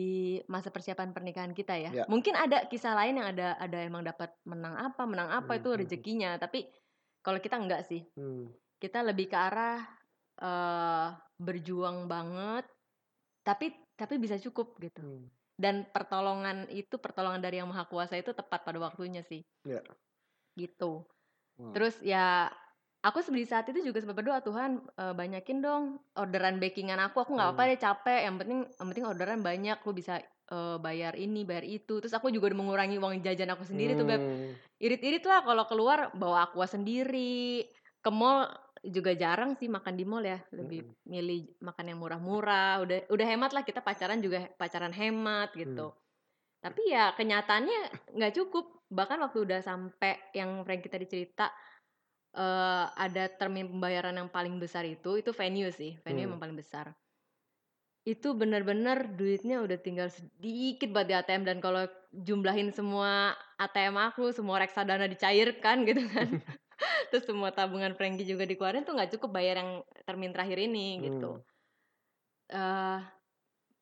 masa 0.50 0.74
persiapan 0.74 1.14
pernikahan 1.14 1.55
kita 1.55 1.79
ya. 1.79 1.90
Ya. 1.94 2.05
Mungkin 2.11 2.35
ada 2.35 2.66
kisah 2.66 2.98
lain 2.98 3.22
yang 3.22 3.31
ada 3.31 3.55
ada 3.62 3.79
emang 3.79 4.02
dapat 4.02 4.35
menang 4.42 4.74
apa 4.74 5.07
menang 5.07 5.31
apa 5.31 5.55
Hmm, 5.55 5.61
itu 5.62 5.68
hmm, 5.70 5.76
hmm. 5.76 5.83
rezekinya. 5.87 6.31
Tapi 6.40 6.66
kalau 7.22 7.38
kita 7.38 7.61
enggak 7.61 7.87
sih, 7.87 8.02
Hmm. 8.18 8.50
kita 8.83 9.07
lebih 9.07 9.31
ke 9.31 9.37
arah 9.38 9.79
eh 10.37 11.09
berjuang 11.38 12.09
banget, 12.11 12.66
tapi 13.44 13.70
tapi 13.94 14.18
bisa 14.18 14.35
cukup 14.37 14.74
gitu. 14.81 15.00
Hmm. 15.05 15.29
Dan 15.56 15.88
pertolongan 15.88 16.68
itu 16.68 17.00
pertolongan 17.00 17.40
dari 17.40 17.58
yang 17.58 17.68
maha 17.72 17.88
kuasa 17.88 18.20
itu 18.20 18.36
tepat 18.36 18.60
pada 18.62 18.76
waktunya 18.76 19.24
sih. 19.24 19.40
Ya. 19.64 19.80
Gitu. 20.52 21.02
Wow. 21.56 21.72
Terus 21.72 21.96
ya 22.04 22.52
aku 23.00 23.24
di 23.32 23.48
saat 23.48 23.64
itu 23.72 23.80
juga 23.80 24.04
sempat 24.04 24.20
berdoa 24.20 24.44
Tuhan 24.44 24.84
eh, 24.84 25.14
banyakin 25.16 25.58
dong 25.64 25.82
orderan 26.12 26.60
bakingan 26.60 27.00
aku. 27.00 27.24
Aku 27.24 27.32
nggak 27.32 27.56
apa-apa 27.56 27.62
Hmm. 27.64 27.70
deh 27.72 27.80
capek. 27.80 28.20
Yang 28.28 28.36
penting 28.44 28.60
yang 28.68 28.86
penting 28.92 29.06
orderan 29.08 29.40
banyak. 29.40 29.78
Lu 29.80 29.92
bisa 29.96 30.20
eh, 30.20 30.76
bayar 30.76 31.16
ini 31.16 31.48
bayar 31.48 31.64
itu. 31.64 32.04
Terus 32.04 32.12
aku 32.12 32.28
juga 32.28 32.52
udah 32.52 32.58
mengurangi 32.60 33.00
uang 33.00 33.24
jajan 33.24 33.48
aku 33.56 33.64
sendiri 33.64 33.96
tuh 33.96 34.04
beb. 34.04 34.20
Hmm. 34.20 34.52
Irit-irit 34.76 35.24
lah 35.24 35.40
kalau 35.40 35.64
keluar 35.64 36.12
bawa 36.12 36.52
aqua 36.52 36.68
sendiri. 36.68 37.64
Ke 38.04 38.12
mall 38.12 38.46
juga 38.84 39.16
jarang 39.16 39.56
sih 39.56 39.68
makan 39.70 39.94
di 39.96 40.04
mall 40.04 40.24
ya. 40.24 40.38
Lebih 40.52 40.80
Mm-mm. 40.84 41.08
milih 41.08 41.40
makan 41.62 41.84
yang 41.92 41.98
murah-murah. 42.02 42.82
Udah 42.84 42.98
udah 43.08 43.26
hemat 43.26 43.50
lah 43.56 43.62
kita 43.64 43.80
pacaran 43.80 44.20
juga 44.20 44.50
pacaran 44.56 44.92
hemat 44.92 45.54
gitu. 45.56 45.92
Hmm. 45.92 46.00
Tapi 46.60 46.82
ya 46.90 47.14
kenyataannya 47.16 48.12
nggak 48.16 48.34
cukup. 48.36 48.86
Bahkan 48.86 49.18
waktu 49.22 49.38
udah 49.46 49.60
sampai 49.62 50.18
yang 50.36 50.62
Frank 50.62 50.82
kita 50.84 51.00
dicerita 51.00 51.50
eh 52.36 52.86
ada 52.92 53.32
termin 53.32 53.64
pembayaran 53.72 54.12
yang 54.12 54.28
paling 54.28 54.60
besar 54.60 54.84
itu 54.84 55.16
itu 55.16 55.32
venue 55.32 55.72
sih. 55.72 55.96
Venue 56.04 56.26
Hmm. 56.26 56.36
emang 56.36 56.40
paling 56.42 56.58
besar. 56.58 56.92
Itu 58.06 58.38
bener-bener 58.38 59.18
duitnya 59.18 59.58
udah 59.66 59.78
tinggal 59.82 60.06
sedikit 60.12 60.94
banget 60.94 61.08
di 61.10 61.14
ATM 61.18 61.42
dan 61.42 61.59
kalau 61.59 61.90
jumlahin 62.14 62.70
semua 62.70 63.34
ATM 63.59 63.98
aku, 63.98 64.30
semua 64.30 64.62
reksadana 64.62 65.11
dicairkan 65.11 65.82
gitu 65.82 66.07
kan. 66.14 66.28
Terus 67.11 67.24
semua 67.24 67.51
tabungan 67.51 67.93
Frankie 67.97 68.29
juga 68.29 68.45
dikeluarin 68.45 68.85
tuh 68.85 68.95
nggak 68.97 69.16
cukup 69.16 69.31
bayar 69.37 69.61
yang 69.62 69.70
termin 70.05 70.33
terakhir 70.33 70.59
ini 70.59 71.01
gitu. 71.03 71.41
Hmm. 71.41 71.45
eh 72.47 73.01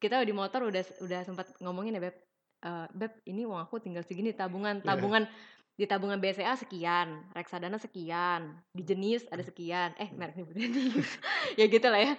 kita 0.00 0.24
di 0.24 0.32
motor 0.32 0.64
udah 0.68 0.84
udah 1.04 1.20
sempat 1.24 1.52
ngomongin 1.60 1.96
ya 1.96 2.02
beb 2.02 2.16
Eh, 2.64 2.86
beb 2.96 3.12
ini 3.28 3.44
uang 3.44 3.60
aku 3.60 3.76
tinggal 3.76 4.00
segini 4.08 4.32
tabungan 4.32 4.80
Iya. 4.80 4.88
tabungan 4.88 5.28
di 5.76 5.84
tabungan 5.84 6.16
BCA 6.16 6.56
sekian, 6.56 7.28
reksadana 7.36 7.76
sekian, 7.76 8.56
di 8.72 8.80
Jenius 8.86 9.28
ada 9.28 9.44
sekian. 9.44 9.92
Eh, 10.00 10.08
merek 10.16 10.38
nyebut 10.40 10.56
ya 11.60 11.66
gitu 11.68 11.86
lah 11.92 12.00
ya. 12.00 12.12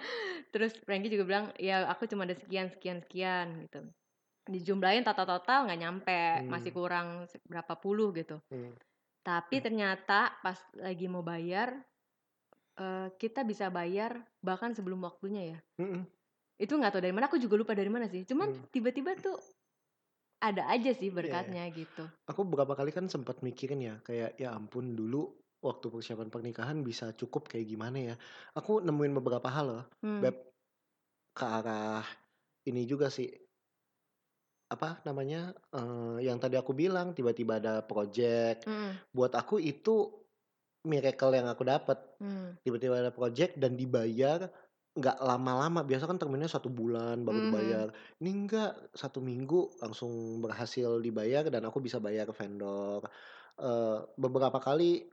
Terus 0.54 0.76
Frankie 0.86 1.10
juga 1.10 1.24
bilang, 1.26 1.44
"Ya, 1.58 1.88
aku 1.90 2.06
cuma 2.06 2.28
ada 2.28 2.36
sekian 2.38 2.70
sekian 2.70 3.02
sekian." 3.02 3.66
gitu. 3.66 3.90
Dijumlahin 4.46 5.02
total-total 5.02 5.66
nggak 5.66 5.80
nyampe, 5.82 6.20
masih 6.46 6.70
Hmm. 6.70 6.78
kurang 6.78 7.08
se- 7.26 7.42
berapa 7.42 7.74
puluh 7.74 8.14
gitu. 8.14 8.38
Hmm. 8.52 8.70
Tapi 9.26 9.58
ternyata 9.58 10.38
pas 10.38 10.54
lagi 10.78 11.10
mau 11.10 11.26
bayar 11.26 11.74
eh, 12.78 13.08
kita 13.18 13.42
bisa 13.42 13.66
bayar 13.74 14.22
bahkan 14.38 14.70
sebelum 14.70 15.02
waktunya 15.02 15.56
ya. 15.56 15.58
Mm-mm. 15.82 16.06
Itu 16.62 16.78
nggak 16.78 16.94
tahu 16.94 17.02
dari 17.02 17.12
mana, 17.12 17.26
aku 17.26 17.42
juga 17.42 17.58
lupa 17.58 17.74
dari 17.74 17.90
mana 17.90 18.06
sih. 18.06 18.22
Cuman 18.22 18.48
Hmm. 18.54 18.64
tiba-tiba 18.70 19.18
tuh 19.18 19.36
ada 20.40 20.68
aja 20.70 20.92
sih 20.94 21.10
Iya. 21.10 21.16
berkatnya 21.16 21.64
gitu. 21.74 22.04
Aku 22.30 22.46
beberapa 22.46 22.78
kali 22.78 22.94
kan 22.94 23.10
sempat 23.10 23.42
mikirin 23.42 23.80
ya, 23.82 23.94
kayak 24.06 24.38
ya 24.38 24.54
ampun 24.54 24.94
dulu 24.94 25.36
waktu 25.64 25.90
persiapan 25.90 26.28
pernikahan 26.30 26.78
bisa 26.86 27.10
cukup 27.16 27.50
kayak 27.50 27.66
gimana 27.66 27.98
ya. 27.98 28.14
Aku 28.54 28.78
nemuin 28.84 29.12
beberapa 29.18 29.48
hal 29.50 29.66
loh, 29.66 29.84
Hmm. 30.04 30.22
Beb, 30.22 30.36
ke 31.36 31.44
arah 31.44 32.04
ini 32.68 32.86
juga 32.86 33.10
sih. 33.10 33.28
Apa 34.66 34.98
namanya? 35.06 35.54
eh, 35.74 36.26
yang 36.26 36.42
tadi 36.42 36.58
aku 36.58 36.74
bilang 36.74 37.14
tiba-tiba 37.14 37.62
ada 37.62 37.82
project. 37.86 38.66
Mm, 38.66 38.98
Buat 39.14 39.38
aku 39.38 39.62
itu 39.62 40.10
miracle 40.86 41.34
yang 41.34 41.46
aku 41.50 41.62
dapat. 41.66 41.98
mm, 42.18 42.62
Tiba-tiba 42.66 42.98
ada 42.98 43.12
project 43.14 43.58
dan 43.58 43.78
dibayar 43.78 44.50
nggak 44.96 45.18
lama-lama. 45.22 45.84
Biasa 45.86 46.08
kan 46.08 46.18
terminnya 46.18 46.48
satu 46.50 46.66
bulan 46.72 47.22
baru 47.22 47.38
Mhm. 47.38 47.46
dibayar. 47.46 47.86
Ini 48.18 48.30
enggak 48.32 48.72
satu 48.96 49.20
minggu 49.22 49.78
langsung 49.82 50.40
berhasil 50.42 50.98
dibayar 50.98 51.46
dan 51.46 51.62
aku 51.68 51.78
bisa 51.84 52.00
bayar 52.02 52.26
vendor. 52.32 53.06
Eh, 53.60 53.98
beberapa 54.18 54.58
kali 54.58 55.06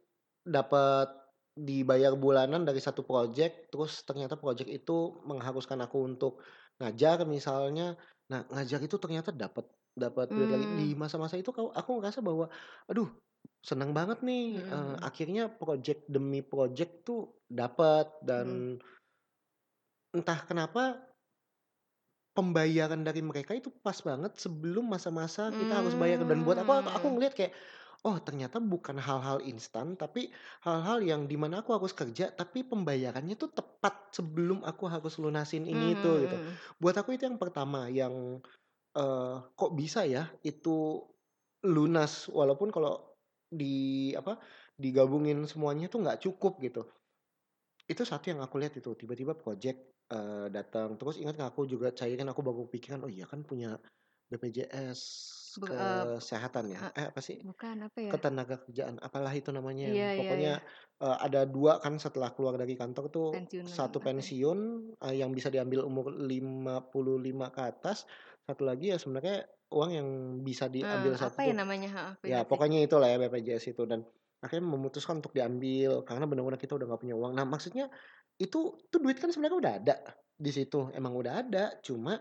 dapat 0.44 1.14
dibayar 1.54 2.18
bulanan 2.18 2.66
dari 2.66 2.82
satu 2.82 3.06
project, 3.06 3.70
terus 3.70 4.02
ternyata 4.02 4.34
project 4.40 4.68
itu 4.72 5.22
mengharuskan 5.30 5.78
aku 5.86 6.02
untuk 6.02 6.42
ngajar 6.82 7.22
misalnya. 7.30 7.94
Nah, 8.32 8.42
ngajar 8.48 8.80
itu 8.84 8.96
ternyata 8.96 9.30
dapat 9.36 9.66
dapat 9.94 10.32
duit 10.34 10.50
lagi. 10.50 10.66
Di 10.80 10.88
Hmm. 10.94 11.00
masa-masa 11.00 11.36
itu 11.38 11.50
kau- 11.54 11.74
aku 11.74 11.90
ngerasa 12.00 12.20
bahwa 12.24 12.50
aduh, 12.90 13.10
senang 13.62 13.92
banget 13.92 14.24
nih. 14.24 14.64
Eh, 14.64 14.74
mm. 14.74 15.04
akhirnya 15.04 15.44
project 15.52 16.08
demi 16.08 16.40
project 16.42 17.04
tuh 17.08 17.44
dapat 17.52 18.08
Hmm. 18.10 18.26
dan 18.28 18.48
entah 20.14 20.40
kenapa 20.46 21.14
pembayaran 22.34 23.06
dari 23.06 23.22
mereka 23.22 23.54
itu 23.54 23.70
pas 23.70 23.98
banget 24.02 24.34
sebelum 24.42 24.90
masa-masa 24.90 25.54
kita 25.54 25.74
harus 25.86 25.94
bayar 25.94 26.26
dan 26.26 26.42
buat 26.42 26.58
aku 26.58 26.72
aku, 26.82 26.90
aku 26.90 27.06
Hmm. 27.06 27.14
ngeliat 27.18 27.34
kayak 27.38 27.54
oh 28.04 28.18
ternyata 28.20 28.60
bukan 28.60 29.00
hal-hal 29.00 29.40
instan 29.48 29.96
tapi 29.96 30.28
hal-hal 30.68 31.00
yang 31.00 31.22
di 31.32 31.40
mana 31.40 31.64
aku 31.64 31.72
harus 31.78 31.96
kerja 31.96 32.32
tapi 32.36 32.68
pembayarannya 32.68 33.36
tuh 33.40 33.52
tepat 33.56 34.12
sebelum 34.12 34.60
aku 34.68 34.84
harus 34.92 35.16
lunasin 35.24 35.64
ini 35.64 35.96
itu 35.96 36.12
Hmm, 36.12 36.24
gitu. 36.28 36.38
hmm, 36.38 36.54
buat 36.84 36.96
aku 37.00 37.16
itu 37.16 37.24
yang 37.30 37.40
pertama 37.40 37.88
yang 37.88 38.44
eh, 38.98 39.36
kok 39.56 39.72
bisa 39.80 40.04
ya 40.08 40.28
itu 40.44 41.04
lunas 41.64 42.28
walaupun 42.28 42.70
kalau 42.76 43.16
di 43.48 44.12
apa 44.20 44.42
digabungin 44.76 45.46
semuanya 45.48 45.88
tuh 45.88 46.04
nggak 46.04 46.20
cukup 46.26 46.60
gitu. 46.60 46.84
Itu 47.88 48.04
satu 48.08 48.32
yang 48.32 48.40
aku 48.44 48.56
lihat 48.60 48.74
itu 48.80 48.92
tiba-tiba 48.96 49.36
project 49.36 49.80
eh, 50.12 50.48
datang. 50.52 50.96
Terus 51.00 51.20
ingat 51.20 51.40
aku 51.44 51.68
juga 51.68 51.92
cairin 51.96 52.28
aku 52.32 52.42
baru 52.44 52.68
pikiran 52.68 53.04
oh 53.06 53.12
iya 53.12 53.26
kan 53.28 53.44
punya 53.44 53.80
BPJS 54.32 55.02
Eh, 55.62 56.04
kesehatan 56.18 56.64
ya? 56.74 56.80
eh, 56.90 57.00
eh 57.02 57.06
apa 57.14 57.22
sih? 57.22 57.38
bukan 57.44 57.76
apa 57.86 57.98
ya? 58.02 58.12
ketenaga 58.14 58.56
kerjaan 58.64 58.96
apalah 59.00 59.34
itu 59.34 59.50
namanya. 59.54 59.90
Yang 59.90 59.96
Iya, 59.96 60.08
iya, 60.10 60.20
pokoknya 60.20 60.54
eh, 61.04 61.18
ada 61.26 61.42
dua 61.46 61.72
kan 61.84 61.94
setelah 62.02 62.30
keluar 62.34 62.56
dari 62.58 62.74
kantor 62.74 63.06
tuh 63.12 63.28
Pensiunan 63.34 63.70
satu 63.70 63.98
pensiun 64.02 64.60
eh, 65.04 65.16
yang 65.18 65.32
bisa 65.32 65.50
diambil 65.54 65.86
umur 65.86 66.14
55 66.14 67.48
ke 67.54 67.62
atas 67.62 68.06
satu 68.44 68.64
lagi 68.68 68.92
ya 68.92 68.98
sebenarnya 69.00 69.48
uang 69.72 69.92
yang 69.94 70.08
bisa 70.46 70.70
diambil 70.70 71.14
Hmm, 71.16 71.22
satu 71.22 71.38
apa 71.40 71.42
ya 71.50 71.56
namanya? 71.56 71.90
Ha, 71.90 72.04
ya 72.24 72.40
pokoknya 72.46 72.80
itulah 72.86 73.08
ya 73.10 73.18
BPJS 73.18 73.74
itu 73.74 73.84
dan 73.90 74.06
akhirnya 74.44 74.68
memutuskan 74.68 75.24
untuk 75.24 75.32
diambil 75.32 76.04
karena 76.04 76.28
benar-benar 76.28 76.60
kita 76.60 76.76
udah 76.76 76.86
nggak 76.92 77.02
punya 77.02 77.16
uang. 77.16 77.34
Nah 77.34 77.48
maksudnya 77.48 77.88
itu 78.38 78.76
tuh 78.92 79.00
duit 79.00 79.18
kan 79.18 79.32
sebenarnya 79.32 79.58
udah 79.58 79.74
ada 79.80 79.96
di 80.34 80.52
situ 80.52 80.92
emang 80.92 81.14
udah 81.16 81.34
ada 81.46 81.64
cuma 81.86 82.20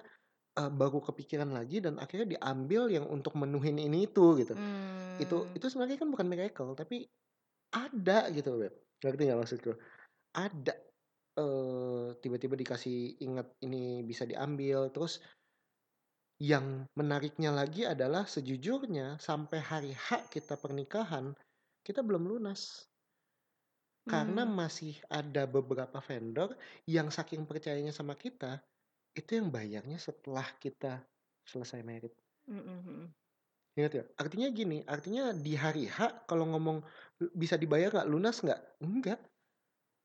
eh, 0.60 0.70
baru 0.72 0.98
kepikiran 1.04 1.50
lagi 1.52 1.80
dan 1.84 1.96
akhirnya 2.02 2.38
diambil 2.38 2.82
yang 2.92 3.06
untuk 3.08 3.34
menuhin 3.40 3.78
ini 3.80 4.08
itu 4.08 4.36
gitu 4.40 4.54
itu 5.20 5.36
Hmm. 5.36 5.56
itu 5.56 5.66
sebenarnya 5.70 5.98
kan 6.02 6.10
bukan 6.12 6.26
miracle 6.28 6.72
tapi 6.78 7.08
ada 7.74 8.28
gitu 8.32 8.56
Beb 8.60 8.74
ngerti 9.04 9.22
nggak 9.28 9.40
maksudku 9.40 9.72
ada 10.36 10.74
eh 11.38 12.08
tiba-tiba 12.22 12.54
dikasih 12.60 13.20
ingat 13.24 13.48
ini 13.64 14.04
bisa 14.04 14.24
diambil 14.28 14.92
terus 14.94 15.22
yang 16.42 16.66
menariknya 16.98 17.50
lagi 17.60 17.82
adalah 17.94 18.24
sejujurnya 18.34 19.06
sampai 19.28 19.58
hari 19.70 19.92
H 19.96 20.28
kita 20.34 20.54
pernikahan 20.62 21.26
kita 21.86 22.00
belum 22.04 22.24
lunas 22.30 22.60
karena 24.12 24.42
Hmm. 24.42 24.56
masih 24.60 24.94
ada 25.20 25.42
beberapa 25.56 25.98
vendor 26.08 26.58
yang 26.90 27.08
saking 27.16 27.42
percayanya 27.50 27.92
sama 27.94 28.14
kita 28.18 28.52
itu 29.12 29.30
yang 29.36 29.48
bayarnya 29.48 29.96
setelah 29.96 30.46
kita 30.56 31.04
selesai 31.44 31.80
merit 31.82 32.12
Hmm, 32.42 32.58
hmm, 32.58 32.80
hmm. 32.82 33.06
Ingat 33.72 33.92
ya? 33.94 34.04
Artinya 34.18 34.48
gini, 34.50 34.82
artinya 34.84 35.32
di 35.32 35.54
hari 35.54 35.86
H 35.86 36.26
kalau 36.26 36.44
ngomong 36.50 36.82
"Lu- 37.22 37.32
bisa 37.32 37.54
dibayar 37.56 37.88
nggak 37.88 38.10
lunas 38.10 38.42
nggak? 38.42 38.60
Enggak, 38.82 39.20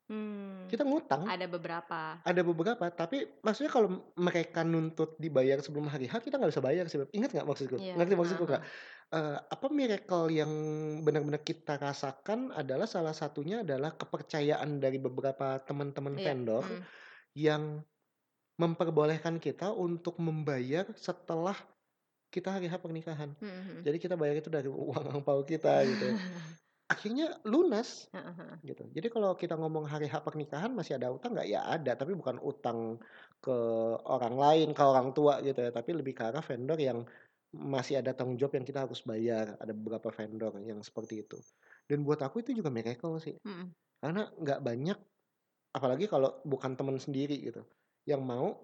Hmm. 0.07 0.71
kita 0.71 0.87
ngutang. 0.87 1.27
Ada 1.27 1.51
beberapa. 1.51 2.15
Ada 2.23 2.41
beberapa, 2.47 2.87
tapi 2.87 3.27
maksudnya 3.43 3.67
kalau 3.67 4.07
mereka 4.15 4.63
nuntut 4.63 5.19
dibayar 5.19 5.59
sebelum 5.59 5.91
hari 5.91 6.07
H 6.07 6.23
kita 6.23 6.39
nggak 6.39 6.51
bisa 6.55 6.63
bayar 6.63 6.87
sih. 6.87 7.03
Ingat 7.11 7.35
nggak 7.35 7.43
maksudku? 7.43 7.75
Iya. 7.75 7.99
Ngerti 7.99 8.13
maksudku 8.15 8.45
nggak? 8.47 8.63
Eh, 9.07 9.37
apa 9.51 9.67
miracle 9.67 10.31
yang 10.31 10.51
benar-benar 11.03 11.43
kita 11.43 11.75
rasakan 11.75 12.55
adalah 12.55 12.87
salah 12.87 13.11
satunya 13.11 13.67
adalah 13.67 13.99
kepercayaan 13.99 14.79
dari 14.79 14.95
beberapa 14.95 15.59
teman-teman 15.59 16.15
Iya. 16.15 16.23
vendor 16.23 16.63
Hmm. 16.63 16.81
yang 17.35 17.63
memperbolehkan 18.57 19.37
kita 19.37 19.69
untuk 19.69 20.17
membayar 20.17 20.89
setelah 20.97 21.55
kita 22.33 22.51
hari 22.51 22.67
H 22.67 22.75
pernikahan. 22.81 23.31
Hmm, 23.39 23.47
hmm. 23.47 23.79
Jadi 23.87 23.97
kita 24.01 24.19
bayar 24.19 24.35
itu 24.41 24.49
dari 24.51 24.67
uang 24.67 25.05
angpau 25.21 25.45
kita 25.47 25.85
gitu. 25.87 26.07
Akhirnya 26.93 27.35
lunas 27.43 28.07
ha. 28.15 28.31
gitu. 28.63 28.87
Jadi 28.95 29.07
kalau 29.11 29.35
kita 29.35 29.59
ngomong 29.59 29.91
hari 29.91 30.07
H 30.07 30.23
pernikahan 30.23 30.71
masih 30.71 30.95
ada 30.95 31.11
utang 31.11 31.35
nggak? 31.35 31.47
Ya 31.47 31.67
ada, 31.67 31.99
tapi 31.99 32.15
bukan 32.15 32.39
utang 32.39 32.95
ke 33.43 33.57
orang 34.07 34.39
lain, 34.39 34.67
ke 34.71 34.83
orang 34.83 35.11
tua 35.11 35.43
gitu 35.43 35.67
ya. 35.67 35.71
Tapi 35.71 35.91
lebih 35.91 36.15
ke 36.15 36.23
arah 36.31 36.39
vendor 36.39 36.79
yang 36.79 37.03
masih 37.51 37.99
ada 37.99 38.15
tanggung 38.15 38.39
jawab 38.39 38.59
yang 38.59 38.67
kita 38.67 38.87
harus 38.87 39.03
bayar. 39.03 39.59
Ada 39.59 39.75
beberapa 39.75 40.07
vendor 40.15 40.55
yang 40.63 40.79
seperti 40.79 41.27
itu. 41.27 41.39
Dan 41.91 42.07
buat 42.07 42.23
aku 42.23 42.39
itu 42.39 42.55
juga 42.55 42.71
miracle 42.71 43.19
sih. 43.19 43.35
Hmm. 43.43 43.67
Karena 43.99 44.31
nggak 44.31 44.59
banyak, 44.63 44.97
apalagi 45.75 46.07
kalau 46.07 46.39
bukan 46.47 46.79
teman 46.79 47.03
sendiri 47.03 47.35
gitu, 47.51 47.67
yang 48.07 48.23
mau 48.23 48.55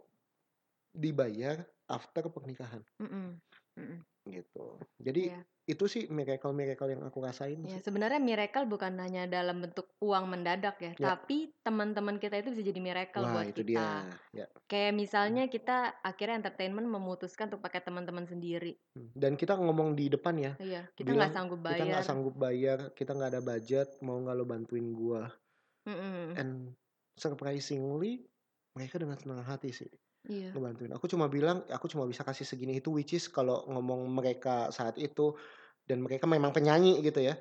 dibayar 0.89 1.60
after 1.86 2.30
pernikahan 2.30 2.82
Hmm, 2.98 3.10
hmm. 3.10 3.30
Hmm. 3.74 4.00
gitu. 4.24 4.80
Jadi 5.02 5.34
Iya. 5.34 5.41
itu 5.66 5.84
sih 5.84 6.08
miracle-miracle 6.08 6.96
yang 6.96 7.04
aku 7.04 7.20
rasain 7.20 7.60
sih. 7.66 7.82
sebenarnya 7.82 8.22
miracle 8.22 8.64
bukan 8.64 8.96
hanya 8.96 9.26
dalam 9.26 9.60
bentuk 9.60 9.91
uang 10.00 10.30
mendadak 10.30 10.80
ya, 10.80 10.94
Ya. 10.96 11.12
tapi 11.12 11.52
teman-teman 11.60 12.22
kita 12.22 12.39
itu 12.39 12.54
bisa 12.54 12.64
jadi 12.64 12.80
miracle 12.80 13.20
Wah 13.20 13.34
buat 13.34 13.52
itu 13.52 13.66
kita. 13.66 13.68
dia. 13.68 13.88
Ya. 14.32 14.46
Kayak 14.64 14.94
misalnya 14.94 15.44
kita 15.48 15.98
akhirnya 16.00 16.39
entertainment 16.39 16.88
memutuskan 16.88 17.52
untuk 17.52 17.60
pakai 17.60 17.82
teman-teman 17.82 18.24
sendiri. 18.24 18.80
Hmm. 18.96 19.12
Dan 19.12 19.34
kita 19.36 19.58
ngomong 19.58 19.91
di 19.91 20.08
depan 20.08 20.38
ya, 20.38 20.54
Iya, 20.56 20.88
kita 20.94 21.10
nggak 21.12 21.34
sanggup 21.34 21.60
kita 21.60 21.74
nggak 21.74 21.89
bayar. 22.00 22.04
sanggup 22.06 22.36
bayar, 22.38 22.80
kita 22.94 23.12
nggak 23.12 23.32
ada 23.34 23.41
budget, 23.41 23.88
mau 24.00 24.22
nggak 24.22 24.36
lo 24.38 24.46
bantuin 24.46 24.88
gua. 24.94 25.28
Mm-mm. 25.84 26.38
And 26.38 26.52
surprisingly 27.18 28.24
mereka 28.78 28.96
dengan 29.02 29.18
senang 29.20 29.44
hati 29.46 29.70
sih 29.74 29.90
Iya. 30.24 30.56
ngebantuin. 30.56 30.92
Aku 30.96 31.06
cuma 31.12 31.28
bilang, 31.28 31.66
aku 31.68 31.90
cuma 31.92 32.06
bisa 32.08 32.24
kasih 32.24 32.46
segini 32.48 32.80
itu, 32.80 32.90
which 32.94 33.12
is 33.18 33.28
kalau 33.28 33.66
ngomong 33.68 34.08
mereka 34.14 34.72
saat 34.72 34.96
itu 35.02 35.36
dan 35.90 36.00
mereka 36.06 36.26
memang 36.30 36.56
penyanyi 36.56 37.02
gitu 37.04 37.20
ya, 37.20 37.36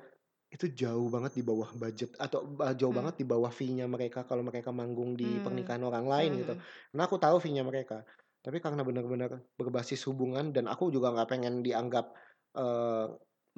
itu 0.51 0.69
jauh 0.73 1.07
banget 1.09 1.33
di 1.39 1.43
bawah 1.45 1.71
budget 1.77 2.13
atau 2.19 2.57
jauh 2.77 2.93
Hmm. 2.93 2.99
banget 3.05 3.15
di 3.21 3.25
bawah 3.25 3.49
fee-nya 3.49 3.85
mereka 3.89 4.27
kalau 4.29 4.43
mereka 4.45 4.69
manggung 4.75 5.15
di 5.17 5.39
Hmm. 5.39 5.45
pernikahan 5.45 5.81
orang 5.85 6.05
lain 6.05 6.31
gitu. 6.43 6.53
Hmm. 6.57 6.63
Karena 6.93 7.03
aku 7.09 7.17
tahu 7.21 7.37
fee-nya 7.41 7.63
mereka. 7.65 8.03
Tapi 8.43 8.59
karena 8.59 8.83
benar-benar 8.83 9.31
berbasis 9.55 10.03
hubungan 10.11 10.51
dan 10.51 10.67
aku 10.67 10.91
juga 10.91 11.13
nggak 11.15 11.29
pengen 11.31 11.63
dianggap 11.65 12.13
eh, 12.53 13.07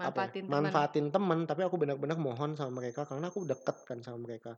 apa 0.06 0.20
ya, 0.22 0.30
Manfaatin 0.30 0.46
teman. 0.46 0.64
manfaatin 0.64 1.08
teman, 1.12 1.40
tapi 1.50 1.62
aku 1.68 1.76
benar-benar 1.80 2.20
mohon 2.20 2.52
sama 2.60 2.84
mereka 2.84 3.08
karena 3.08 3.32
aku 3.32 3.48
deket 3.48 3.78
kan 3.88 4.00
sama 4.04 4.20
mereka. 4.28 4.56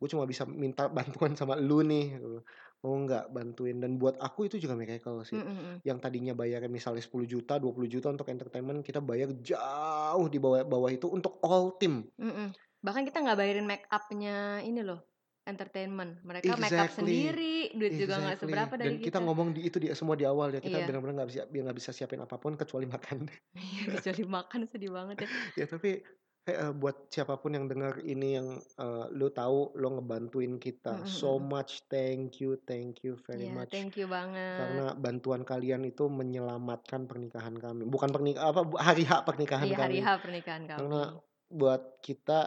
Gue 0.00 0.08
cuma 0.08 0.24
bisa 0.24 0.48
minta 0.48 0.88
bantuan 0.88 1.36
sama 1.36 1.60
lu 1.60 1.84
nih 1.84 2.16
gitu. 2.16 2.40
mau 2.80 2.96
nggak 2.96 3.28
bantuin 3.28 3.76
dan 3.76 4.00
buat 4.00 4.16
aku 4.16 4.48
itu 4.48 4.56
juga 4.56 4.72
miracle 4.72 5.20
sih 5.22 5.36
Mm, 5.36 5.44
mm, 5.44 5.60
mm. 5.60 5.76
yang 5.84 6.00
tadinya 6.00 6.32
bayarnya 6.32 6.72
misalnya 6.72 7.04
10 7.04 7.28
juta 7.28 7.60
20 7.60 7.84
juta 7.84 8.08
untuk 8.08 8.24
entertainment 8.32 8.80
kita 8.80 9.04
bayar 9.04 9.28
jauh 9.44 10.26
di 10.26 10.40
bawah 10.40 10.64
bawah 10.64 10.88
itu 10.88 11.04
untuk 11.06 11.36
all 11.44 11.76
team 11.76 12.08
Mm, 12.16 12.32
mm. 12.32 12.48
Bahkan 12.80 13.04
kita 13.04 13.20
nggak 13.20 13.36
bayarin 13.36 13.68
make 13.68 13.84
upnya 13.92 14.64
ini 14.64 14.80
loh, 14.80 15.04
entertainment. 15.44 16.24
Mereka 16.24 16.56
make 16.56 16.72
up 16.72 16.88
Exactly. 16.88 16.96
sendiri, 16.96 17.54
duit 17.76 17.92
juga 17.92 18.16
nggak 18.16 18.40
Exactly. 18.40 18.48
seberapa 18.48 18.74
dari 18.80 18.88
dan 18.88 19.04
kita 19.04 19.18
ngomong 19.20 19.48
di 19.52 19.60
itu 19.68 19.76
di 19.76 19.92
semua 19.92 20.16
di 20.16 20.24
awal 20.24 20.48
ya 20.48 20.64
kita 20.64 20.80
Iya. 20.80 20.88
benar-benar 20.88 21.14
nggak 21.20 21.28
bisa 21.28 21.40
nggak 21.44 21.76
bisa 21.76 21.90
siapin 21.92 22.24
apa 22.24 22.40
pun 22.40 22.56
kecuali 22.56 22.88
makan 22.88 23.28
Iya, 23.52 24.00
kecuali 24.00 24.24
makan 24.24 24.60
sedih 24.64 24.90
banget 24.96 25.16
ya. 25.20 25.28
ya 25.60 25.66
tapi 25.68 26.00
eh, 26.50 26.58
eh, 26.58 26.72
buat 26.72 27.08
siapa 27.08 27.38
pun 27.38 27.54
yang 27.54 27.66
dengar 27.66 28.02
ini 28.02 28.28
yang 28.34 28.48
eh, 28.58 29.04
lu 29.14 29.30
tahu 29.30 29.74
lo 29.78 29.88
ngebantuin 29.94 30.58
kita 30.58 30.98
Mm, 30.98 31.06
mm, 31.06 31.10
so 31.10 31.38
mm. 31.38 31.46
much 31.46 31.72
thank 31.86 32.42
you 32.42 32.58
thank 32.62 33.00
you 33.02 33.14
very 33.22 33.46
Iya, 33.46 33.54
much 33.56 33.70
thank 33.72 33.94
you 33.96 34.06
banget. 34.06 34.58
karena 34.58 34.86
bantuan 34.94 35.42
kalian 35.42 35.82
itu 35.84 36.10
menyelamatkan 36.10 37.06
pernikahan 37.06 37.54
kami 37.54 37.86
bukan 37.86 38.10
pernikah 38.10 38.50
apa 38.50 38.60
hari 38.78 39.06
hak 39.06 39.22
pernikahan 39.24 39.66
Iya, 39.66 39.76
hari 39.78 39.98
kami 39.98 40.06
H 40.06 40.08
pernikahan 40.20 40.62
kami. 40.66 40.78
karena 40.78 41.00
buat 41.50 41.82
kita 42.02 42.40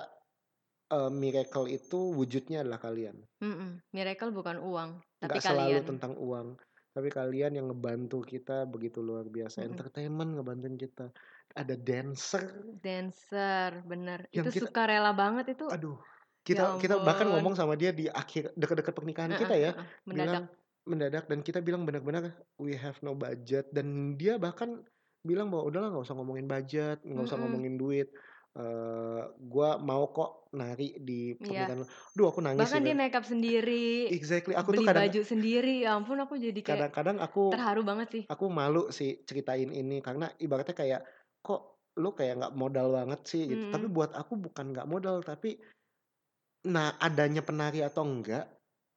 eh, 0.91 1.12
miracle 1.12 1.68
itu 1.70 1.99
wujudnya 2.14 2.64
adalah 2.64 2.80
kalian 2.80 3.18
Mm-mm. 3.41 3.72
Miracle 3.91 4.32
bukan 4.32 4.58
uang, 4.64 4.89
tapi 5.20 5.39
nggak 5.39 5.43
selalu 5.43 5.80
kalian. 5.80 5.84
tentang 5.88 6.14
uang 6.20 6.47
tapi 6.93 7.10
kalian 7.10 7.58
yang 7.58 7.68
ngebantu 7.74 8.22
kita 8.22 8.70
begitu 8.70 9.01
luar 9.01 9.26
biasa 9.26 9.66
Mm-mm. 9.66 9.70
entertainment 9.74 10.38
ngebantuin 10.38 10.78
kita 10.78 11.10
ada 11.54 11.76
dancer 11.76 12.43
Dancer, 12.76 13.82
bener. 13.84 14.26
Yang 14.30 14.45
Itu 14.47 14.54
kita- 14.56 14.66
suka 14.68 14.82
rela 14.84 15.12
banget 15.12 15.54
itu. 15.54 15.66
aduh 15.68 15.97
kita 16.41 16.76
kita 16.76 16.99
bahkan 16.99 17.24
ngomong 17.26 17.56
sama 17.56 17.74
dia 17.74 17.89
di 17.89 18.06
akhir 18.06 18.51
dekat-dekat 18.54 18.91
pernikahan 18.91 19.32
Heeh, 19.32 19.39
kita 19.39 19.56
ya 19.56 19.72
heeh, 19.72 19.86
bilang 20.04 20.43
Mendadak. 20.43 20.43
mendadak 20.84 21.24
dan 21.26 21.39
kita 21.39 21.60
bilang 21.60 21.82
benar-benar 21.84 22.24
we 22.58 22.76
have 22.76 22.99
no 22.99 23.14
budget 23.14 23.72
dan 23.72 23.88
dia 24.14 24.36
bahkan 24.36 24.84
bilang 25.22 25.47
bahwa 25.47 25.64
udahlah 25.64 25.88
nggak 25.89 26.04
usah 26.04 26.14
ngomongin 26.14 26.43
budget 26.43 26.99
nggak 26.99 27.24
usah 27.24 27.39
Mm-mm. 27.39 27.47
ngomongin 27.47 27.76
duit 27.78 28.12
eh 28.54 29.22
gua 29.41 29.80
mau 29.80 30.06
kok 30.10 30.51
nari 30.51 30.99
di 30.99 31.32
Iya. 31.32 31.39
pernikahan 31.64 31.78
lu." 31.80 31.86
Duh 32.12 32.28
aku 32.28 32.39
nangis 32.39 32.60
Bahkan 32.62 32.82
dia 32.82 32.91
Beb. 32.91 32.99
make 32.99 33.16
up 33.16 33.26
sendiri, 33.26 33.88
exactly 34.14 34.54
aku 34.54 34.70
tuh 34.70 34.74
beli 34.76 34.86
kadang 34.86 35.04
baju 35.08 35.22
sendiri. 35.24 35.76
Ya 35.82 35.95
ampun, 35.95 36.20
aku 36.20 36.36
jadi 36.36 36.60
kayak 36.60 36.91
kadang-kadang 36.91 37.18
aku 37.18 37.49
terharu 37.49 37.82
banget 37.82 38.08
sih. 38.12 38.24
aku 38.28 38.45
malu 38.51 38.91
sih 38.91 39.24
ceritain 39.24 39.72
ini 39.72 39.97
karena 39.99 40.30
ibaratnya 40.38 40.76
kayak 40.76 41.01
kok 41.44 41.62
lu 41.94 42.10
kayak 42.18 42.41
nggak 42.41 42.56
modal 42.58 42.88
banget 42.89 43.22
sih 43.28 43.46
gitu 43.46 43.70
tapi 43.70 43.86
Mm-mm. 43.86 43.94
buat 43.94 44.12
aku 44.18 44.34
bukan 44.39 44.74
nggak 44.74 44.89
modal 44.89 45.22
tapi 45.22 45.62
nah 46.64 46.96
adanya 46.98 47.44
penari 47.44 47.84
atau 47.84 48.08
enggak 48.08 48.48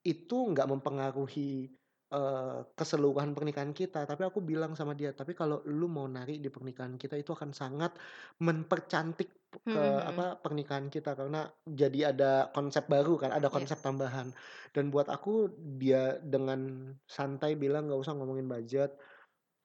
itu 0.06 0.36
nggak 0.54 0.70
mempengaruhi 0.70 1.66
eh, 2.14 2.58
keseluruhan 2.72 3.34
pernikahan 3.34 3.74
kita 3.74 4.06
tapi 4.06 4.22
aku 4.22 4.38
bilang 4.40 4.78
sama 4.78 4.94
dia 4.94 5.10
tapi 5.10 5.34
kalau 5.34 5.60
lu 5.66 5.90
mau 5.90 6.06
nari 6.06 6.38
di 6.38 6.46
pernikahan 6.46 6.94
kita 6.94 7.18
itu 7.18 7.34
akan 7.34 7.50
sangat 7.50 7.98
mempercantik 8.38 9.28
ke 9.56 9.72
Mm-mm. 9.74 10.08
apa 10.14 10.38
pernikahan 10.38 10.86
kita 10.86 11.18
karena 11.18 11.48
jadi 11.66 12.14
ada 12.14 12.32
konsep 12.54 12.86
baru 12.86 13.18
kan 13.18 13.34
ada 13.34 13.50
Iya. 13.50 13.56
konsep 13.58 13.78
tambahan 13.82 14.30
dan 14.70 14.94
buat 14.94 15.10
aku 15.10 15.50
dia 15.76 16.16
dengan 16.22 16.92
santai 17.04 17.58
bilang 17.58 17.90
nggak 17.90 17.98
usah 17.98 18.14
ngomongin 18.14 18.46
budget 18.46 18.94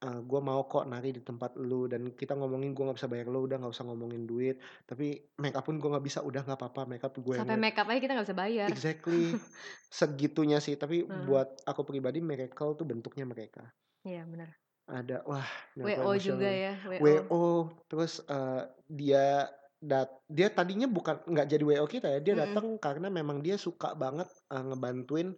gue 0.02 0.42
mau 0.42 0.66
kok 0.66 0.90
nari 0.90 1.14
di 1.14 1.22
tempat 1.22 1.54
lu 1.62 1.86
dan 1.86 2.10
kita 2.18 2.34
ngomongin 2.34 2.74
gue 2.74 2.84
nggak 2.90 2.98
bisa 2.98 3.06
bayar 3.06 3.30
lu 3.30 3.46
udah 3.46 3.62
nggak 3.62 3.70
usah 3.70 3.86
ngomongin 3.86 4.26
duit 4.26 4.58
tapi 4.90 5.14
make 5.38 5.54
up 5.54 5.62
pun 5.62 5.78
gue 5.78 5.86
nggak 5.86 6.02
bisa 6.02 6.26
udah 6.26 6.42
nggak 6.42 6.58
apa-apa 6.58 6.90
make 6.90 7.06
up 7.06 7.14
gue 7.14 7.38
yang 7.38 7.46
Sampai 7.46 7.62
make 7.62 7.78
up 7.78 7.86
aja 7.86 8.02
kita 8.02 8.14
nggak 8.18 8.26
bisa 8.26 8.38
bayar. 8.38 8.68
exactly 8.74 9.38
segitunya 9.94 10.58
sih 10.58 10.74
tapi 10.74 11.06
Heeh. 11.06 11.26
buat 11.30 11.54
aku 11.70 11.86
pribadi 11.86 12.18
miracle 12.18 12.74
tuh 12.74 12.86
bentuknya 12.86 13.30
mereka 13.30 13.62
Iya 14.02 14.26
benar. 14.26 14.50
ada 14.90 15.22
wah 15.30 15.46
WO 15.78 16.12
juga 16.18 16.50
ya, 16.50 16.74
WO. 16.82 17.00
WO 17.06 17.46
terus 17.86 18.26
eh, 18.26 18.66
dia 18.90 19.46
dat 19.78 20.10
dia 20.26 20.50
tadinya 20.50 20.90
bukan 20.90 21.22
nggak 21.26 21.46
jadi 21.46 21.64
WO 21.64 21.86
kita 21.86 22.08
ya 22.10 22.20
dia 22.22 22.34
datang 22.34 22.78
karena 22.82 23.14
memang 23.14 23.46
dia 23.46 23.54
suka 23.56 23.94
banget 23.94 24.26
eh, 24.50 24.64
ngebantuin 24.66 25.38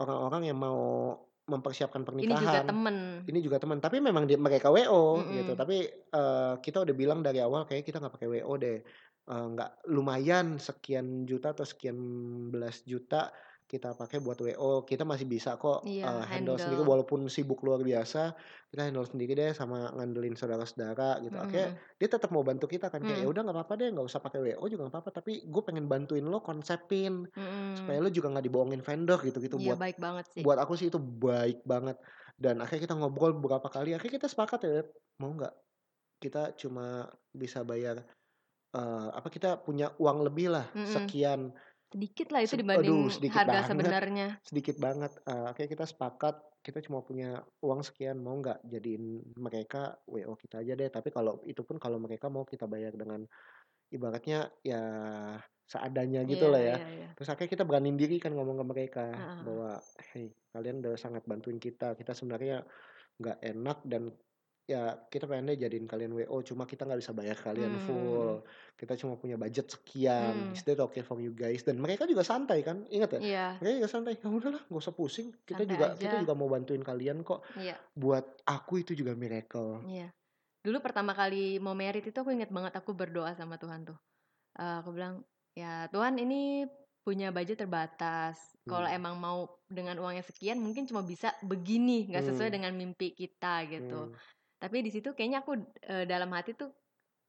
orang-orang 0.00 0.48
yang 0.48 0.56
mau 0.56 0.80
mempersiapkan 1.48 2.04
Ini 2.04 2.06
juga 2.06 2.16
pernikahan 2.36 2.66
temen. 2.68 2.96
ini 3.24 3.38
juga 3.40 3.56
teman 3.58 3.78
tapi 3.80 4.04
memang 4.04 4.28
dia 4.28 4.36
mereka 4.36 4.68
WO 4.68 5.24
Mm-mm. 5.24 5.34
gitu 5.42 5.52
tapi 5.56 5.76
eh, 5.88 6.52
kita 6.60 6.84
udah 6.84 6.94
bilang 6.94 7.20
dari 7.24 7.40
awal 7.40 7.64
kayak 7.64 7.88
kita 7.88 7.98
nggak 7.98 8.14
pakai 8.14 8.28
WO 8.28 8.54
deh 8.60 8.78
Eh, 9.28 9.46
nggak 9.52 9.92
lumayan 9.92 10.56
sekian 10.56 11.28
juta 11.28 11.52
atau 11.52 11.68
sekian 11.68 12.00
belas 12.48 12.80
juta 12.88 13.28
kita 13.68 13.92
pakai 13.92 14.16
buat 14.18 14.40
WO 14.40 14.82
kita 14.82 15.04
masih 15.04 15.28
bisa 15.28 15.54
kok 15.54 15.84
Iya, 15.84 16.08
eh, 16.08 16.24
handle 16.26 16.56
sendiri 16.56 16.80
handle. 16.80 16.88
walaupun 16.88 17.28
sibuk 17.28 17.60
luar 17.60 17.84
biasa 17.84 18.32
kita 18.66 18.88
handle 18.88 19.04
sendiri 19.04 19.36
deh 19.36 19.52
sama 19.52 19.92
ngandelin 19.92 20.32
saudara-saudara 20.32 21.20
gitu 21.20 21.36
akhirnya 21.36 21.76
Mm-mm. 21.76 21.96
dia 22.00 22.08
tetap 22.08 22.32
mau 22.32 22.40
bantu 22.40 22.64
kita 22.64 22.88
kan 22.88 22.98
kayak 22.98 23.12
ya 23.14 23.20
Mm-mm. 23.20 23.32
udah 23.36 23.42
nggak 23.44 23.56
apa-apa 23.60 23.74
deh 23.76 23.88
nggak 23.92 24.06
usah 24.08 24.20
pakai 24.20 24.40
WO 24.40 24.64
juga 24.66 24.82
nggak 24.88 24.94
apa-apa 24.96 25.10
tapi 25.20 25.32
gue 25.44 25.62
pengen 25.62 25.84
bantuin 25.84 26.24
lo 26.24 26.40
konsepin 26.40 27.28
supaya 27.76 27.98
Mm-mm. 28.00 28.04
lo 28.04 28.10
juga 28.10 28.28
nggak 28.32 28.46
dibohongin 28.48 28.80
vendor 28.80 29.20
gitu 29.20 29.38
gitu 29.38 29.60
Iya 29.60 29.76
buat 29.76 29.78
baik 29.78 29.98
banget 30.00 30.24
sih. 30.32 30.42
buat 30.42 30.58
aku 30.58 30.72
sih 30.74 30.88
itu 30.88 30.96
baik 30.98 31.60
banget 31.62 32.00
dan 32.40 32.64
akhirnya 32.64 32.88
kita 32.88 32.96
ngobrol 32.96 33.36
beberapa 33.36 33.68
kali 33.68 33.92
akhirnya 33.92 34.16
kita 34.16 34.28
sepakat 34.32 34.60
ya 34.64 34.82
mau 35.20 35.28
nggak 35.30 35.52
kita 36.18 36.56
cuma 36.56 37.04
bisa 37.30 37.62
bayar 37.62 38.00
eh, 38.70 39.08
apa 39.12 39.28
kita 39.28 39.60
punya 39.60 39.92
uang 39.96 40.24
lebih 40.24 40.50
lah 40.50 40.66
Mm-mm. 40.72 40.88
sekian 40.88 41.52
Sedikit 41.88 42.28
lah 42.28 42.44
itu 42.44 42.54
dibanding 42.54 42.92
aduh, 42.92 43.08
sedikit 43.08 43.38
harga 43.40 43.48
banget. 43.50 43.68
sebenarnya. 43.72 44.28
sedikit 44.44 44.76
banget 44.76 45.12
Eh, 45.24 45.44
akhirnya 45.48 45.70
kita 45.72 45.84
sepakat 45.88 46.34
kita 46.60 46.78
cuma 46.84 47.00
punya 47.00 47.40
uang 47.64 47.80
sekian 47.80 48.20
mau 48.20 48.36
nggak 48.36 48.60
jadiin 48.62 49.24
mereka 49.40 49.96
WO 50.04 50.36
kita 50.36 50.60
aja 50.60 50.76
deh 50.76 50.90
tapi 50.90 51.08
kalau 51.08 51.40
itu 51.44 51.64
pun 51.64 51.80
kalau 51.80 51.96
mereka 51.96 52.28
mau 52.28 52.44
kita 52.44 52.68
bayar 52.68 52.92
dengan 52.92 53.24
ibaratnya 53.88 54.52
ya 54.60 54.82
seadanya 55.64 56.24
gitu 56.24 56.48
Iya, 56.48 56.52
lah 56.52 56.62
ya 56.62 56.76
iya, 56.76 56.88
iya. 56.92 57.08
Terus 57.12 57.28
akhirnya 57.28 57.52
kita 57.52 57.64
beraniin 57.64 57.96
diri 57.96 58.16
kan 58.20 58.32
ngomong 58.32 58.60
ke 58.60 58.64
mereka 58.64 59.04
Heeh. 59.08 59.40
bahwa 59.44 59.70
hey 60.12 60.26
kalian 60.52 60.80
udah 60.80 60.92
sangat 60.96 61.24
bantuin 61.24 61.56
kita. 61.56 61.92
Kita 61.92 62.12
sebenarnya 62.12 62.64
nggak 63.16 63.38
enak 63.42 63.78
dan 63.84 64.12
ya 64.68 65.00
kita 65.02 65.24
pengen 65.24 65.48
deh 65.48 65.56
jadiin 65.58 65.88
kalian 65.88 66.12
WO 66.12 66.44
cuma 66.44 66.62
kita 66.62 66.84
nggak 66.84 67.00
bisa 67.00 67.16
bayar 67.16 67.34
kalian 67.34 67.72
Hmm. 67.72 67.84
full. 67.88 68.32
Kita 68.76 68.92
cuma 68.94 69.16
punya 69.16 69.34
budget 69.34 69.64
sekian. 69.66 70.52
Hmm. 70.52 70.52
Is 70.52 70.60
that 70.62 70.76
okay 70.78 71.00
for 71.00 71.16
you 71.16 71.32
guys? 71.32 71.64
Dan 71.64 71.80
mereka 71.80 72.04
juga 72.04 72.20
santai 72.20 72.60
kan? 72.60 72.84
Ingat 72.86 73.16
ya? 73.16 73.20
Iya, 73.20 73.46
Mereka 73.58 73.74
juga 73.78 73.90
santai. 73.90 74.12
Ya 74.14 74.28
udahlah, 74.28 74.62
nggak 74.62 74.78
usah 74.78 74.92
pusing. 74.92 75.32
Kita 75.42 75.64
Santai 75.64 75.72
juga 75.72 75.86
kita 75.96 76.14
aja. 76.14 76.20
juga 76.20 76.34
mau 76.34 76.46
bantuin 76.46 76.84
kalian 76.84 77.24
kok. 77.24 77.40
iya, 77.56 77.80
Buat 77.94 78.44
aku 78.44 78.78
itu 78.78 78.92
juga 78.92 79.16
miracle. 79.16 79.80
iya. 79.88 80.12
Dulu 80.60 80.78
pertama 80.78 81.10
kali 81.12 81.56
mau 81.56 81.72
merit 81.72 82.04
itu 82.04 82.14
aku 82.14 82.28
inget 82.28 82.52
banget 82.52 82.76
aku 82.76 82.92
berdoa 82.92 83.32
sama 83.32 83.56
Tuhan 83.56 83.88
tuh. 83.88 83.96
Eh, 84.54 84.76
aku 84.78 84.92
bilang, 84.92 85.24
ya 85.54 85.88
Tuhan 85.88 86.20
ini 86.20 86.68
punya 87.00 87.32
budget 87.32 87.56
terbatas. 87.58 88.36
Kalau 88.62 88.84
Hmm. 88.84 88.94
emang 88.94 89.14
mau 89.16 89.38
dengan 89.64 89.96
uang 89.96 90.12
yang 90.12 90.26
sekian 90.28 90.60
mungkin 90.60 90.84
cuma 90.84 91.00
bisa 91.00 91.32
begini, 91.40 92.04
nggak 92.04 92.20
sesuai 92.26 92.52
Hmm. 92.52 92.56
dengan 92.60 92.72
mimpi 92.76 93.10
kita 93.10 93.64
gitu. 93.66 94.12
Hmm. 94.12 94.16
Tapi 94.58 94.82
di 94.82 94.90
situ 94.90 95.14
kayaknya 95.14 95.42
aku 95.42 95.54
eh, 95.86 96.04
dalam 96.04 96.30
hati 96.34 96.52
tuh 96.52 96.70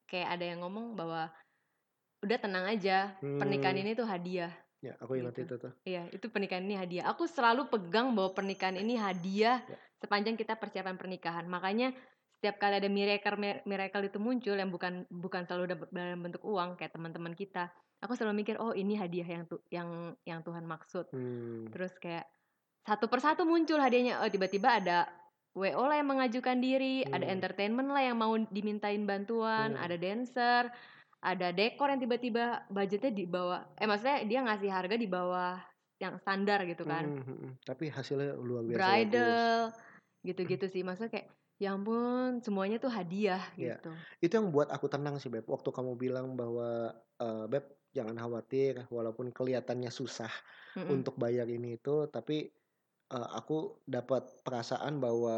kayak 0.09 0.37
ada 0.37 0.45
yang 0.45 0.65
ngomong 0.65 0.97
bahwa 0.97 1.29
udah 2.19 2.37
tenang 2.41 2.65
aja, 2.67 3.15
pernikahan 3.21 3.77
Hmm. 3.79 3.83
ini 3.85 3.91
tuh 3.95 4.07
hadiah. 4.09 4.51
Ya, 4.79 4.95
aku 4.99 5.19
ingat 5.19 5.35
Gitu. 5.35 5.43
itu 5.45 5.55
tuh. 5.59 5.71
Iya, 5.83 6.07
itu 6.09 6.25
pernikahan 6.27 6.63
ini 6.63 6.75
hadiah. 6.75 7.05
Aku 7.11 7.27
selalu 7.27 7.67
pegang 7.67 8.15
bahwa 8.15 8.31
pernikahan 8.31 8.75
ini 8.75 8.95
hadiah 8.95 9.59
Ya. 9.63 9.77
sepanjang 9.99 10.35
kita 10.35 10.55
persiapan 10.55 10.95
pernikahan. 10.95 11.45
Makanya 11.45 11.91
setiap 12.39 12.57
kali 12.57 12.79
ada 12.79 12.87
miracle 12.87 13.35
miracle 13.67 14.07
itu 14.07 14.17
muncul 14.17 14.55
yang 14.55 14.71
bukan 14.71 15.03
bukan 15.11 15.43
selalu 15.43 15.75
dalam 15.91 16.19
bentuk 16.23 16.39
uang 16.47 16.79
kayak 16.79 16.95
teman-teman 16.95 17.35
kita, 17.35 17.67
aku 17.99 18.15
selalu 18.15 18.41
mikir 18.41 18.55
oh 18.57 18.71
ini 18.71 18.95
hadiah 18.95 19.27
yang 19.27 19.43
tu, 19.43 19.59
yang 19.67 20.15
yang 20.23 20.39
Tuhan 20.41 20.63
maksud. 20.63 21.11
Hmm. 21.11 21.67
Terus 21.69 21.91
kayak 21.99 22.23
satu 22.87 23.11
persatu 23.11 23.43
muncul 23.43 23.77
hadiahnya. 23.77 24.23
Oh 24.23 24.29
tiba-tiba 24.31 24.79
ada 24.79 25.11
WO 25.57 25.83
lah 25.89 25.97
yang 25.97 26.09
mengajukan 26.09 26.57
diri, 26.61 27.01
ada 27.03 27.25
Hmm. 27.25 27.35
entertainment 27.35 27.89
lah 27.89 28.03
yang 28.05 28.17
mau 28.17 28.33
dimintain 28.37 29.01
bantuan, 29.03 29.73
Hmm. 29.75 29.83
ada 29.83 29.95
dancer, 29.97 30.63
ada 31.19 31.47
dekor 31.51 31.91
yang 31.91 31.99
tiba-tiba 31.99 32.63
budgetnya 32.69 33.11
di 33.11 33.25
bawah. 33.27 33.65
Eh 33.75 33.89
maksudnya 33.89 34.23
dia 34.23 34.39
ngasih 34.45 34.69
harga 34.71 34.95
di 34.95 35.09
bawah 35.09 35.59
yang 35.99 36.15
standar 36.15 36.63
gitu 36.63 36.87
kan. 36.87 37.03
Hmm, 37.03 37.23
hmm, 37.27 37.37
hmm. 37.43 37.51
Tapi 37.67 37.91
hasilnya 37.91 38.39
luar 38.39 38.63
biasa. 38.63 38.77
Bridal 38.79 39.59
gitu-gitu 40.23 40.65
sih. 40.71 40.81
Maksudnya 40.85 41.11
kayak 41.11 41.27
ya 41.59 41.75
ampun 41.75 42.39
semuanya 42.39 42.79
tuh 42.79 42.87
hadiah 42.87 43.43
Iya. 43.59 43.83
gitu. 43.83 43.91
Itu 44.23 44.33
yang 44.39 44.47
buat 44.55 44.71
aku 44.71 44.87
tenang 44.87 45.19
sih 45.19 45.27
Beb. 45.27 45.43
Waktu 45.43 45.75
kamu 45.75 45.99
bilang 45.99 46.39
bahwa 46.39 46.95
eh, 47.19 47.45
Beb 47.51 47.67
jangan 47.91 48.15
khawatir 48.15 48.87
walaupun 48.87 49.33
kelihatannya 49.35 49.91
susah 49.91 50.31
Mm-mm. 50.77 51.01
untuk 51.01 51.19
bayar 51.19 51.49
ini 51.51 51.75
itu, 51.75 52.07
tapi 52.07 52.47
eh, 53.13 53.27
aku 53.39 53.81
dapat 53.87 54.23
perasaan 54.45 54.97
bahwa 55.03 55.35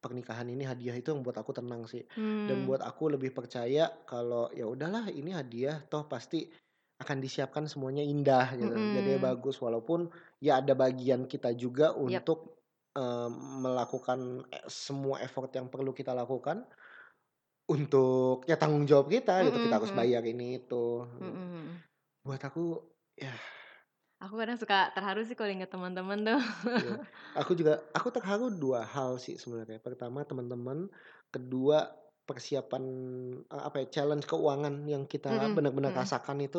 pernikahan 0.00 0.48
ini 0.48 0.64
hadiah 0.64 0.96
itu 0.96 1.12
yang 1.12 1.22
buat 1.26 1.36
aku 1.40 1.52
tenang 1.56 1.84
sih. 1.90 2.04
Dan 2.46 2.64
Hmm. 2.64 2.70
buat 2.70 2.80
aku 2.84 3.12
lebih 3.16 3.32
percaya 3.36 3.90
kalau 4.08 4.48
ya 4.56 4.64
udahlah 4.68 5.08
ini 5.12 5.32
hadiah 5.36 5.82
toh 5.92 6.06
pasti 6.08 6.48
akan 7.02 7.18
disiapkan 7.24 7.64
semuanya 7.68 8.04
indah 8.04 8.54
gitu. 8.56 8.76
Jadinya 8.92 9.20
Mhm. 9.20 9.34
bagus 9.34 9.60
walaupun 9.60 10.08
ya 10.40 10.60
ada 10.64 10.72
bagian 10.76 11.28
kita 11.28 11.52
juga 11.56 11.92
untuk 11.96 12.60
eee, 12.96 13.28
melakukan 13.64 14.44
e 14.52 14.58
semua 14.70 15.20
effort 15.24 15.52
yang 15.56 15.68
perlu 15.72 15.92
kita 15.96 16.12
lakukan 16.16 16.64
untuk 17.70 18.44
ya 18.50 18.56
tanggung 18.60 18.84
jawab 18.88 19.08
kita 19.12 19.44
gitu, 19.46 19.58
kita 19.62 19.78
harus 19.82 19.92
mhm. 19.92 20.00
bayar 20.00 20.22
ini 20.26 20.60
itu. 20.64 21.06
Mhm 21.20 21.30
mhm. 21.32 21.82
Buat 22.24 22.42
aku 22.48 22.60
ya 23.16 23.32
Aku 24.20 24.34
kadang 24.40 24.58
suka 24.60 24.92
terharu 24.94 25.20
sih 25.24 25.32
kalau 25.38 25.48
inget 25.54 25.70
teman-teman 25.72 26.18
tuh. 26.28 26.40
Iya. 26.78 26.94
Aku 27.40 27.52
juga 27.58 27.72
aku 27.96 28.08
terharu 28.14 28.46
2 28.62 28.80
hal 28.94 29.10
sih 29.24 29.34
sebenarnya. 29.42 29.78
Pertama 29.86 30.22
teman-teman, 30.30 30.78
kedua 31.34 31.76
persiapan, 32.28 32.84
eee, 33.50 33.62
apa 33.68 33.76
ya, 33.82 33.86
challenge 33.94 34.24
keuangan 34.30 34.74
yang 34.92 35.02
kita 35.12 35.28
Mhm 35.28 35.54
benar-benar 35.54 35.90
mhm. 35.90 36.00
rasakan 36.00 36.38
itu, 36.46 36.58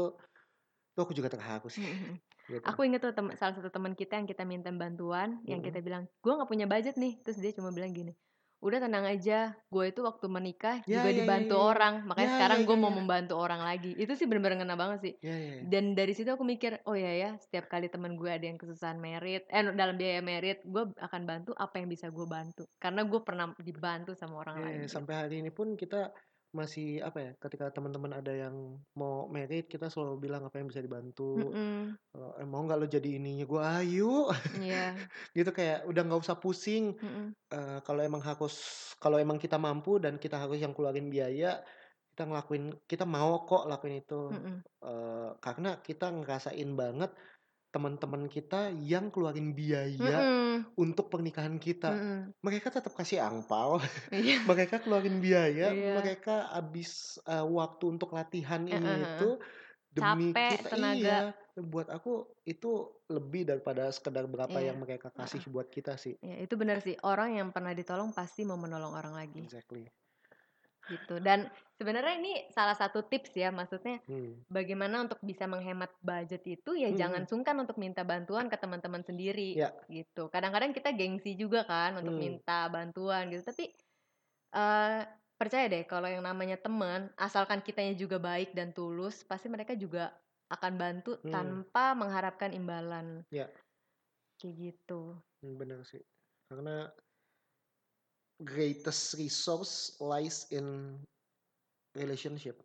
itu 0.93 0.99
aku 1.05 1.13
juga 1.19 1.29
terharu 1.35 1.67
sih, 1.77 1.83
Mhm 1.83 1.95
mhm. 1.95 2.15
gitu. 2.53 2.69
Aku 2.69 2.79
inget 2.87 2.99
tuh 3.03 3.11
salah 3.39 3.55
satu 3.57 3.71
teman 3.75 3.93
kita 3.95 4.13
yang 4.19 4.27
kita 4.31 4.43
minta 4.43 4.69
bantuan, 4.75 5.29
yang 5.51 5.61
kita 5.65 5.79
bilang, 5.81 6.03
"Gue 6.23 6.35
nggak 6.35 6.49
punya 6.51 6.67
budget 6.67 6.95
nih." 6.99 7.13
Terus 7.23 7.37
dia 7.43 7.51
cuma 7.57 7.71
bilang 7.71 7.91
gini, 7.95 8.11
"Udah 8.61 8.79
tenang 8.83 9.05
aja, 9.09 9.57
gue 9.73 9.83
itu 9.91 10.01
waktu 10.05 10.25
menikah 10.29 10.75
Ya 10.85 10.95
juga 10.95 11.09
ya 11.09 11.25
ya 11.25 11.25
dibantu 11.25 11.53
ya 11.53 11.59
ya. 11.61 11.69
orang, 11.69 12.05
makanya 12.09 12.29
Ya 12.29 12.35
sekarang 12.35 12.59
ya 12.61 12.65
gue 12.67 12.77
ya 12.77 12.81
mau 12.83 12.93
ya. 12.93 12.93
membantu 12.93 13.33
orang 13.37 13.61
lagi." 13.65 13.91
Itu 13.97 14.13
sih 14.17 14.25
bener-bener 14.29 14.61
ngena 14.61 14.77
banget 14.77 14.99
sih. 15.05 15.13
Ya 15.21 15.37
ya 15.37 15.53
ya. 15.61 15.71
Dan 15.71 15.93
dari 15.97 16.13
situ 16.17 16.29
aku 16.33 16.45
mikir, 16.45 16.81
"Oh 16.89 16.95
ya 16.97 17.11
ya, 17.13 17.29
setiap 17.41 17.65
kali 17.73 17.87
temen 17.93 18.13
gue 18.21 18.29
ada 18.29 18.45
yang 18.49 18.57
kesusahan 18.61 18.97
merit, 19.01 19.43
eh 19.49 19.61
dalam 19.73 19.95
biaya 19.97 20.21
merit, 20.21 20.61
gue 20.65 20.83
akan 20.97 21.21
bantu 21.29 21.51
apa 21.57 21.75
yang 21.81 21.89
bisa 21.89 22.07
gue 22.13 22.25
bantu." 22.29 22.63
Karena 22.81 23.01
gue 23.05 23.19
pernah 23.25 23.47
dibantu 23.61 24.11
sama 24.17 24.35
orang 24.41 24.57
Iya, 24.57 24.65
lain 24.65 24.81
gitu. 24.89 24.95
sampai 24.95 25.13
hari 25.21 25.35
ini 25.39 25.51
pun 25.57 25.67
kita 25.79 26.11
masih 26.59 26.85
apa 27.07 27.17
ya, 27.25 27.31
ketika 27.43 27.65
teman-teman 27.75 28.13
ada 28.19 28.31
yang 28.33 28.55
mau 28.99 29.27
merit, 29.31 29.65
kita 29.71 29.87
selalu 29.91 30.15
bilang 30.25 30.43
apa 30.47 30.59
yang 30.59 30.67
bisa 30.71 30.83
dibantu, 30.83 31.23
Mhm. 31.35 31.97
eee, 32.15 32.45
"Mau 32.49 32.61
nggak 32.65 32.79
lo 32.81 32.87
jadi 32.89 33.09
ininya 33.19 33.45
gue?" 33.51 33.61
"Ayo." 33.63 34.29
Iya. 34.53 35.11
Gitu 35.37 35.49
kayak 35.57 35.87
udah 35.89 36.01
nggak 36.07 36.21
usah 36.25 36.37
pusing, 36.43 36.97
Mhm. 37.01 37.33
eee, 37.53 37.79
kalau 37.87 38.01
emang 38.05 38.23
harus 38.25 38.55
kalau 39.03 39.17
emang 39.21 39.37
kita 39.41 39.57
mampu 39.61 39.97
dan 40.03 40.15
kita 40.23 40.37
harus 40.43 40.57
yang 40.63 40.73
keluarin 40.77 41.09
biaya, 41.13 41.63
kita 42.13 42.23
ngelakuin 42.29 42.65
kita 42.91 43.05
mau 43.09 43.43
kok 43.49 43.65
lakuin 43.71 44.01
itu. 44.03 44.15
Mhm. 44.29 44.63
Eee, 44.83 45.29
karena 45.45 45.69
kita 45.87 46.07
ngerasain 46.15 46.69
banget 46.81 47.11
teman-teman 47.73 48.27
kita 48.31 48.69
yang 48.75 49.09
keluarin 49.13 49.55
biaya 49.57 50.27
Mhm. 50.27 50.75
untuk 50.79 51.07
pernikahan 51.13 51.57
kita. 51.59 51.87
Mhm. 51.87 52.33
Mereka 52.45 52.69
tetap 52.73 52.93
kasih 52.97 53.21
angpau, 53.23 53.79
Iya. 54.11 54.35
mereka 54.49 54.81
keluarin 54.83 55.19
biaya, 55.23 55.73
Iya. 55.73 55.93
mereka 55.93 56.49
habis, 56.55 57.19
eee, 57.29 57.45
waktu 57.47 57.83
untuk 57.97 58.11
latihan 58.17 58.63
Heeh 58.69 58.79
ini 58.79 59.03
heeh. 59.03 59.07
itu 59.09 59.39
demi 59.93 60.35
Capek, 60.35 60.51
kita 60.51 60.69
tenaga. 60.73 61.23
iya, 61.23 61.33
buat 61.57 61.87
aku 61.91 62.35
itu 62.47 62.67
lebih 63.11 63.43
daripada 63.49 63.89
sekedar 63.93 64.25
berapa 64.31 64.57
Iya. 64.57 64.65
yang 64.65 64.79
mereka 64.83 65.09
kasih 65.13 65.41
Heeh. 65.41 65.51
buat 65.53 65.69
kita 65.71 65.95
sih. 65.99 66.17
Iya, 66.23 66.35
itu 66.45 66.55
benar 66.61 66.77
sih. 66.85 66.95
Orang 67.05 67.29
yang 67.39 67.49
pernah 67.55 67.73
ditolong 67.79 68.11
pasti 68.17 68.41
mau 68.49 68.59
menolong 68.59 68.93
orang 68.99 69.15
lagi. 69.21 69.43
Exactly. 69.43 69.91
Gitu. 70.91 71.23
Dan 71.23 71.47
sebenarnya 71.79 72.13
ini 72.19 72.33
salah 72.51 72.75
satu 72.75 73.07
tips 73.07 73.31
ya, 73.39 73.49
maksudnya 73.55 74.03
Hmm. 74.07 74.41
bagaimana 74.51 75.07
untuk 75.07 75.23
bisa 75.23 75.47
menghemat 75.47 75.95
budget 76.03 76.43
itu 76.43 76.75
ya 76.75 76.89
Mhm 76.89 77.01
jangan 77.01 77.23
sungkan 77.29 77.55
untuk 77.63 77.79
minta 77.79 78.03
bantuan 78.03 78.51
ke 78.51 78.57
teman-teman 78.59 78.99
sendiri 79.07 79.51
Ya. 79.53 79.71
gitu. 79.87 80.27
Kadang-kadang 80.33 80.75
kita 80.75 80.91
gengsi 80.91 81.39
juga 81.39 81.63
kan 81.63 81.95
untuk 82.01 82.15
Hmm. 82.17 82.21
minta 82.21 82.67
bantuan 82.67 83.31
gitu. 83.31 83.43
Tapi 83.47 83.65
eee, 84.55 84.99
percaya 85.39 85.65
deh 85.71 85.83
kalau 85.89 86.07
yang 86.11 86.23
namanya 86.25 86.57
teman, 86.61 87.11
asalkan 87.19 87.61
kitanya 87.65 87.95
juga 87.97 88.17
baik 88.21 88.53
dan 88.57 88.71
tulus, 88.75 89.23
pasti 89.27 89.47
mereka 89.51 89.73
juga 89.77 90.15
akan 90.53 90.73
bantu 90.79 91.11
Hmm. 91.23 91.61
tanpa 91.67 91.93
mengharapkan 91.97 92.51
imbalan. 92.55 93.25
Ya. 93.31 93.51
Kayak 94.39 94.55
gitu. 94.59 95.21
Mmm, 95.43 95.57
bener 95.57 95.79
sih. 95.89 96.01
Karena 96.49 96.93
greatest 98.41 99.15
resource 99.15 99.95
lies 99.99 100.49
in 100.49 100.97
relationship. 101.93 102.57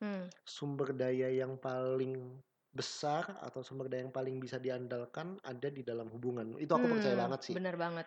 Hmm. 0.00 0.26
Sumber 0.48 0.96
daya 0.96 1.28
yang 1.28 1.60
paling 1.60 2.40
besar 2.70 3.26
atau 3.42 3.60
sumber 3.60 3.90
daya 3.90 4.06
yang 4.06 4.14
paling 4.14 4.38
bisa 4.38 4.56
diandalkan 4.56 5.36
ada 5.42 5.68
di 5.68 5.82
dalam 5.82 6.08
hubungan. 6.08 6.54
Itu 6.56 6.72
aku 6.72 6.86
percaya 6.88 7.14
Hmm, 7.14 7.24
banget 7.28 7.40
sih. 7.44 7.54
bener 7.54 7.76
banget. 7.76 8.06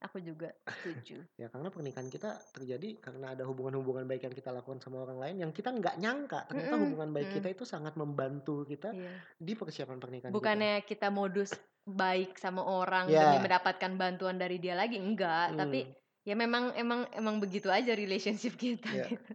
Aku 0.00 0.16
juga 0.16 0.48
setuju. 0.64 1.20
Ya 1.40 1.52
karena 1.52 1.68
pernikahan 1.68 2.08
kita 2.08 2.40
terjadi 2.56 2.96
karena 3.00 3.36
ada 3.36 3.44
hubungan-hubungan 3.44 4.08
baik 4.08 4.24
yang 4.24 4.32
kita 4.32 4.48
lakukan 4.48 4.80
sama 4.80 5.04
orang 5.04 5.20
lain 5.20 5.36
yang 5.44 5.52
kita 5.52 5.72
nggak 5.72 6.00
nyangka 6.00 6.48
ternyata 6.48 6.72
Mhm 6.76 6.84
hubungan 6.88 7.10
baik 7.12 7.28
mhm. 7.28 7.36
kita 7.36 7.48
itu 7.52 7.64
sangat 7.68 7.94
membantu 8.00 8.64
kita 8.64 8.92
Iya. 8.92 9.12
di 9.36 9.52
persiapan 9.52 10.00
pernikahan 10.00 10.32
kita. 10.32 10.36
Bukannya 10.40 10.74
kita 10.84 11.08
modus 11.12 11.52
baik 11.84 12.36
sama 12.36 12.64
orang 12.64 13.08
Ya. 13.08 13.28
demi 13.28 13.44
mendapatkan 13.44 13.92
bantuan 13.96 14.36
dari 14.36 14.56
dia 14.56 14.72
lagi, 14.72 14.96
enggak. 14.96 15.52
Tapi 15.56 15.80
Hmm. 15.84 15.92
Ya 16.28 16.34
memang 16.38 16.64
emang 16.76 17.00
emang 17.16 17.36
begitu 17.42 17.68
aja 17.72 17.92
relationship 17.96 18.54
kita 18.60 18.88
Ya. 18.88 19.06
gitu. 19.06 19.32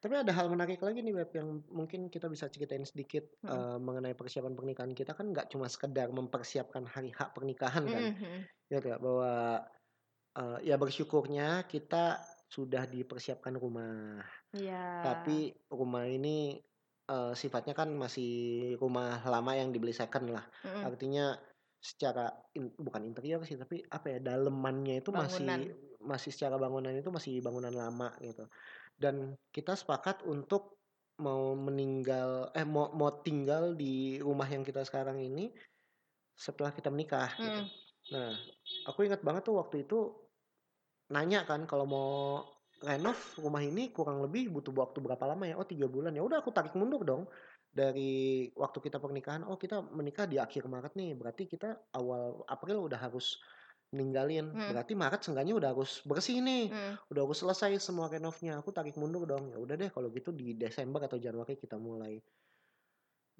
Tapi 0.00 0.16
ada 0.16 0.32
hal 0.32 0.48
menarik 0.48 0.80
lagi 0.80 1.04
nih 1.04 1.12
Beb 1.12 1.30
yang 1.36 1.60
mungkin 1.68 2.08
kita 2.08 2.24
bisa 2.32 2.48
ceritain 2.48 2.84
sedikit 2.88 3.28
Mhm. 3.42 3.64
eee, 3.64 3.76
mengenai 3.76 4.16
persiapan 4.16 4.56
pernikahan 4.56 4.92
kita 4.96 5.12
kan 5.12 5.28
nggak 5.28 5.52
cuma 5.52 5.68
sekedar 5.68 6.08
mempersiapkan 6.08 6.88
hari 6.88 7.12
H 7.12 7.36
pernikahan 7.36 7.84
kan. 7.92 8.04
Mhm. 8.12 8.50
Ya 8.72 8.78
nggak? 8.82 9.00
Bahwa 9.02 9.32
eee, 10.38 10.58
ya 10.70 10.76
bersyukurnya 10.80 11.66
kita 11.68 12.22
sudah 12.50 12.84
dipersiapkan 12.88 13.54
rumah. 13.58 14.22
Iya. 14.54 14.76
Tapi 15.02 15.54
rumah 15.72 16.06
ini 16.08 16.60
eee, 17.10 17.32
sifatnya 17.38 17.74
kan 17.76 17.90
masih 17.94 18.30
rumah 18.82 19.22
lama 19.26 19.52
yang 19.58 19.70
dibeli 19.74 19.92
second 19.96 20.32
lah. 20.32 20.46
Mhm. 20.64 20.90
Artinya 20.90 21.38
secara 21.80 22.28
in 22.56 22.70
bukan 22.76 23.02
interior 23.08 23.40
sih, 23.48 23.56
tapi 23.56 23.80
apa 23.88 24.06
ya, 24.16 24.18
dalemannya 24.20 25.00
itu 25.00 25.10
masih 25.10 25.48
Bangunan. 25.48 25.60
masih 26.00 26.30
secara 26.32 26.56
bangunan 26.56 26.92
itu 26.96 27.08
masih 27.12 27.40
bangunan 27.44 27.72
lama 27.72 28.12
gitu. 28.20 28.48
Dan 28.96 29.36
kita 29.52 29.76
sepakat 29.76 30.24
untuk 30.28 30.80
mau 31.20 31.52
meninggal 31.52 32.48
eh 32.56 32.64
mau 32.64 32.88
mau 32.96 33.20
tinggal 33.20 33.76
di 33.76 34.16
rumah 34.20 34.48
yang 34.48 34.64
kita 34.64 34.80
sekarang 34.88 35.20
ini 35.20 35.52
setelah 36.36 36.72
kita 36.72 36.88
menikah 36.88 37.28
gitu. 37.36 37.60
Mhm. 37.60 37.68
Nah, 38.16 38.30
aku 38.88 39.04
ingat 39.04 39.20
banget 39.20 39.44
tuh 39.48 39.60
waktu 39.60 39.84
itu 39.84 39.98
nanya 41.12 41.44
kan 41.44 41.68
kalau 41.68 41.84
mau 41.84 42.10
renov 42.80 43.36
rumah 43.36 43.60
ini 43.60 43.92
kurang 43.92 44.24
lebih 44.24 44.48
butuh 44.48 44.72
waktu 44.72 45.04
berapa 45.04 45.24
lama 45.28 45.44
ya? 45.44 45.54
Oh 45.60 45.68
3 45.68 45.84
bulan. 45.84 46.16
Ya 46.16 46.24
udah 46.24 46.40
aku 46.40 46.50
tarik 46.56 46.72
mundur 46.78 47.04
dong. 47.04 47.28
Dari 47.70 48.50
waktu 48.58 48.78
kita 48.82 48.98
pernikahan, 48.98 49.46
oh 49.46 49.54
kita 49.54 49.78
menikah 49.94 50.26
di 50.26 50.42
akhir 50.42 50.66
Maret 50.66 50.98
nih, 50.98 51.14
berarti 51.14 51.46
kita 51.46 51.86
awal 51.94 52.42
April 52.50 52.82
udah 52.90 52.98
harus 52.98 53.38
ninggalin. 53.94 54.50
Mhm. 54.50 54.70
Berarti 54.74 54.92
Maret 54.98 55.22
seenggaknya 55.22 55.54
udah 55.54 55.70
harus 55.74 56.02
bersih 56.02 56.42
nih. 56.42 56.70
Mhm. 56.70 56.94
Udah 57.14 57.22
harus 57.26 57.38
selesai 57.42 57.78
semua 57.78 58.10
renovnya. 58.10 58.58
Aku 58.58 58.74
tarik 58.74 58.98
mundur 58.98 59.22
dong. 59.26 59.54
Ya 59.54 59.58
udah 59.62 59.74
deh 59.78 59.90
kalau 59.90 60.10
gitu 60.10 60.30
di 60.34 60.58
Desember 60.58 60.98
atau 61.06 61.18
Januari 61.22 61.54
kita 61.54 61.78
mulai. 61.78 62.18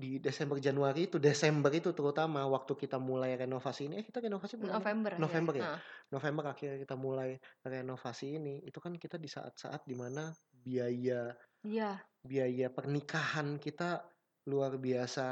Di 0.01 0.16
Desember 0.16 0.57
Januari 0.57 1.11
itu, 1.12 1.20
Desember 1.20 1.68
itu 1.76 1.93
terutama 1.93 2.47
waktu 2.49 2.72
kita 2.72 2.97
mulai 2.97 3.37
renovasi 3.37 3.91
ini, 3.91 4.01
eh 4.01 4.05
kita 4.07 4.24
renovasi 4.24 4.57
bulan? 4.57 4.81
November 4.81 5.11
akhirnya. 5.12 5.26
November 5.28 5.55
ya? 5.61 5.64
Heeh. 5.66 5.81
November 6.14 6.45
akhirnya 6.55 6.78
kita 6.81 6.97
mulai 6.97 7.31
renovasi 7.61 8.26
ini. 8.41 8.55
Itu 8.64 8.78
kan 8.81 8.97
kita 8.97 9.20
di 9.20 9.28
saat-saat 9.28 9.85
di 9.85 9.93
mana 9.99 10.33
biaya 10.49 11.37
Iya. 11.61 12.01
biaya 12.24 12.68
pernikahan 12.72 13.57
kita 13.61 14.05
luar 14.49 14.76
biasa 14.80 15.26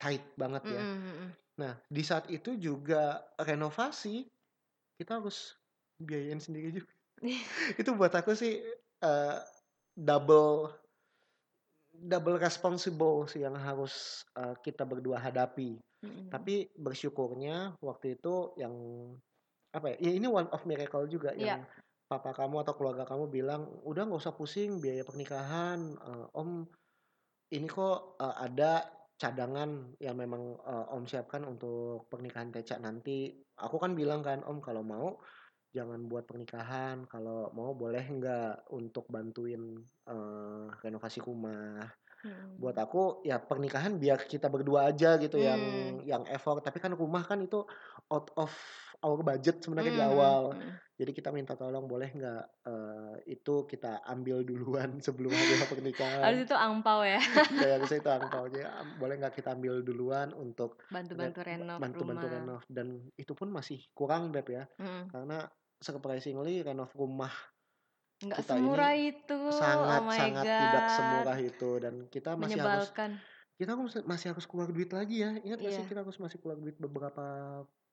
tight 0.00 0.34
banget 0.38 0.64
ya. 0.82 0.84
Mhm 0.84 0.96
mhm. 1.04 1.36
Nah, 1.60 1.78
di 1.90 2.02
saat 2.06 2.28
itu 2.32 2.56
juga 2.58 3.22
renovasi 3.40 4.26
kita 5.00 5.20
harus 5.22 5.58
biayain 6.00 6.40
sendiri 6.42 6.70
juga. 6.78 6.92
Itu 7.80 7.94
buat 7.98 8.12
aku 8.16 8.32
sih 8.36 8.62
eee, 9.04 9.38
double 9.98 10.74
double 11.94 12.38
responsible 12.38 13.26
sih 13.30 13.42
yang 13.46 13.54
harus 13.58 14.22
eee, 14.38 14.54
kita 14.66 14.82
berdua 14.86 15.18
hadapi. 15.22 15.78
Mhm. 16.02 16.34
Tapi 16.34 16.70
bersyukurnya 16.78 17.74
waktu 17.82 18.14
itu 18.18 18.54
yang 18.58 18.74
apa 19.70 19.94
ya, 19.94 20.10
ya 20.10 20.12
ini 20.18 20.26
one 20.26 20.48
of 20.50 20.66
miracle 20.66 21.06
juga 21.06 21.34
Iya. 21.36 21.58
yang 21.58 21.66
papa 22.10 22.34
kamu 22.34 22.66
atau 22.66 22.74
keluarga 22.74 23.06
kamu 23.06 23.30
bilang, 23.30 23.62
"Udah 23.86 24.02
nggak 24.06 24.18
usah 24.22 24.34
pusing 24.34 24.82
biaya 24.82 25.02
pernikahan, 25.06 25.94
eee, 25.98 26.26
Om 26.34 26.66
ini 27.54 27.66
kok 27.70 28.16
eee, 28.22 28.34
ada 28.46 28.72
cadangan 29.20 29.94
yang 30.00 30.16
memang 30.18 30.56
eee, 30.62 30.84
Om 30.96 31.04
siapkan 31.10 31.42
untuk 31.48 32.08
pernikahan 32.12 32.50
Teca 32.54 32.76
nanti." 32.82 33.44
Aku 33.60 33.76
kan 33.82 33.92
bilang 33.98 34.22
kan, 34.24 34.40
"Om 34.46 34.58
kalau 34.64 34.82
mau 34.86 35.18
jangan 35.76 36.06
buat 36.10 36.26
pernikahan, 36.30 37.06
kalau 37.10 37.50
mau 37.56 37.72
boleh 37.78 38.04
nggak 38.06 38.70
untuk 38.74 39.06
bantuin 39.12 39.62
eee, 40.08 40.66
renovasi 40.84 41.20
rumah." 41.24 41.90
Buat 42.60 42.76
Mhm. 42.76 42.82
aku 42.82 43.24
ya 43.28 43.38
pernikahan 43.42 43.96
biar 44.02 44.26
kita 44.28 44.48
berdua 44.52 44.90
aja 44.92 45.16
gitu 45.22 45.38
yang 45.42 45.62
Mmm. 45.62 46.02
yang 46.06 46.24
effort, 46.30 46.62
tapi 46.66 46.78
kan 46.82 46.92
rumah 46.98 47.24
kan 47.26 47.40
itu 47.44 47.64
out 48.12 48.30
of 48.38 48.52
our 49.00 49.20
budget 49.20 49.56
sebenarnya 49.58 49.90
di 49.90 49.98
Hmm, 49.98 50.10
awal. 50.10 50.42
hmm. 50.52 50.72
Jadi 50.94 51.16
kita 51.16 51.30
minta 51.30 51.54
tolong 51.54 51.84
boleh 51.84 52.08
nggak 52.08 52.44
eh, 52.62 53.14
itu 53.26 53.64
kita 53.64 54.04
ambil 54.04 54.44
duluan 54.44 55.00
sebelum 55.06 55.32
hari 55.32 55.56
Harus 55.56 55.64
pernikahan. 55.66 56.32
itu 56.38 56.52
angpau 56.52 57.00
ya, 57.00 57.16
Kayak 57.50 57.72
harusnya 57.78 57.98
itu 57.98 58.10
angpaunya 58.18 58.66
am- 58.70 58.94
boleh 58.96 59.14
nggak 59.16 59.32
kita 59.32 59.48
ambil 59.50 59.80
duluan 59.80 60.28
untuk 60.34 60.76
bantu-bantu 60.86 61.40
renov 61.40 61.78
bantu-bantu 61.78 62.26
renov 62.28 62.60
dan 62.68 62.86
itu 63.14 63.32
pun 63.32 63.48
masih 63.48 63.80
kurang 63.90 64.28
Beb 64.28 64.48
ya 64.50 64.64
Mm. 64.76 65.08
karena 65.08 65.48
surprisingly 65.80 66.60
renov 66.60 66.92
rumah 66.92 67.32
Nggak 68.20 68.36
kita 68.38 68.52
semurah 68.54 68.92
ini 68.92 69.16
itu. 69.16 69.38
sangat 69.50 70.00
oh 70.02 70.12
sangat 70.12 70.44
god. 70.44 70.60
tidak 70.60 70.84
semurah 70.90 71.38
itu 71.40 71.70
dan 71.78 71.94
kita 72.06 72.30
masih 72.36 72.60
harus 72.60 72.88
kita 73.56 73.70
harus- 73.72 74.04
masih 74.04 74.26
harus 74.30 74.44
keluar 74.44 74.68
duit 74.68 74.88
lagi 74.90 75.16
ya 75.18 75.32
ingat 75.38 75.58
gak 75.58 75.72
sih 75.72 75.80
Iya. 75.80 75.88
kita 75.88 76.00
harus 76.02 76.18
masih 76.18 76.36
keluar 76.36 76.56
duit 76.56 76.76
beberapa 76.76 77.24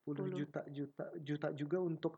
puluh 0.08 0.24
Puluh. 0.24 0.38
juta 0.40 0.62
juta 0.72 1.04
juta 1.20 1.48
juga 1.52 1.78
untuk 1.84 2.16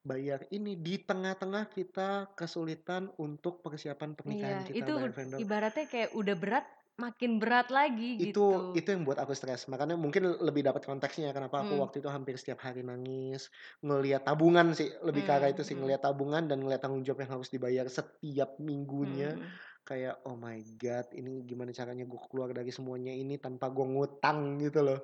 bayar 0.00 0.44
ini 0.48 0.76
di 0.76 1.00
tengah-tengah 1.00 1.68
kita 1.68 2.32
kesulitan 2.32 3.08
untuk 3.16 3.60
persiapan 3.60 4.12
pernikahan 4.12 4.64
Iya, 4.64 4.68
kita 4.68 4.76
itu 4.80 4.92
bayar 4.96 5.12
vendor 5.12 5.38
ibaratnya 5.38 5.86
kayak 5.86 6.10
udah 6.16 6.36
berat, 6.36 6.66
makin 6.96 7.36
berat 7.36 7.68
lagi 7.68 8.16
itu 8.16 8.32
gitu. 8.32 8.72
itu 8.72 8.88
yang 8.88 9.04
buat 9.04 9.16
aku 9.16 9.32
stres 9.32 9.68
makanya 9.68 9.96
mungkin 9.96 10.36
lebih 10.40 10.64
dapat 10.64 10.84
konteksnya 10.84 11.32
kenapa 11.32 11.64
aku 11.64 11.76
Hmm. 11.76 11.84
waktu 11.84 12.00
itu 12.00 12.08
hampir 12.08 12.36
setiap 12.36 12.60
hari 12.60 12.80
nangis 12.80 13.48
ngelihat 13.80 14.24
tabungan 14.24 14.72
sih 14.72 14.88
lebih 15.00 15.24
ke 15.24 15.32
arah 15.32 15.48
Hmm, 15.48 15.56
itu 15.56 15.62
sih 15.64 15.72
hmm. 15.76 15.80
ngelihat 15.84 16.02
tabungan 16.04 16.44
dan 16.44 16.60
ngelihat 16.60 16.80
tanggung 16.80 17.04
jawab 17.04 17.24
yang 17.24 17.32
harus 17.36 17.48
dibayar 17.48 17.84
setiap 17.88 18.56
minggunya 18.60 19.36
Hmm. 19.36 19.48
kayak 19.80 20.20
oh 20.24 20.36
my 20.36 20.60
god 20.76 21.08
ini 21.12 21.40
gimana 21.44 21.72
caranya 21.72 22.04
gue 22.04 22.20
keluar 22.28 22.52
dari 22.52 22.68
semuanya 22.68 23.12
ini 23.12 23.36
tanpa 23.36 23.68
gue 23.68 23.84
ngutang 23.84 24.60
gitu 24.60 24.80
loh 24.80 25.00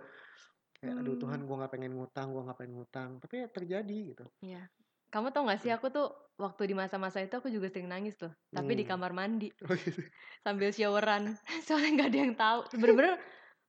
kayak 0.86 0.96
aduh 0.96 1.16
Tuhan 1.16 1.38
Hmm. 1.38 1.46
gue 1.46 1.56
nggak 1.58 1.72
pengen 1.72 1.92
ngutang 1.94 2.28
gue 2.30 2.42
nggak 2.46 2.58
pengen 2.58 2.72
ngutang 2.78 3.10
tapi 3.18 3.34
ya 3.42 3.46
terjadi 3.50 3.98
gitu 4.14 4.24
Iya. 4.40 4.62
Kamu 5.06 5.30
tau 5.30 5.46
gak 5.46 5.62
sih 5.62 5.70
aku 5.70 5.86
tuh 5.88 6.06
waktu 6.36 6.62
di 6.66 6.74
masa-masa 6.74 7.22
itu 7.22 7.32
aku 7.32 7.46
juga 7.48 7.70
sering 7.70 7.86
nangis 7.88 8.18
tuh, 8.18 8.28
tapi 8.50 8.74
di 8.74 8.84
Hmm. 8.84 8.90
kamar 8.90 9.14
mandi 9.14 9.48
oh 9.64 9.72
gitu 9.72 10.02
sambil 10.44 10.68
showeran. 10.70 11.32
Soalnya 11.66 11.90
nggak 11.94 12.08
ada 12.10 12.18
yang 12.18 12.34
tahu. 12.34 12.58
Bener-bener 12.74 13.14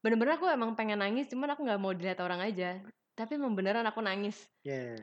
bener-bener 0.01 0.33
aku 0.35 0.49
emang 0.49 0.73
pengen 0.73 0.99
nangis, 0.99 1.29
cuman 1.29 1.53
aku 1.53 1.61
nggak 1.63 1.79
mau 1.79 1.93
dilihat 1.93 2.19
orang 2.19 2.41
aja. 2.41 2.81
Tapi 3.13 3.37
emang 3.37 3.53
beneran 3.53 3.85
aku 3.85 4.01
nangis 4.01 4.49
ya 4.61 4.97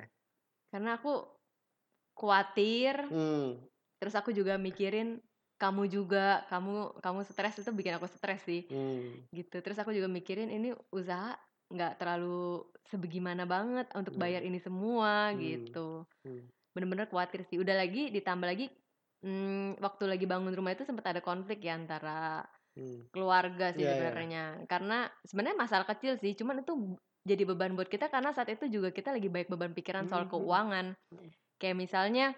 karena 0.75 0.99
aku 0.99 1.23
khawatir, 2.15 2.95
hmm. 3.11 3.67
terus 3.99 4.15
aku 4.15 4.31
juga 4.31 4.59
mikirin 4.59 5.23
kamu 5.55 5.87
juga, 5.87 6.45
kamu 6.51 6.99
kamu 6.99 7.21
stres 7.25 7.62
itu 7.62 7.71
bikin 7.71 7.95
aku 7.97 8.11
stres 8.11 8.43
sih. 8.43 8.67
Hmm. 8.69 9.23
gitu 9.31 9.57
terus 9.62 9.79
aku 9.79 9.95
juga 9.95 10.11
mikirin 10.11 10.51
ini 10.51 10.75
usaha 10.91 11.39
nggak 11.75 11.99
terlalu 11.99 12.62
sebagaimana 12.87 13.45
banget 13.45 13.91
untuk 13.93 14.14
Hmm. 14.14 14.22
bayar 14.22 14.43
ini 14.47 14.62
semua 14.62 15.35
Hmm. 15.35 15.39
gitu 15.43 15.89
Hmm. 16.22 16.47
bener-bener 16.75 17.07
khawatir 17.11 17.43
sih 17.47 17.59
udah 17.59 17.75
lagi 17.75 18.14
ditambah 18.14 18.47
lagi 18.47 18.66
hmm, 19.22 19.83
waktu 19.83 20.05
lagi 20.07 20.27
bangun 20.27 20.55
rumah 20.55 20.72
itu 20.72 20.87
sempat 20.87 21.11
ada 21.11 21.20
konflik 21.20 21.62
ya 21.62 21.75
antara 21.75 22.47
Hmm. 22.75 23.07
keluarga 23.14 23.70
sih 23.70 23.83
Iya, 23.83 23.87
iya. 23.87 23.95
sebenarnya 24.03 24.45
karena 24.66 24.99
sebenarnya 25.22 25.59
masalah 25.59 25.87
kecil 25.87 26.18
sih 26.18 26.35
cuman 26.35 26.62
itu 26.62 26.99
jadi 27.25 27.47
beban 27.47 27.72
buat 27.72 27.89
kita 27.89 28.11
karena 28.11 28.35
saat 28.35 28.51
itu 28.51 28.66
juga 28.68 28.91
kita 28.91 29.14
lagi 29.14 29.31
banyak 29.31 29.49
beban 29.49 29.72
pikiran 29.72 30.11
soal 30.11 30.27
Mhm. 30.27 30.31
keuangan 30.35 30.87
Hmm. 31.11 31.31
kayak 31.59 31.79
misalnya 31.79 32.35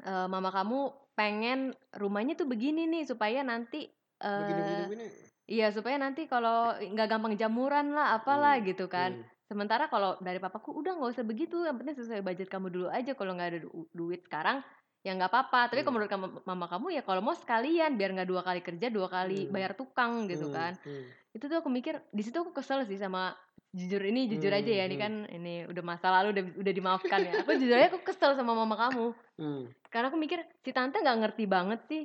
eh, 0.00 0.26
mama 0.32 0.48
kamu 0.48 0.96
pengen 1.12 1.76
rumahnya 1.92 2.32
tuh 2.32 2.48
begini 2.48 2.88
nih 2.88 3.04
supaya 3.04 3.44
nanti 3.44 3.84
begini 4.16 4.48
eh, 4.48 4.56
begini 4.56 4.82
begini 4.88 5.06
Iya 5.50 5.74
supaya 5.74 5.98
nanti 5.98 6.30
kalau 6.30 6.78
nggak 6.78 7.08
gampang 7.10 7.34
jamuran 7.34 7.90
lah 7.90 8.14
apalah 8.14 8.54
Hmm, 8.54 8.70
gitu 8.70 8.86
kan. 8.86 9.18
hmm. 9.18 9.26
Sementara 9.50 9.90
kalau 9.90 10.14
dari 10.22 10.38
papaku 10.38 10.70
udah 10.70 10.94
nggak 10.94 11.10
usah 11.10 11.26
begitu, 11.26 11.66
yang 11.66 11.74
penting 11.74 11.98
sesuai 11.98 12.22
budget 12.22 12.46
kamu 12.46 12.70
dulu 12.70 12.86
aja. 12.86 13.18
Kalau 13.18 13.34
nggak 13.34 13.48
ada 13.50 13.58
du- 13.60 13.90
duit 13.90 14.22
sekarang 14.22 14.62
ya 15.02 15.10
nggak 15.10 15.26
apa-apa. 15.26 15.74
Tapi 15.74 15.82
kalau 15.82 15.90
Hmm. 15.90 15.94
menurut 15.98 16.12
kamu- 16.14 16.42
mama 16.46 16.66
kamu 16.70 16.86
ya 16.94 17.02
kalau 17.02 17.18
mau 17.18 17.34
sekalian 17.34 17.98
biar 17.98 18.14
nggak 18.14 18.30
dua 18.30 18.46
kali 18.46 18.62
kerja 18.62 18.86
dua 18.88 19.10
kali 19.10 19.44
Hmm. 19.44 19.52
bayar 19.52 19.74
tukang 19.74 20.30
gitu 20.30 20.46
Hmm, 20.46 20.54
kan. 20.54 20.72
hmm. 20.78 21.34
Itu 21.34 21.44
tuh 21.46 21.58
aku 21.58 21.66
mikir 21.66 21.98
di 22.14 22.22
situ 22.22 22.38
aku 22.38 22.54
kesel 22.54 22.86
sih 22.86 22.94
sama 22.94 23.34
jujur 23.70 24.02
ini 24.02 24.26
jujur 24.26 24.50
aja 24.50 24.66
ya 24.66 24.86
ini 24.86 24.94
Hmm, 24.94 25.02
kan 25.02 25.12
ini 25.30 25.54
udah 25.66 25.82
masa 25.82 26.10
lalu 26.10 26.30
udah 26.30 26.44
udah 26.62 26.72
dimaafkan 26.72 27.20
ya. 27.22 27.42
Aku 27.42 27.58
jujur 27.58 27.74
aja 27.74 27.90
aku 27.90 28.06
kesel 28.06 28.38
sama 28.38 28.54
mama 28.54 28.78
kamu 28.78 29.18
Hmm. 29.34 29.66
karena 29.90 30.14
aku 30.14 30.18
mikir 30.18 30.38
si 30.62 30.70
tante 30.70 30.94
nggak 30.96 31.18
ngerti 31.26 31.44
banget 31.46 31.82
sih 31.86 32.02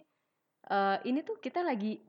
eh 0.66 0.98
ini 1.06 1.22
tuh 1.22 1.38
kita 1.38 1.62
lagi 1.62 2.02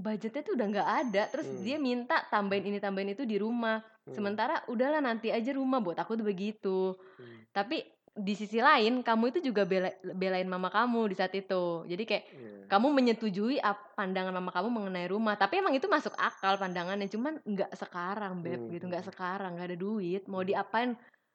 budgetnya 0.00 0.42
tuh 0.42 0.56
udah 0.56 0.66
nggak 0.72 0.90
ada 1.04 1.22
terus 1.28 1.46
Hmm. 1.46 1.60
dia 1.60 1.76
minta 1.76 2.16
tambahin 2.32 2.64
ini 2.72 2.78
tambahin 2.80 3.12
itu 3.12 3.28
di 3.28 3.36
rumah 3.36 3.84
Hmm. 4.08 4.16
sementara 4.16 4.64
udahlah 4.66 5.04
nanti 5.04 5.28
aja 5.28 5.52
rumah 5.52 5.78
buat 5.78 6.00
aku 6.00 6.16
tuh 6.16 6.26
begitu 6.26 6.96
Hmm. 6.96 7.44
tapi 7.52 7.84
di 8.10 8.34
sisi 8.34 8.58
lain 8.58 9.06
kamu 9.06 9.30
itu 9.30 9.38
juga 9.38 9.62
bela- 9.62 9.94
belain 10.02 10.48
mama 10.48 10.66
kamu 10.66 11.06
di 11.06 11.14
saat 11.14 11.30
itu 11.30 11.86
jadi 11.86 12.02
kayak 12.02 12.24
Iya. 12.26 12.50
kamu 12.66 12.86
menyetujui 12.90 13.56
pandangan 13.94 14.34
mama 14.34 14.50
kamu 14.50 14.66
mengenai 14.66 15.06
rumah 15.06 15.38
tapi 15.38 15.62
emang 15.62 15.78
itu 15.78 15.86
masuk 15.86 16.18
akal 16.18 16.58
pandangannya 16.58 17.06
cuman 17.06 17.38
nggak 17.46 17.70
sekarang 17.78 18.42
beb 18.42 18.66
Hmm, 18.66 18.70
gitu 18.74 18.84
nggak 18.90 19.06
hmm. 19.06 19.10
sekarang 19.14 19.50
nggak 19.54 19.68
ada 19.70 19.78
duit 19.78 20.22
mau 20.26 20.42
Hmm. 20.42 20.50
diapain 20.50 20.90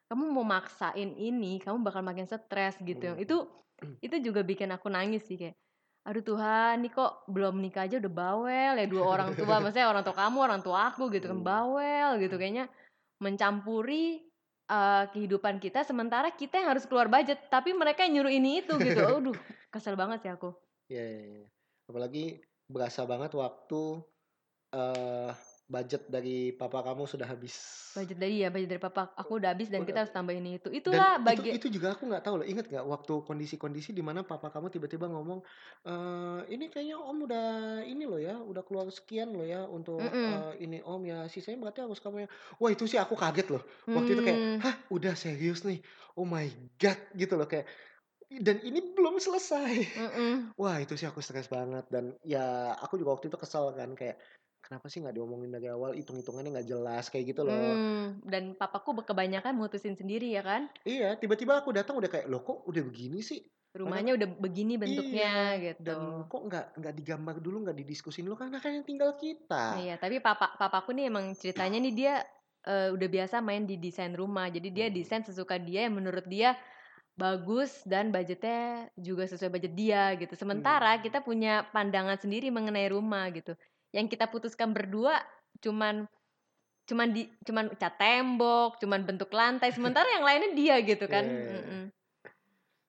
kamu 0.06 0.22
mau 0.30 0.44
maksain 0.44 1.10
ini 1.16 1.58
kamu 1.64 1.80
bakal 1.80 2.04
makin 2.04 2.28
stres 2.28 2.76
gitu 2.84 3.16
Hmm. 3.16 3.24
itu 3.24 3.36
itu 4.04 4.16
juga 4.20 4.44
bikin 4.44 4.68
aku 4.68 4.92
nangis 4.92 5.24
sih 5.24 5.40
kayak 5.40 5.56
aduh 6.06 6.22
Tuhan 6.22 6.86
nih 6.86 6.92
kok 6.94 7.26
belum 7.26 7.58
nikah 7.58 7.90
aja 7.90 7.98
udah 7.98 8.12
bawel 8.14 8.74
ya 8.78 8.86
dua 8.86 9.04
orang 9.04 9.34
tua. 9.34 9.58
Maksudnya 9.62 9.90
orang 9.90 10.06
tua 10.06 10.14
kamu 10.14 10.38
orang 10.38 10.60
tua 10.62 10.78
aku 10.94 11.10
gitu 11.10 11.26
kan. 11.26 11.42
Bawel 11.42 12.22
gitu. 12.22 12.38
Kayaknya 12.38 12.70
mencampuri 13.18 14.22
eh, 14.70 15.04
kehidupan 15.10 15.58
kita 15.58 15.82
sementara 15.82 16.30
kita 16.30 16.62
yang 16.62 16.70
harus 16.70 16.86
keluar 16.86 17.10
budget 17.10 17.50
tapi 17.50 17.74
mereka 17.74 18.06
yang 18.06 18.22
nyuruh 18.22 18.32
ini 18.32 18.62
itu 18.62 18.78
gitu. 18.78 19.02
Aduh 19.18 19.36
kesel 19.68 19.98
banget 19.98 20.22
sih 20.22 20.30
aku. 20.30 20.54
Iya, 20.86 21.02
iya, 21.02 21.22
iya. 21.42 21.46
Apalagi 21.90 22.38
berasa 22.70 23.02
banget 23.02 23.34
waktu 23.34 24.02
eh 24.74 25.30
budget 25.74 26.02
dari 26.14 26.54
papa 26.54 26.78
kamu 26.86 27.02
sudah 27.12 27.26
habis. 27.32 27.54
budget 27.96 28.18
dari 28.20 28.44
ya 28.44 28.48
budget 28.52 28.68
dari 28.76 28.82
papa 28.82 29.02
aku 29.16 29.40
udah 29.40 29.50
habis 29.56 29.68
dan 29.72 29.80
Udah. 29.80 29.88
kita 29.88 29.98
harus 30.04 30.12
tambahin 30.12 30.44
ini 30.44 30.60
itu 30.60 30.68
itulah 30.68 31.16
itu, 31.16 31.42
bagian 31.42 31.56
itu 31.56 31.66
juga 31.72 31.96
aku 31.96 32.02
nggak 32.08 32.22
tahu 32.24 32.34
loh. 32.42 32.46
Ingat 32.46 32.66
nggak 32.68 32.86
waktu 32.86 33.12
kondisi-kondisi 33.28 33.90
di 33.96 34.02
mana 34.04 34.20
papa 34.22 34.52
kamu 34.52 34.68
tiba-tiba 34.74 35.06
ngomong, 35.08 35.40
eh 35.88 36.40
ini 36.52 36.64
kayaknya 36.72 36.96
om 37.00 37.16
udah 37.26 37.44
ini 37.88 38.04
loh 38.04 38.20
ya, 38.20 38.36
udah 38.50 38.62
keluar 38.66 38.86
sekian 38.92 39.32
loh 39.36 39.44
ya 39.48 39.64
untuk 39.66 40.00
Mm-mm. 40.00 40.28
eh, 40.28 40.52
ini 40.64 40.76
om 40.84 41.00
ya. 41.08 41.24
Sisanya 41.32 41.58
berarti 41.62 41.80
harus 41.84 42.00
kamu 42.04 42.16
yang. 42.28 42.30
Wah 42.60 42.70
itu 42.74 42.84
sih 42.90 42.98
aku 43.00 43.14
kaget 43.16 43.46
loh. 43.54 43.62
Waktu 43.96 44.10
itu 44.14 44.22
kayak, 44.22 44.40
Hmm, 44.40 44.60
hah 44.62 44.76
udah 44.92 45.12
serius 45.16 45.64
nih. 45.68 45.78
Oh 46.20 46.26
my 46.28 46.46
god 46.80 46.98
gitu 47.16 47.34
loh 47.40 47.48
kayak. 47.48 47.66
Dan 48.30 48.58
ini 48.66 48.92
belum 48.96 49.16
selesai. 49.22 49.72
mm-mm. 49.96 50.52
Wah 50.60 50.76
itu 50.80 50.94
sih 50.98 51.06
aku 51.10 51.20
stres 51.20 51.48
banget 51.52 51.84
dan 51.94 52.04
ya 52.24 52.72
aku 52.80 52.96
juga 53.00 53.16
waktu 53.16 53.28
itu 53.30 53.38
kesel 53.38 53.64
kan 53.76 53.92
kayak 53.92 54.16
kenapa 54.66 54.90
sih 54.90 54.98
nggak 54.98 55.14
diomongin 55.14 55.54
dari 55.54 55.70
awal 55.70 55.94
hitung-hitungannya 55.94 56.50
nggak 56.58 56.68
jelas 56.68 57.04
kayak 57.06 57.24
gitu 57.30 57.46
loh. 57.46 57.54
Hmm, 57.54 58.18
dan 58.26 58.58
papaku 58.58 58.98
kebanyakan 59.06 59.54
mutusin 59.54 59.94
sendiri 59.94 60.34
ya 60.34 60.42
kan 60.42 60.66
Iya 60.82 61.14
tiba-tiba 61.16 61.62
aku 61.62 61.70
datang 61.70 61.94
udah 61.96 62.10
kayak 62.10 62.26
loh 62.26 62.42
kok 62.42 62.66
udah 62.66 62.82
begini 62.82 63.22
sih 63.22 63.46
rumahnya 63.76 64.16
udah 64.16 64.28
begini 64.40 64.80
bentuknya 64.80 65.30
Iya, 65.52 65.62
gitu 65.62 65.80
dan 65.84 65.98
kok 66.26 66.42
nggak 66.48 66.66
nggak 66.80 66.94
digambar 66.96 67.36
dulu 67.38 67.56
nggak 67.68 67.76
didiskusin 67.76 68.24
dulu 68.24 68.36
karena 68.40 68.56
kan 68.58 68.72
yang 68.72 68.86
tinggal 68.88 69.12
kita. 69.20 69.76
Iya, 69.76 69.94
tapi 70.00 70.16
papa 70.18 70.56
papaku 70.56 70.96
nih 70.96 71.12
emang 71.12 71.36
ceritanya 71.36 71.78
nih 71.78 71.94
dia 71.94 72.14
eh, 72.66 72.88
udah 72.90 73.08
biasa 73.08 73.44
main 73.44 73.62
di 73.62 73.76
desain 73.78 74.10
rumah. 74.16 74.48
Jadi 74.48 74.68
dia 74.72 74.86
Hmm. 74.88 74.96
desain 74.96 75.22
sesuka 75.22 75.60
dia 75.60 75.86
yang 75.86 75.94
menurut 75.94 76.24
dia 76.26 76.56
bagus 77.16 77.84
dan 77.88 78.12
budgetnya 78.12 78.88
juga 78.96 79.24
sesuai 79.28 79.52
budget 79.52 79.72
dia 79.76 80.12
gitu. 80.16 80.34
Sementara 80.36 80.96
Hmm. 80.96 81.02
kita 81.04 81.20
punya 81.20 81.64
pandangan 81.72 82.16
sendiri 82.20 82.48
mengenai 82.52 82.88
rumah 82.92 83.28
gitu. 83.32 83.54
Yang 83.96 84.12
kita 84.12 84.28
putuskan 84.28 84.76
berdua 84.76 85.24
cuman 85.64 86.04
cuman 86.86 87.08
di 87.10 87.26
cuman 87.42 87.72
cat 87.74 87.96
tembok, 87.96 88.76
cuman 88.78 89.02
bentuk 89.02 89.32
lantai. 89.32 89.72
Sementara 89.72 90.06
yang 90.12 90.22
lainnya 90.22 90.52
dia 90.52 90.76
gitu 90.84 91.08
kan. 91.14 91.24
Iya. 91.24 91.50
Mm-mm. 91.56 91.84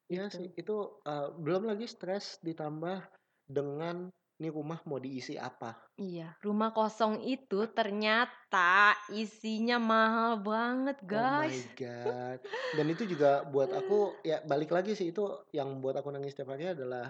Iya 0.08 0.24
Gitu. 0.28 0.36
sih 0.40 0.48
itu 0.56 0.78
eh, 1.04 1.28
belum 1.36 1.68
lagi 1.68 1.84
stres 1.84 2.40
ditambah 2.40 3.04
dengan 3.44 4.08
ini 4.38 4.54
rumah 4.54 4.78
mau 4.86 5.02
diisi 5.02 5.34
apa. 5.34 5.74
Iya, 5.98 6.38
rumah 6.46 6.70
kosong 6.70 7.26
itu 7.26 7.66
ternyata 7.74 8.94
isinya 9.10 9.82
mahal 9.82 10.38
banget, 10.46 11.02
Oh 11.02 11.10
my 11.10 11.10
guys. 11.10 11.66
god. 11.82 12.38
Dan 12.78 12.86
itu 12.88 13.10
juga 13.10 13.42
buat 13.50 13.74
aku 13.74 14.14
ya 14.22 14.46
balik 14.46 14.70
lagi 14.70 14.94
sih 14.94 15.10
itu 15.10 15.26
yang 15.52 15.82
buat 15.82 15.98
aku 15.98 16.14
nangis 16.14 16.38
setiap 16.38 16.54
hari 16.54 16.70
adalah 16.70 17.10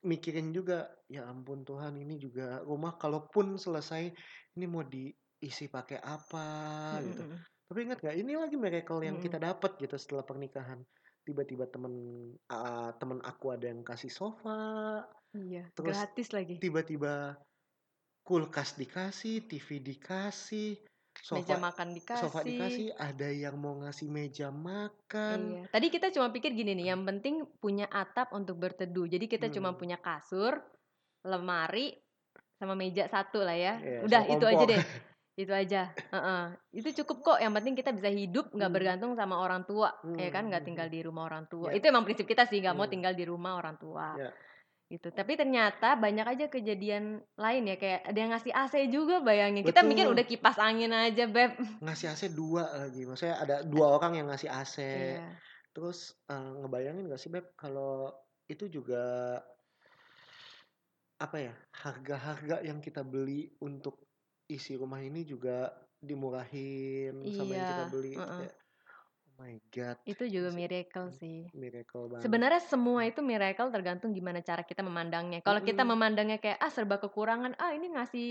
mikirin 0.00 0.50
juga 0.50 0.88
ya 1.06 1.28
ampun 1.28 1.62
Tuhan 1.62 1.96
ini 2.00 2.16
juga 2.16 2.64
rumah 2.64 2.96
kalaupun 2.96 3.60
selesai 3.60 4.12
ini 4.56 4.66
mau 4.66 4.82
diisi 4.86 5.68
pakai 5.68 6.00
apa 6.00 6.46
gitu. 7.04 7.22
Mm-mm. 7.22 7.40
Tapi 7.68 7.78
ingat 7.88 7.98
gak 8.04 8.16
ini 8.16 8.32
lagi 8.36 8.56
miracle 8.56 9.00
yang 9.04 9.16
Mm-mm. 9.16 9.26
kita 9.28 9.38
dapat 9.40 9.76
gitu 9.80 9.96
setelah 9.96 10.24
pernikahan. 10.24 10.80
Tiba-tiba 11.22 11.70
temen 11.70 11.94
ah, 12.50 12.90
temen 12.98 13.22
aku 13.22 13.54
ada 13.54 13.70
yang 13.70 13.86
kasih 13.86 14.10
sofa, 14.10 15.06
Iya, 15.32 15.64
Terus 15.72 15.96
gratis 15.96 16.28
lagi. 16.36 16.60
tiba-tiba 16.60 17.40
kulkas 18.20 18.76
dikasih, 18.76 19.48
TV 19.48 19.80
dikasih. 19.80 20.76
Meja 21.12 21.54
sofa 21.54 21.60
makan 21.60 21.88
dikasih. 21.92 22.22
sofa 22.24 22.40
dikasih, 22.42 22.86
ada 22.96 23.28
yang 23.28 23.54
mau 23.56 23.76
ngasih 23.78 24.08
meja 24.08 24.48
makan. 24.48 25.38
Iya. 25.38 25.62
Tadi 25.70 25.86
kita 25.88 26.06
cuma 26.10 26.28
pikir 26.28 26.50
gini 26.52 26.72
nih, 26.74 26.96
yang 26.96 27.04
penting 27.04 27.46
punya 27.60 27.86
atap 27.86 28.32
untuk 28.32 28.56
berteduh. 28.56 29.06
Jadi 29.06 29.28
kita 29.28 29.46
cuma 29.48 29.72
Hmm. 29.72 29.78
punya 29.78 29.96
kasur, 29.96 30.58
lemari, 31.22 31.94
sama 32.56 32.74
meja 32.74 33.06
satu 33.06 33.42
lah 33.42 33.54
ya. 33.54 33.74
Iya, 33.78 33.98
Udah 34.02 34.22
itu 34.26 34.44
aja 34.46 34.64
deh. 34.66 34.82
Itu 35.32 35.48
aja. 35.48 35.88
Heeh. 36.12 36.44
Itu 36.76 36.88
cukup 37.02 37.16
kok. 37.24 37.38
Yang 37.40 37.52
penting 37.56 37.74
kita 37.74 37.90
bisa 37.90 38.06
hidup 38.06 38.52
nggak 38.52 38.68
Hmm. 38.68 38.76
bergantung 38.76 39.12
sama 39.16 39.40
orang 39.40 39.64
tua, 39.64 39.88
ya 40.14 40.28
kan? 40.28 40.44
Nggak 40.46 40.60
Hmm. 40.60 40.68
tinggal 40.68 40.88
di 40.92 41.00
rumah 41.00 41.24
orang 41.24 41.48
tua. 41.48 41.72
Ya. 41.72 41.80
Itu 41.80 41.88
emang 41.88 42.04
prinsip 42.04 42.28
kita 42.28 42.44
sih, 42.44 42.60
nggak 42.60 42.76
mau 42.76 42.84
Hmm. 42.84 42.92
tinggal 42.92 43.14
di 43.16 43.24
rumah 43.24 43.56
orang 43.56 43.80
tua. 43.80 44.12
Ya. 44.16 44.30
Gitu. 44.92 45.08
Tapi 45.08 45.40
ternyata 45.40 45.96
banyak 45.96 46.26
aja 46.36 46.46
kejadian 46.52 47.24
lain 47.40 47.62
ya 47.64 47.80
kayak 47.80 48.12
ada 48.12 48.18
yang 48.20 48.30
ngasih 48.36 48.52
AC 48.52 48.74
juga 48.92 49.24
bayangin. 49.24 49.64
Kita 49.64 49.80
mikir 49.80 50.04
Betul. 50.04 50.14
udah 50.20 50.26
kipas 50.28 50.60
angin 50.60 50.92
aja, 50.92 51.24
Beb. 51.24 51.56
Ngasih 51.80 52.12
AC 52.12 52.22
dua 52.36 52.68
lagi. 52.76 53.08
Maksudnya 53.08 53.40
ada 53.40 53.56
dua 53.64 53.96
orang 53.96 54.20
yang 54.20 54.28
ngasih 54.28 54.52
AC. 54.52 54.76
Iya. 54.84 55.32
Terus 55.72 56.12
eh, 56.28 56.52
ngebayangin 56.60 57.08
gak 57.08 57.22
sih 57.24 57.32
Beb 57.32 57.56
kalau 57.56 58.12
itu 58.44 58.68
juga 58.68 59.40
apa 61.16 61.36
ya 61.40 61.54
harga-harga 61.72 62.60
yang 62.60 62.84
kita 62.84 63.00
beli 63.00 63.48
untuk 63.64 63.96
isi 64.44 64.76
rumah 64.76 65.00
ini 65.00 65.24
juga 65.24 65.72
dimurahin 66.02 67.22
sama 67.32 67.54
yang 67.54 67.64
kita 67.64 67.84
Iya, 67.86 67.92
beli 67.94 68.12
kayak 68.18 68.52
oh 68.52 68.61
my 69.42 69.58
god 69.74 69.98
Itu 70.06 70.24
juga 70.30 70.54
miracle 70.54 71.10
sih. 71.10 71.50
miracle 71.52 72.06
banget 72.06 72.22
Sebenarnya 72.24 72.62
semua 72.62 73.00
itu 73.02 73.20
miracle 73.20 73.68
tergantung 73.74 74.14
gimana 74.14 74.38
cara 74.40 74.62
kita 74.62 74.86
memandangnya. 74.86 75.42
Kalau 75.42 75.60
kita 75.60 75.82
memandangnya 75.82 76.38
kayak 76.38 76.58
ah 76.62 76.70
serba 76.70 77.02
kekurangan, 77.02 77.58
ah 77.58 77.74
ini 77.74 77.90
ngasih 77.90 78.28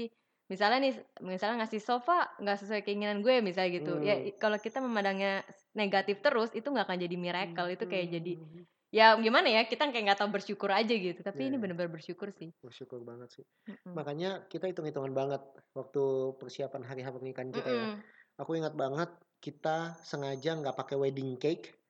misalnya 0.52 0.80
nih 0.84 0.94
misalnya 1.24 1.64
ngasih 1.64 1.80
sofa 1.80 2.28
nggak 2.40 2.58
sesuai 2.64 2.82
keinginan 2.88 3.20
gue 3.20 3.44
misalnya 3.44 3.72
gitu. 3.84 4.00
Ya 4.00 4.16
Hmm. 4.16 4.32
kalau 4.40 4.58
kita 4.60 4.80
memandangnya 4.80 5.44
negatif 5.76 6.24
terus 6.24 6.52
itu 6.56 6.68
nggak 6.68 6.86
akan 6.88 7.00
jadi 7.04 7.16
miracle, 7.20 7.68
itu 7.72 7.84
kayak 7.88 8.08
jadi 8.16 8.34
Hmm. 8.40 8.64
ya 8.92 9.16
gimana 9.16 9.48
ya 9.48 9.62
kita 9.64 9.88
kayak 9.88 10.04
nggak 10.12 10.20
tahu 10.20 10.30
bersyukur 10.36 10.68
aja 10.72 10.92
gitu. 10.92 11.20
Tapi 11.24 11.42
Ya, 11.44 11.48
ini 11.48 11.56
ya. 11.56 11.62
benar-benar 11.64 11.92
bersyukur 11.96 12.28
sih. 12.36 12.52
bersyukur 12.60 13.00
banget 13.04 13.30
sih 13.32 13.46
Mm-mm. 13.68 13.94
makanya 13.96 14.44
kita 14.52 14.68
hitung-hitungan 14.68 15.12
banget 15.16 15.42
waktu 15.72 16.04
persiapan 16.40 16.84
hari 16.84 17.02
H 17.02 17.08
pernikahan 17.10 17.50
kita 17.50 17.70
ya 17.72 17.86
Mm-mm. 17.88 18.04
aku 18.36 18.52
ingat 18.60 18.74
banget 18.76 19.10
kita 19.42 19.98
sengaja 20.06 20.54
nggak 20.54 20.78
pakai 20.78 20.96
wedding 20.96 21.36
cake 21.36 21.82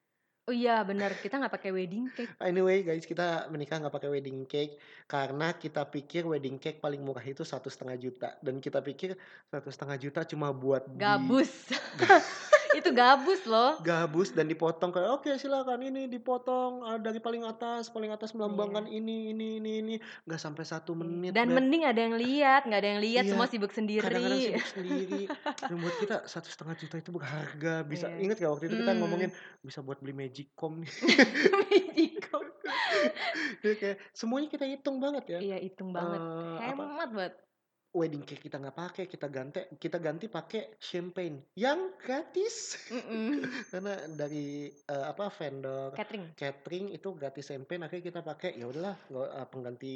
Oh 0.49 0.55
iya 0.57 0.81
benar 0.81 1.13
kita 1.21 1.37
nggak 1.37 1.53
pakai 1.53 1.69
wedding 1.69 2.09
cake. 2.17 2.33
Anyway 2.41 2.81
guys 2.81 3.05
kita 3.05 3.45
menikah 3.53 3.77
nggak 3.77 3.93
pakai 3.93 4.09
wedding 4.09 4.49
cake 4.49 4.73
karena 5.05 5.53
kita 5.53 5.85
pikir 5.85 6.25
wedding 6.25 6.57
cake 6.57 6.81
paling 6.81 6.97
murah 7.05 7.21
itu 7.21 7.45
satu 7.45 7.69
setengah 7.69 7.95
juta 8.01 8.33
dan 8.41 8.57
kita 8.57 8.81
pikir 8.81 9.13
satu 9.53 9.69
setengah 9.69 10.01
juta 10.01 10.25
cuma 10.25 10.49
buat 10.49 10.89
di- 10.89 10.97
Gabus. 10.97 11.69
Itu 12.73 12.89
gabus 12.89 13.41
loh. 13.43 13.75
gabus 13.81 14.31
dan 14.31 14.45
dipotong 14.45 14.89
kayak 14.89 15.11
oke 15.11 15.29
silakan 15.33 15.81
ini 15.81 16.07
dipotong 16.07 16.81
ah, 16.81 16.95
dari 16.95 17.17
paling 17.17 17.43
atas 17.43 17.87
paling 17.87 18.09
atas 18.09 18.31
melambangkan 18.31 18.85
ini 18.85 19.29
ini 19.29 19.57
ini 19.57 19.71
ini 19.79 19.95
nggak 20.23 20.37
sampai 20.37 20.63
satu 20.63 20.93
menit. 20.93 21.31
Dan 21.31 21.47
Beb. 21.47 21.57
mending 21.57 21.83
ada 21.83 21.99
yang 21.99 22.15
lihat, 22.15 22.61
nggak 22.63 22.79
ada 22.79 22.89
yang 22.89 23.01
lihat, 23.01 23.23
Iya, 23.23 23.31
semua 23.31 23.45
sibuk 23.45 23.71
sendiri. 23.71 24.01
kadang-kadang 24.01 24.39
sibuk 24.41 24.69
sendiri 24.69 25.21
dan 25.59 25.75
buat 25.77 25.95
kita 25.97 26.15
satu 26.25 26.47
setengah 26.47 26.75
juta 26.77 26.95
itu 26.97 27.09
berharga 27.09 27.73
bisa 27.83 28.07
Iya. 28.07 28.17
ingat 28.21 28.37
gak 28.37 28.51
waktu 28.51 28.65
itu 28.67 28.75
kita 28.77 28.91
Hmm. 28.91 29.01
ngomongin 29.01 29.29
bisa 29.59 29.79
buat 29.79 29.97
beli 29.97 30.13
magicom 30.13 30.79
nih 30.79 30.91
Magicom. 31.61 32.43
Jadi 33.61 33.75
kayak 33.77 33.97
semuanya 34.11 34.47
kita 34.47 34.65
hitung 34.65 34.97
banget 34.97 35.23
ya 35.27 35.39
Iya, 35.39 35.57
hitung 35.59 35.91
banget. 35.91 36.19
Apa 36.19 36.63
Hemat 36.63 36.87
banget. 37.09 37.33
Wedding 37.91 38.23
cake 38.23 38.47
kita 38.47 38.55
nggak 38.55 38.77
pakai 38.77 39.03
kita 39.07 39.27
ganti 39.27 39.61
kita 39.75 39.99
ganti 39.99 40.31
pakai 40.31 40.79
champagne 40.79 41.43
yang 41.59 41.91
gratis. 41.99 42.79
Karena 43.71 44.07
dari 44.07 44.71
eh, 44.71 45.05
apa 45.05 45.27
vendor 45.27 45.91
Catering. 45.95 46.31
catering 46.39 46.85
itu 46.95 47.11
gratis 47.15 47.51
champagne 47.51 47.83
akhirnya 47.83 48.05
kita 48.07 48.21
pakai 48.23 48.55
ya 48.55 48.65
udahlah 48.71 48.95
eh, 49.11 49.47
pengganti 49.51 49.95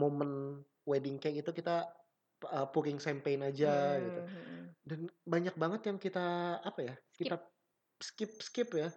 momen 0.00 0.62
wedding 0.88 1.20
cake 1.20 1.44
itu 1.44 1.50
kita 1.52 1.84
eh, 2.48 2.66
pouring 2.72 2.96
champagne 2.96 3.44
aja 3.44 4.00
gitu. 4.00 4.20
Mm-mm. 4.24 4.62
dan 4.88 5.00
banyak 5.28 5.54
banget 5.60 5.80
yang 5.92 5.98
kita 6.00 6.58
apa 6.64 6.80
ya 6.80 6.94
kita 7.12 7.36
skip 8.00 8.40
skip 8.40 8.72
ya 8.72 8.88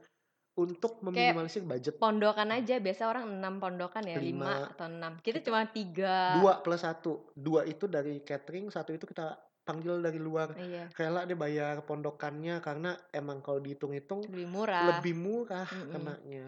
untuk 0.51 0.99
meminimalisir 0.99 1.63
budget 1.63 1.95
Pondokan 1.95 2.51
aja, 2.51 2.75
biasa 2.77 3.07
orang 3.07 3.39
6 3.39 3.63
pondokan 3.63 4.03
ya, 4.03 4.19
5 4.19 4.21
Lima. 4.21 4.67
atau 4.67 4.85
6. 4.85 5.23
Kita 5.23 5.39
cuma 5.41 5.63
3. 5.63 6.39
dua 6.39 6.53
plus 6.59 6.81
satu 6.81 7.31
dua 7.33 7.63
itu 7.63 7.87
dari 7.87 8.19
catering 8.19 8.67
satu 8.67 8.91
itu 8.91 9.07
kita 9.07 9.35
panggil 9.61 10.01
dari 10.01 10.17
luar 10.17 10.51
Iya, 10.57 10.89
rela 10.91 11.23
dia 11.23 11.37
bayar 11.37 11.85
pondokannya 11.85 12.59
karena 12.59 12.97
emang 13.13 13.39
kalau 13.39 13.61
dihitung-hitung 13.61 14.25
lebih 14.27 14.49
murah. 14.49 14.97
lebih 14.97 15.13
murah 15.15 15.67
Mm-mm. 15.69 15.91
kenanya 15.93 16.45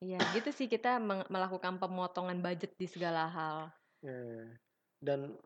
Iya, 0.00 0.16
gitu 0.32 0.48
sih 0.50 0.64
kita 0.64 0.96
melakukan 1.28 1.76
pemotongan 1.76 2.40
budget 2.40 2.72
di 2.74 2.88
segala 2.88 3.28
hal. 3.28 3.56
Ya. 4.00 4.48
dan 4.98 5.36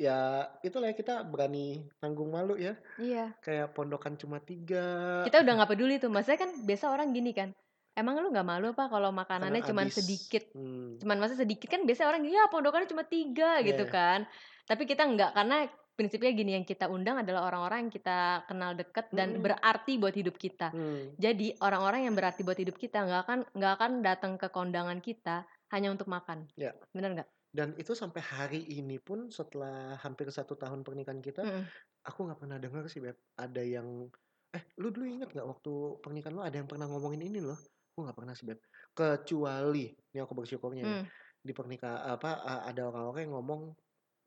ya 0.00 0.18
itulah 0.60 0.88
ya 0.88 0.96
kita 0.96 1.20
berani 1.22 1.84
tanggung 2.00 2.32
malu 2.32 2.56
ya 2.56 2.72
Iya. 2.96 3.36
kayak 3.38 3.76
pondokan 3.76 4.16
cuma 4.16 4.40
tiga 4.40 5.20
Kita 5.22 5.38
udah 5.38 5.52
nggak 5.54 5.70
peduli 5.70 6.00
tuh. 6.00 6.08
Maksudnya 6.08 6.40
kan 6.40 6.50
biasa 6.58 6.88
orang 6.88 7.12
gini 7.12 7.30
kan. 7.30 7.52
Emang 7.92 8.16
lu 8.16 8.30
nggak 8.30 8.46
malu 8.46 8.72
apa 8.72 8.88
kalau 8.88 9.10
makanannya 9.10 9.60
cuma 9.60 9.84
sedikit? 9.84 10.48
Hmm. 10.50 10.96
cuman 10.96 11.20
masa 11.20 11.34
sedikit 11.34 11.68
kan 11.68 11.82
biasa 11.82 12.06
orang 12.06 12.24
ya 12.24 12.48
pondokannya 12.48 12.88
cuma 12.88 13.04
tiga 13.04 13.60
gitu 13.60 13.84
Iya. 13.84 13.92
kan 13.92 14.20
tapi 14.64 14.86
kita 14.86 15.02
nggak 15.04 15.34
karena 15.34 15.66
prinsipnya 15.90 16.30
gini 16.30 16.50
yang 16.54 16.64
kita 16.64 16.86
undang 16.86 17.18
adalah 17.18 17.44
orang-orang 17.44 17.84
yang 17.84 17.92
kita 17.92 18.18
kenal 18.46 18.72
deket 18.72 19.10
dan 19.10 19.36
Mm-mm. 19.36 19.44
berarti 19.44 19.98
buat 19.98 20.14
hidup 20.14 20.38
kita 20.38 20.70
Hmm. 20.70 21.12
jadi 21.18 21.58
orang-orang 21.58 22.06
yang 22.08 22.14
berarti 22.14 22.40
buat 22.40 22.56
hidup 22.56 22.78
kita 22.78 23.02
nggak 23.02 23.20
akan 23.26 23.38
nggak 23.52 23.72
akan 23.76 23.92
datang 24.00 24.32
ke 24.38 24.48
kondangan 24.48 25.02
kita 25.02 25.44
hanya 25.68 25.90
untuk 25.90 26.06
makan 26.06 26.46
Ya. 26.54 26.72
benar 26.94 27.10
nggak 27.12 27.28
dan 27.50 27.74
itu 27.74 27.92
sampai 27.98 28.22
hari 28.22 28.62
ini 28.78 29.02
pun 29.02 29.26
setelah 29.28 29.98
hampir 29.98 30.30
satu 30.30 30.54
tahun 30.54 30.86
pernikahan 30.86 31.18
kita 31.18 31.42
Mm-mm. 31.42 31.64
aku 32.06 32.18
nggak 32.30 32.38
pernah 32.38 32.58
dengar 32.62 32.86
sih 32.86 33.02
beb 33.02 33.18
ada 33.34 33.62
yang 33.62 34.06
eh 34.50 34.62
lu 34.78 34.90
dulu 34.94 35.06
inget 35.06 35.30
nggak 35.34 35.46
waktu 35.46 35.72
pernikahan 35.98 36.34
lu 36.34 36.42
ada 36.46 36.56
yang 36.58 36.70
pernah 36.70 36.86
ngomongin 36.86 37.26
ini 37.26 37.42
loh 37.42 37.58
aku 37.90 38.06
nggak 38.06 38.16
pernah 38.18 38.34
sih 38.38 38.46
beb 38.46 38.62
kecuali 38.94 39.90
ini 39.90 40.18
aku 40.22 40.32
bersyukurnya 40.34 40.82
ya 40.86 40.94
Mm. 41.02 41.06
di 41.40 41.52
pernikahan 41.56 42.14
apa 42.14 42.30
ada 42.68 42.82
orang-orang 42.86 43.22
yang 43.26 43.34
ngomong 43.40 43.60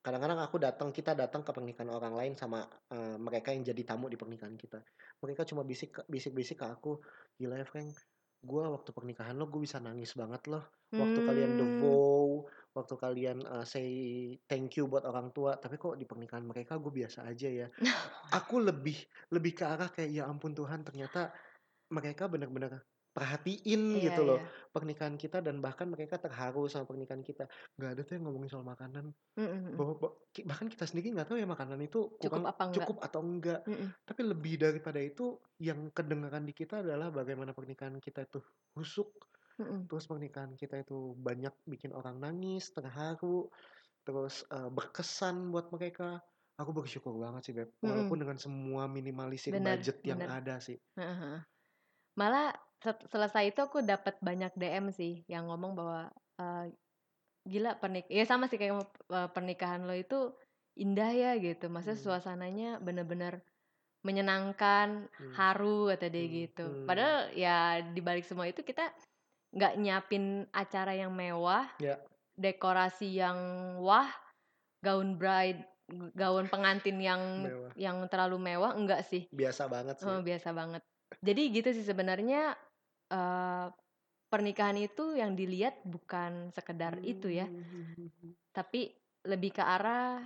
kadang-kadang 0.04 0.44
aku 0.44 0.60
datang 0.60 0.90
kita 0.92 1.16
datang 1.16 1.48
ke 1.48 1.52
pernikahan 1.56 1.88
orang 1.88 2.12
lain 2.12 2.34
sama 2.36 2.68
uh, 2.92 3.16
mereka 3.16 3.56
yang 3.56 3.64
jadi 3.64 3.96
tamu 3.96 4.12
di 4.12 4.20
pernikahan 4.20 4.58
kita 4.60 4.84
mereka 5.24 5.48
cuma 5.48 5.64
bisik 5.64 5.96
bisik-bisik 6.12 6.60
ke 6.60 6.68
aku 6.68 7.00
gila 7.40 7.56
ya 7.56 7.64
Frank 7.64 7.96
gue 8.44 8.64
waktu 8.68 8.92
pernikahan 8.92 9.40
lo 9.40 9.48
gue 9.48 9.64
bisa 9.64 9.80
nangis 9.80 10.12
banget 10.18 10.52
loh 10.52 10.68
waktu 10.92 11.20
kalian 11.24 11.52
the 11.56 11.64
Hmm. 11.64 11.80
vow 11.80 12.44
waktu 12.74 12.96
kalian 12.98 13.38
uh, 13.46 13.62
say 13.64 13.88
thank 14.50 14.74
you 14.76 14.90
buat 14.90 15.06
orang 15.06 15.30
tua 15.30 15.56
tapi 15.56 15.78
kok 15.78 15.94
di 15.96 16.06
pernikahan 16.06 16.42
mereka 16.44 16.82
gue 16.82 16.90
biasa 16.90 17.24
aja 17.24 17.50
ya 17.50 17.68
aku 18.38 18.58
lebih 18.60 18.98
lebih 19.30 19.54
ke 19.54 19.64
arah 19.64 19.90
kayak 19.90 20.10
ya 20.12 20.24
ampun 20.26 20.52
Tuhan 20.52 20.82
ternyata 20.82 21.30
mereka 21.94 22.26
benar-benar 22.26 22.82
perhatiin 23.14 24.02
Iya, 24.02 24.10
gitu 24.10 24.26
loh 24.26 24.42
iya. 24.42 24.50
pernikahan 24.74 25.14
kita 25.22 25.38
dan 25.38 25.62
bahkan 25.62 25.86
mereka 25.86 26.18
terharu 26.18 26.66
sama 26.66 26.90
pernikahan 26.90 27.22
kita 27.22 27.46
nggak 27.78 27.92
ada 27.94 28.02
tuh 28.02 28.18
yang 28.18 28.26
ngomongin 28.26 28.50
soal 28.50 28.66
makanan 28.66 29.14
Mm-mm. 29.38 29.78
bahwa 29.78 29.94
bahwa- 30.02 30.18
ki- 30.34 30.50
bahkan 30.50 30.66
kita 30.66 30.90
sendiri 30.90 31.14
nggak 31.14 31.30
tahu 31.30 31.38
ya 31.38 31.46
makanan 31.46 31.78
itu 31.78 32.10
Cukup 32.18 32.42
kurang 32.42 32.50
apa 32.50 32.62
enggak? 32.66 32.78
cukup 32.82 32.98
atau 33.06 33.22
enggak 33.22 33.62
Mm-mm. 33.70 33.90
tapi 34.02 34.22
lebih 34.26 34.54
daripada 34.58 34.98
itu 34.98 35.38
yang 35.62 35.94
kedengaran 35.94 36.42
di 36.42 36.58
kita 36.58 36.82
adalah 36.82 37.14
bagaimana 37.14 37.54
pernikahan 37.54 38.02
kita 38.02 38.26
itu 38.26 38.42
husuk 38.74 39.14
Mm-mm. 39.60 39.86
terus 39.88 40.06
pernikahan 40.10 40.52
kita 40.58 40.82
itu 40.82 41.14
banyak 41.20 41.54
bikin 41.70 41.92
orang 41.94 42.18
nangis 42.18 42.72
terharu 42.74 43.48
terus 44.04 44.44
eh, 44.52 44.70
berkesan 44.74 45.54
buat 45.54 45.70
mereka 45.72 46.20
aku 46.60 46.72
bersyukur 46.74 47.14
banget 47.18 47.42
sih 47.50 47.54
beb 47.56 47.70
walaupun 47.82 48.18
dengan 48.22 48.38
semua 48.38 48.86
minimalisir 48.90 49.54
Benar, 49.54 49.78
budget 49.80 49.98
yang 50.06 50.20
benar. 50.22 50.30
ada 50.42 50.56
sih 50.62 50.78
Heeh. 50.98 51.36
Malah 52.20 52.54
selesai 52.84 53.56
itu 53.56 53.60
aku 53.64 53.80
dapat 53.82 54.20
banyak 54.20 54.52
DM 54.60 54.92
sih 54.92 55.14
yang 55.26 55.50
ngomong 55.50 55.74
bahwa 55.74 56.12
eh, 56.42 56.66
gila 57.44 57.76
pernik 57.82 58.08
ya 58.08 58.24
sama 58.24 58.48
sih 58.48 58.56
kayak 58.62 58.88
pernikahan 59.36 59.84
lo 59.84 59.94
itu 59.96 60.32
indah 60.80 61.12
ya 61.14 61.32
gitu. 61.38 61.70
Maksudnya 61.74 62.00
Hmm. 62.00 62.06
suasananya 62.08 62.70
bener-bener 62.82 63.34
menyenangkan, 64.04 65.08
Hmm. 65.16 65.34
haru 65.38 65.90
kata 65.92 66.08
dia 66.12 66.24
Hmm, 66.28 66.32
gitu. 66.44 66.66
hmm. 66.68 66.86
Padahal 66.88 67.18
ya 67.36 67.58
di 67.96 68.02
balik 68.04 68.26
semua 68.28 68.46
itu 68.52 68.62
kita 68.64 68.92
nggak 69.54 69.74
nyiapin 69.78 70.24
acara 70.50 70.98
yang 70.98 71.14
mewah, 71.14 71.70
Ya. 71.78 72.02
dekorasi 72.34 73.14
yang 73.14 73.38
wah, 73.80 74.10
gaun 74.82 75.16
bride, 75.16 75.62
gaun 76.14 76.50
pengantin 76.50 76.98
yang 76.98 77.22
Mewah. 77.46 77.72
yang 77.78 77.98
terlalu 78.10 78.42
mewah 78.42 78.74
enggak 78.74 79.06
sih. 79.06 79.30
biasa 79.30 79.70
banget 79.70 80.02
sih 80.02 80.10
Oh, 80.10 80.20
biasa 80.20 80.50
banget. 80.52 80.82
Jadi 81.22 81.42
gitu 81.54 81.70
sih 81.70 81.86
sebenarnya 81.86 82.58
eh, 83.08 83.68
pernikahan 84.28 84.74
itu 84.76 85.14
yang 85.14 85.38
dilihat 85.38 85.78
bukan 85.86 86.50
sekedar 86.50 86.98
itu 87.00 87.30
ya, 87.30 87.46
Hmm. 87.46 88.34
tapi 88.50 88.90
lebih 89.24 89.54
ke 89.54 89.62
arah 89.62 90.26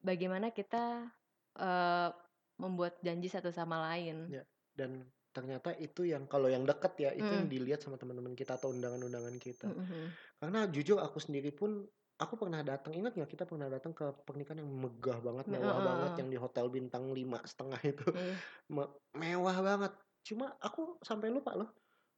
bagaimana 0.00 0.50
kita 0.50 1.06
eh, 1.54 2.10
membuat 2.58 2.98
janji 3.00 3.28
satu 3.28 3.48
sama 3.48 3.78
lain. 3.88 4.26
Ya. 4.30 4.42
dan 4.72 5.04
ternyata 5.32 5.72
itu 5.76 6.04
yang 6.04 6.28
kalau 6.28 6.46
yang 6.46 6.64
deket 6.68 6.92
ya 7.00 7.10
itu 7.16 7.26
yang 7.28 7.48
Mm. 7.48 7.52
dilihat 7.52 7.80
sama 7.80 7.96
teman-teman 7.96 8.36
kita 8.36 8.60
atau 8.60 8.68
undangan-undangan 8.70 9.36
kita 9.40 9.66
Mm-mm. 9.72 10.12
karena 10.38 10.60
jujur 10.68 11.00
aku 11.00 11.18
sendiri 11.18 11.50
pun 11.50 11.88
aku 12.20 12.34
pernah 12.38 12.60
datang 12.62 12.92
ingat 12.94 13.16
nggak 13.16 13.30
kita 13.34 13.44
pernah 13.48 13.66
datang 13.66 13.96
ke 13.96 14.04
pernikahan 14.22 14.62
yang 14.62 14.70
megah 14.70 15.18
banget 15.18 15.44
Mm, 15.48 15.52
mewah 15.56 15.78
mm, 15.80 15.86
banget 15.88 16.10
mm. 16.12 16.18
yang 16.20 16.28
di 16.30 16.38
hotel 16.38 16.66
bintang 16.68 17.04
lima 17.10 17.38
setengah 17.42 17.80
itu 17.82 18.04
Iya. 18.12 18.34
Me- 18.76 18.92
mewah 19.16 19.56
banget 19.58 19.92
cuma 20.22 20.54
aku 20.60 21.02
sampai 21.02 21.32
lupa 21.34 21.56
loh 21.58 21.68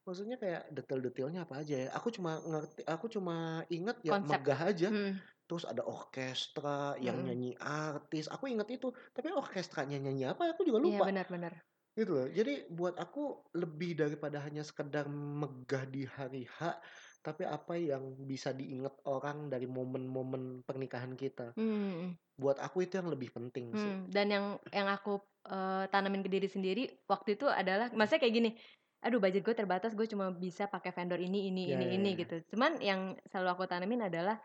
maksudnya 0.05 0.37
kayak 0.37 0.69
detail-detailnya 0.69 1.49
apa 1.49 1.65
aja 1.65 1.75
ya 1.81 1.89
aku 1.97 2.13
cuma 2.13 2.37
ngerti 2.37 2.85
aku 2.85 3.05
cuma 3.09 3.65
ingat 3.73 3.97
ya 4.05 4.11
Konsep. 4.13 4.37
megah 4.37 4.59
aja 4.61 4.87
Mm. 4.93 5.13
terus 5.49 5.65
ada 5.65 5.81
orkestra 5.85 6.93
yang 7.01 7.17
Mm-mm. 7.21 7.27
nyanyi 7.33 7.51
artis 7.57 8.29
aku 8.29 8.45
ingat 8.49 8.69
itu 8.69 8.93
tapi 9.15 9.33
orkestranya 9.33 9.97
nyanyi 9.97 10.29
apa 10.29 10.53
aku 10.53 10.61
juga 10.67 10.77
Iya 10.81 10.85
lupa 10.85 11.03
benar-benar. 11.09 11.53
Gitu 11.95 12.11
loh. 12.11 12.27
Jadi 12.27 12.67
buat 12.69 12.99
aku 12.99 13.49
lebih 13.55 13.95
daripada 13.95 14.43
hanya 14.43 14.61
sekedar 14.61 15.07
megah 15.09 15.87
di 15.87 16.03
hari 16.05 16.43
H 16.45 16.79
tapi 17.25 17.41
apa 17.41 17.73
yang 17.73 18.13
bisa 18.29 18.53
diingat 18.53 19.01
orang 19.09 19.49
dari 19.49 19.65
momen-momen 19.65 20.61
pernikahan 20.61 21.17
kita. 21.17 21.57
Hmm. 21.57 22.13
buat 22.35 22.59
aku 22.59 22.83
itu 22.83 22.99
yang 22.99 23.07
lebih 23.07 23.31
penting 23.31 23.71
sih. 23.71 23.79
Hmm, 23.79 24.11
dan 24.11 24.27
yang 24.27 24.45
yang 24.75 24.91
aku 24.91 25.23
eh, 25.47 25.87
tanamin 25.87 26.19
ke 26.19 26.27
diri 26.27 26.51
sendiri 26.51 26.83
waktu 27.07 27.39
itu 27.39 27.47
adalah 27.47 27.87
maksudnya 27.95 28.27
kayak 28.27 28.35
gini 28.35 28.51
aduh 28.99 29.21
budget 29.23 29.45
gue 29.45 29.55
terbatas 29.55 29.93
gue 29.95 30.03
cuma 30.09 30.33
bisa 30.35 30.65
pakai 30.67 30.89
vendor 30.91 31.21
ini 31.21 31.47
ini 31.47 31.69
Ya, 31.71 31.77
ini 31.79 31.85
ya, 31.85 31.91
ini 31.95 32.09
ya. 32.11 32.19
gitu. 32.25 32.35
cuman 32.51 32.81
yang 32.83 33.15
selalu 33.29 33.49
aku 33.55 33.63
tanamin 33.71 34.09
adalah 34.09 34.35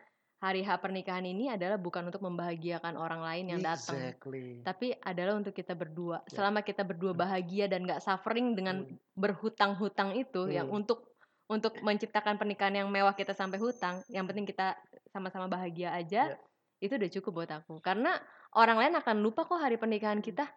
hari 0.41 0.65
H 0.65 0.73
pernikahan 0.81 1.21
ini 1.21 1.53
adalah 1.53 1.77
bukan 1.77 2.09
untuk 2.09 2.25
membahagiakan 2.25 2.97
orang 2.97 3.21
lain 3.21 3.45
yang 3.53 3.61
datang 3.61 3.93
exactly. 3.93 4.65
tapi 4.65 4.97
adalah 4.97 5.37
untuk 5.37 5.53
kita 5.53 5.77
berdua. 5.77 6.25
Ya. 6.25 6.41
selama 6.41 6.65
kita 6.65 6.81
berdua 6.81 7.13
bahagia 7.13 7.69
dan 7.69 7.85
gak 7.85 8.01
suffering 8.01 8.57
dengan 8.57 8.83
Hmm. 8.83 8.97
berhutang-hutang 9.13 10.17
itu 10.17 10.49
yang 10.49 10.65
Hmm. 10.67 10.81
untuk 10.81 11.05
untuk 11.45 11.77
menciptakan 11.83 12.39
pernikahan 12.39 12.73
yang 12.73 12.87
mewah 12.89 13.13
kita 13.13 13.35
sampai 13.35 13.59
hutang 13.59 14.01
yang 14.07 14.25
penting 14.25 14.47
kita 14.47 14.73
sama-sama 15.11 15.45
bahagia 15.45 15.93
aja 15.93 16.33
Ya. 16.33 16.37
itu 16.81 16.95
udah 16.97 17.09
cukup 17.11 17.31
buat 17.43 17.51
aku. 17.51 17.77
Karena 17.83 18.17
orang 18.55 18.79
lain 18.81 18.93
akan 18.97 19.21
lupa 19.21 19.43
kok 19.43 19.59
hari 19.59 19.75
pernikahan 19.75 20.23
kita. 20.23 20.47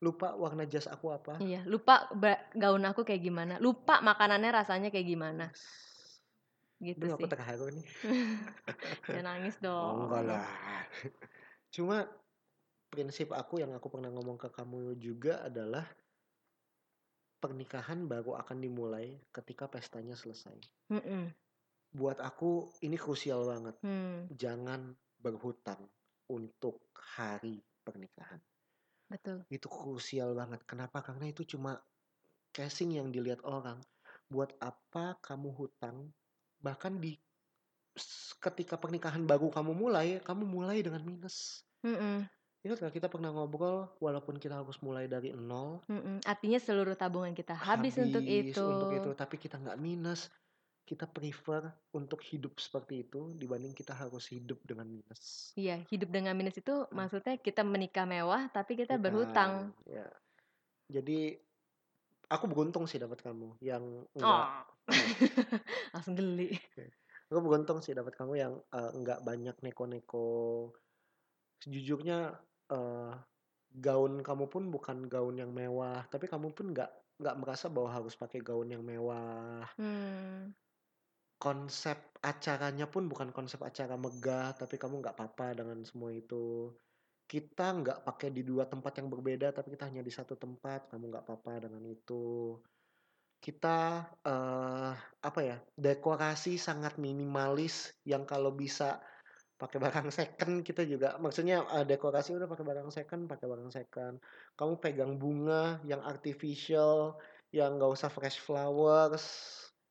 Lupa 0.00 0.32
warna 0.32 0.64
jas 0.64 0.88
aku 0.88 1.12
apa. 1.12 1.36
Iya 1.38 1.60
lupa 1.68 2.08
gaun 2.56 2.82
aku 2.82 3.04
kayak 3.04 3.20
gimana. 3.20 3.54
Lupa 3.60 4.00
makanannya 4.00 4.48
rasanya 4.50 4.88
kayak 4.88 5.06
gimana 5.06 5.52
gitu 6.80 7.04
aku 7.12 7.26
sih. 7.26 7.30
terharu 7.30 7.66
nih. 7.76 7.86
Jangan 9.06 9.24
nangis 9.28 9.56
Oh, 9.64 9.64
dong. 9.66 9.96
enggak 10.08 10.22
lah. 10.28 10.46
Cuma 11.74 11.96
prinsip 12.90 13.30
aku 13.32 13.62
yang 13.62 13.72
aku 13.76 13.86
pernah 13.92 14.10
ngomong 14.10 14.36
ke 14.40 14.48
kamu 14.50 14.98
juga 14.98 15.44
adalah 15.46 15.86
pernikahan 17.40 18.04
baru 18.04 18.36
akan 18.36 18.58
dimulai 18.60 19.06
ketika 19.32 19.64
pestanya 19.68 20.16
selesai. 20.16 20.56
Mm-mm. 20.90 21.32
buat 21.90 22.22
aku 22.22 22.70
ini 22.86 22.94
krusial 22.94 23.42
banget. 23.50 23.74
Hmm, 23.82 24.30
jangan 24.30 24.94
berhutang 25.18 25.90
untuk 26.30 26.86
hari 26.94 27.58
pernikahan. 27.82 28.38
Betul. 29.10 29.42
Itu 29.50 29.66
krusial 29.66 30.38
banget. 30.38 30.62
Kenapa? 30.70 31.02
Karena 31.02 31.26
itu 31.26 31.42
cuma 31.42 31.74
casing 32.54 32.94
yang 32.94 33.10
dilihat 33.10 33.42
orang. 33.42 33.82
Buat 34.30 34.54
apa 34.62 35.18
kamu 35.18 35.50
hutang 35.50 36.14
bahkan 36.60 36.96
di 37.00 37.16
ketika 38.40 38.80
pernikahan 38.80 39.24
baru 39.26 39.52
kamu 39.52 39.72
mulai 39.76 40.22
kamu 40.22 40.44
mulai 40.46 40.80
dengan 40.80 41.02
minus 41.04 41.66
Mm-mm. 41.84 42.24
ingat 42.64 42.76
gak 42.80 42.94
kita 42.96 43.08
pernah 43.08 43.32
ngobrol 43.32 43.88
walaupun 44.00 44.36
kita 44.40 44.60
harus 44.60 44.80
mulai 44.80 45.08
dari 45.08 45.32
nol 45.36 45.80
Mm-mm. 45.90 46.24
artinya 46.24 46.56
seluruh 46.60 46.96
tabungan 46.96 47.36
kita 47.36 47.56
habis, 47.56 47.96
untuk 48.00 48.24
itu 48.24 48.60
untuk 48.60 48.92
itu 48.94 49.10
tapi 49.16 49.36
kita 49.36 49.60
nggak 49.60 49.80
minus 49.80 50.28
kita 50.88 51.06
prefer 51.06 51.70
untuk 51.94 52.18
hidup 52.26 52.58
seperti 52.58 53.06
itu 53.06 53.30
dibanding 53.38 53.70
kita 53.70 53.94
harus 53.94 54.26
hidup 54.26 54.58
dengan 54.66 54.90
minus 54.90 55.54
Iya, 55.54 55.86
hidup 55.86 56.10
dengan 56.10 56.34
minus 56.34 56.58
itu 56.58 56.88
maksudnya 56.90 57.38
kita 57.38 57.62
menikah 57.62 58.02
mewah 58.08 58.50
tapi 58.50 58.74
kita 58.74 58.98
Hutang, 58.98 59.04
berhutang. 59.06 59.52
ya 59.86 60.06
jadi 60.90 61.38
aku 62.30 62.44
beruntung 62.50 62.84
sih 62.86 62.98
dapat 63.02 63.18
kamu 63.26 63.58
yang 63.60 63.84
enggak 64.16 64.46
Oh. 64.46 64.64
Langsung 65.94 66.14
geli. 66.18 66.58
aku 67.30 67.38
beruntung 67.46 67.78
sih 67.84 67.94
dapat 67.94 68.14
kamu 68.18 68.32
yang 68.42 68.54
eh, 68.74 68.90
enggak 68.96 69.22
banyak 69.22 69.56
neko-neko 69.62 70.28
sejujurnya 71.62 72.18
eh, 72.72 73.12
gaun 73.86 74.12
kamu 74.26 74.44
pun 74.52 74.64
bukan 74.74 74.98
gaun 75.06 75.36
yang 75.42 75.50
mewah 75.54 76.02
tapi 76.10 76.26
kamu 76.26 76.48
pun 76.56 76.66
nggak 76.74 76.90
nggak 77.20 77.38
merasa 77.40 77.66
bahwa 77.70 77.90
harus 77.96 78.14
pakai 78.18 78.40
gaun 78.42 78.68
yang 78.74 78.82
mewah 78.82 79.66
Hmm. 79.78 80.52
konsep 81.44 81.98
acaranya 82.30 82.86
pun 82.92 83.02
bukan 83.12 83.30
konsep 83.36 83.60
acara 83.68 83.94
megah 84.04 84.48
tapi 84.60 84.74
kamu 84.82 84.94
nggak 85.00 85.14
apa-apa 85.16 85.46
dengan 85.58 85.78
semua 85.88 86.10
itu 86.12 86.74
kita 87.30 87.66
nggak 87.78 87.98
pakai 88.02 88.34
di 88.34 88.42
dua 88.42 88.66
tempat 88.66 88.98
yang 88.98 89.06
berbeda 89.06 89.54
tapi 89.54 89.70
kita 89.78 89.86
hanya 89.86 90.02
di 90.02 90.10
satu 90.10 90.34
tempat 90.34 90.90
kamu 90.90 91.14
nggak 91.14 91.24
apa-apa 91.30 91.70
dengan 91.70 91.86
itu. 91.86 92.58
Kita 93.38 94.02
eh 94.26 94.92
apa 94.98 95.40
ya 95.40 95.62
dekorasi 95.78 96.58
sangat 96.58 96.98
minimalis 96.98 97.94
yang 98.02 98.26
kalau 98.26 98.50
bisa 98.50 98.98
pakai 99.54 99.78
barang 99.78 100.10
second 100.18 100.66
kita 100.66 100.82
juga. 100.82 101.14
Maksudnya 101.22 101.62
eh, 101.78 101.86
dekorasi 101.86 102.34
udah 102.34 102.50
pakai 102.50 102.66
barang 102.66 102.90
second 102.90 103.30
pakai 103.30 103.46
barang 103.46 103.70
second. 103.70 104.18
Kamu 104.58 104.82
pegang 104.82 105.14
bunga 105.14 105.78
yang 105.86 106.02
artificial 106.02 107.14
yang 107.54 107.78
nggak 107.78 107.94
usah 107.94 108.10
fresh 108.10 108.42
flowers 108.42 109.22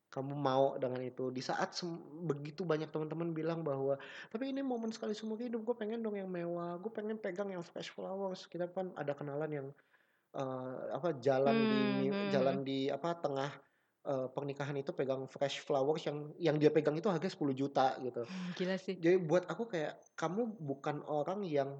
kamu 0.10 0.34
mau 0.34 0.76
dengan 0.82 1.01
itu. 1.05 1.30
Di 1.30 1.41
saat 1.41 1.78
begitu 2.26 2.66
banyak 2.66 2.89
teman-teman 2.89 3.30
bilang 3.32 3.62
bahwa 3.62 3.95
tapi 4.34 4.49
ini 4.49 4.66
momen 4.66 4.89
sekali 4.89 5.14
seumur 5.14 5.38
hidup 5.38 5.62
gue 5.62 5.76
pengen 5.78 6.01
dong 6.01 6.18
yang 6.18 6.30
mewah 6.30 6.82
gue 6.82 6.91
pengen 6.91 7.22
pegang 7.22 7.53
yang 7.53 7.62
fresh 7.62 7.93
flowers. 7.93 8.49
Kita 8.49 8.68
kan 8.74 8.89
ada 8.97 9.14
kenalan 9.14 9.51
yang 9.53 9.68
eh, 10.34 10.82
apa 10.93 11.16
jalan 11.22 11.55
di 11.55 11.82
Hmm, 12.10 12.10
hmm, 12.10 12.30
jalan 12.34 12.57
di 12.66 12.80
apa 12.89 13.10
tengah 13.22 13.51
eh, 14.10 14.28
pernikahan 14.34 14.76
itu 14.82 14.91
pegang 14.91 15.30
fresh 15.30 15.62
flowers 15.62 16.03
yang 16.10 16.18
yang 16.41 16.55
dia 16.57 16.74
pegang 16.74 16.97
itu 16.97 17.07
harga 17.07 17.30
10 17.30 17.53
juta 17.53 17.95
gitu. 18.01 18.26
Gila 18.57 18.76
sih. 18.82 18.97
jadi 18.97 19.22
buat 19.22 19.45
aku 19.45 19.70
kayak 19.70 20.01
kamu 20.18 20.57
bukan 20.57 21.05
orang 21.05 21.45
yang 21.45 21.78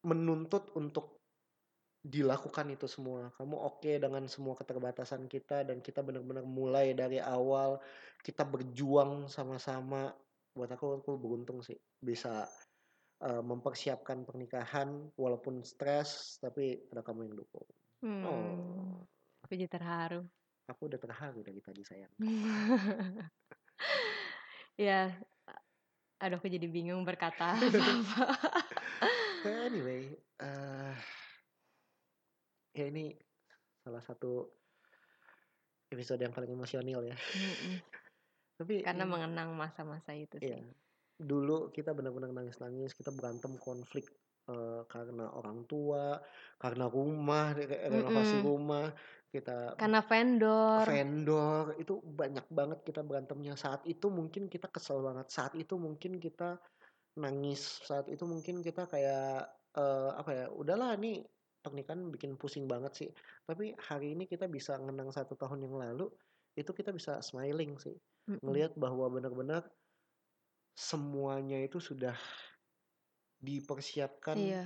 menuntut 0.00 0.72
untuk 0.72 1.19
dilakukan 2.00 2.72
itu 2.72 2.88
semua. 2.88 3.28
Kamu 3.36 3.56
oke 3.56 4.00
dengan 4.00 4.24
semua 4.24 4.56
keterbatasan 4.56 5.28
kita 5.28 5.68
dan 5.68 5.84
kita 5.84 6.00
benar-benar 6.00 6.48
mulai 6.48 6.96
dari 6.96 7.20
awal 7.20 7.76
kita 8.24 8.44
berjuang 8.44 9.28
sama-sama. 9.28 10.12
Buat 10.56 10.74
aku 10.74 10.98
aku 11.04 11.14
beruntung 11.20 11.60
sih 11.60 11.76
bisa 12.00 12.48
eh, 13.20 13.42
mempersiapkan 13.44 14.24
pernikahan 14.24 15.12
walaupun 15.14 15.60
stres 15.60 16.40
tapi 16.40 16.88
ada 16.88 17.04
kamu 17.04 17.28
yang 17.30 17.36
dukung. 17.36 17.68
Hmm. 18.00 18.24
Oh, 18.24 19.04
Aku 19.44 19.52
jadi 19.56 19.68
terharu. 19.68 20.24
aku 20.70 20.86
udah 20.86 21.00
terharu 21.02 21.42
dari 21.42 21.58
tadi 21.60 21.82
sayang. 21.82 22.12
ya, 24.78 25.10
aduh 26.22 26.38
aku 26.38 26.46
jadi 26.46 26.64
bingung 26.70 27.02
berkata 27.04 27.58
apa. 27.58 28.24
Anyway, 29.40 30.14
eh 30.38 30.94
ya 32.70 32.86
ini 32.86 33.12
salah 33.80 34.02
satu 34.04 34.46
episode 35.90 36.22
yang 36.22 36.30
paling 36.30 36.52
emosional 36.54 37.02
ya. 37.02 37.16
Tapi 38.60 38.84
Karena 38.84 39.04
ini- 39.08 39.12
mengenang 39.12 39.50
masa-masa 39.56 40.12
itu 40.14 40.36
sih. 40.38 40.52
Iya. 40.52 40.62
Dulu 41.20 41.68
kita 41.72 41.92
benar-benar 41.92 42.32
nangis-nangis, 42.32 42.96
kita 42.96 43.12
berantem 43.12 43.56
konflik 43.58 44.08
eh, 44.48 44.82
karena 44.88 45.28
orang 45.32 45.64
tua, 45.68 46.16
karena 46.56 46.88
rumah, 46.88 47.52
re- 47.52 47.88
renovasi 47.88 48.40
Mm-mm. 48.40 48.46
rumah, 48.46 48.86
kita 49.30 49.76
Karena 49.76 50.00
vendor. 50.02 50.82
vendor 50.88 51.64
itu 51.76 52.00
banyak 52.02 52.46
banget 52.50 52.78
kita 52.82 53.00
berantemnya. 53.04 53.54
Saat 53.54 53.84
itu 53.86 54.08
mungkin 54.08 54.48
kita 54.48 54.66
kesel 54.68 55.04
banget. 55.04 55.28
Saat 55.28 55.54
itu 55.54 55.76
mungkin 55.76 56.16
kita 56.18 56.56
nangis. 57.20 57.84
Saat 57.84 58.08
itu 58.08 58.24
mungkin 58.24 58.64
kita 58.64 58.88
kayak 58.88 59.44
eh, 59.76 60.10
apa 60.16 60.30
ya? 60.32 60.44
Udahlah 60.50 60.96
nih 60.96 61.20
pernikahan 61.64 62.08
bikin 62.12 62.36
pusing 62.40 62.64
banget 62.66 62.92
sih. 62.96 63.10
Tapi 63.48 63.76
hari 63.76 64.16
ini 64.16 64.24
kita 64.26 64.48
bisa 64.48 64.76
ngenang 64.80 65.12
satu 65.12 65.36
tahun 65.36 65.64
yang 65.68 65.76
lalu, 65.76 66.10
itu 66.58 66.70
kita 66.74 66.90
bisa 66.90 67.22
smiling 67.22 67.78
sih 67.78 67.94
ngelihat 68.42 68.78
bahwa 68.78 69.10
benar-benar 69.10 69.66
semuanya 70.76 71.60
itu 71.60 71.78
sudah 71.82 72.14
dipersiapkan 73.40 74.36
Iya. 74.36 74.64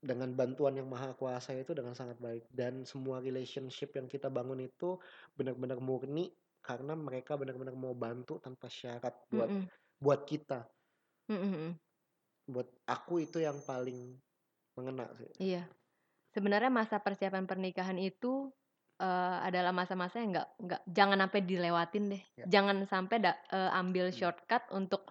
dengan 0.00 0.30
bantuan 0.36 0.76
yang 0.76 0.86
maha 0.86 1.16
kuasa 1.16 1.56
itu 1.56 1.72
dengan 1.72 1.96
sangat 1.96 2.20
baik 2.20 2.46
dan 2.52 2.84
semua 2.86 3.18
relationship 3.18 3.96
yang 3.96 4.06
kita 4.06 4.28
bangun 4.30 4.62
itu 4.62 5.00
benar-benar 5.34 5.80
murni 5.82 6.30
karena 6.62 6.94
mereka 6.94 7.34
benar-benar 7.34 7.74
mau 7.74 7.96
bantu 7.96 8.38
tanpa 8.38 8.68
syarat 8.68 9.14
buat 9.32 9.48
Mm-mm. 9.50 9.66
buat 9.98 10.20
kita 10.28 10.68
Mm-mm. 11.32 11.74
buat 12.46 12.68
aku 12.86 13.24
itu 13.26 13.42
yang 13.42 13.58
paling 13.64 14.20
mengena 14.76 15.08
sih 15.16 15.28
Iya. 15.40 15.64
sebenarnya 16.30 16.68
masa 16.68 17.00
persiapan 17.00 17.44
pernikahan 17.44 17.96
itu 17.96 18.52
eh, 18.96 19.36
adalah 19.44 19.76
masa-masa 19.76 20.24
yang 20.24 20.32
nggak 20.32 20.48
nggak 20.56 20.82
jangan 20.88 21.18
sampai 21.20 21.40
dilewatin 21.44 22.04
deh. 22.16 22.22
Ya. 22.40 22.44
Jangan 22.48 22.76
sampai 22.88 23.20
da- 23.20 23.36
eh, 23.52 23.70
ambil 23.76 24.08
Hmm. 24.08 24.16
shortcut 24.16 24.64
untuk 24.72 25.04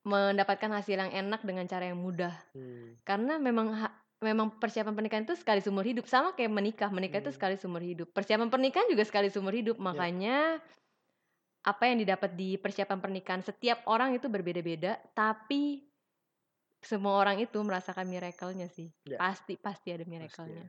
mendapatkan 0.00 0.72
hasil 0.72 0.96
yang 0.96 1.12
enak 1.12 1.44
dengan 1.44 1.68
cara 1.68 1.92
yang 1.92 2.00
mudah. 2.00 2.32
Hmm. 2.56 2.96
Karena 3.04 3.36
memang 3.36 3.68
ha- 3.76 3.96
memang 4.20 4.56
persiapan 4.56 4.96
pernikahan 4.96 5.24
itu 5.24 5.36
sekali 5.36 5.60
seumur 5.60 5.84
hidup 5.84 6.08
sama 6.08 6.32
kayak 6.32 6.48
menikah. 6.48 6.88
Menikah 6.88 7.20
itu 7.20 7.28
Hmm. 7.28 7.36
Ya. 7.36 7.38
sekali 7.40 7.54
seumur 7.56 7.84
hidup. 7.84 8.08
Persiapan 8.12 8.48
pernikahan 8.48 8.88
juga 8.88 9.04
sekali 9.04 9.28
seumur 9.28 9.52
hidup. 9.52 9.76
Makanya 9.76 10.56
apa 11.60 11.84
yang 11.84 12.00
didapat 12.00 12.32
di 12.32 12.56
persiapan 12.56 12.96
pernikahan 12.96 13.44
setiap 13.44 13.84
orang 13.84 14.16
itu 14.16 14.24
berbeda-beda, 14.24 14.96
tapi 15.12 15.84
semua 16.80 17.20
orang 17.20 17.36
itu 17.40 17.60
merasakan 17.60 18.08
miracle-nya 18.08 18.68
sih. 18.72 18.88
Ya. 19.04 19.20
Pasti 19.20 19.60
pasti 19.60 19.92
ada 19.92 20.04
Pasti 20.04 20.12
miracle-nya. 20.12 20.64
ya. 20.64 20.68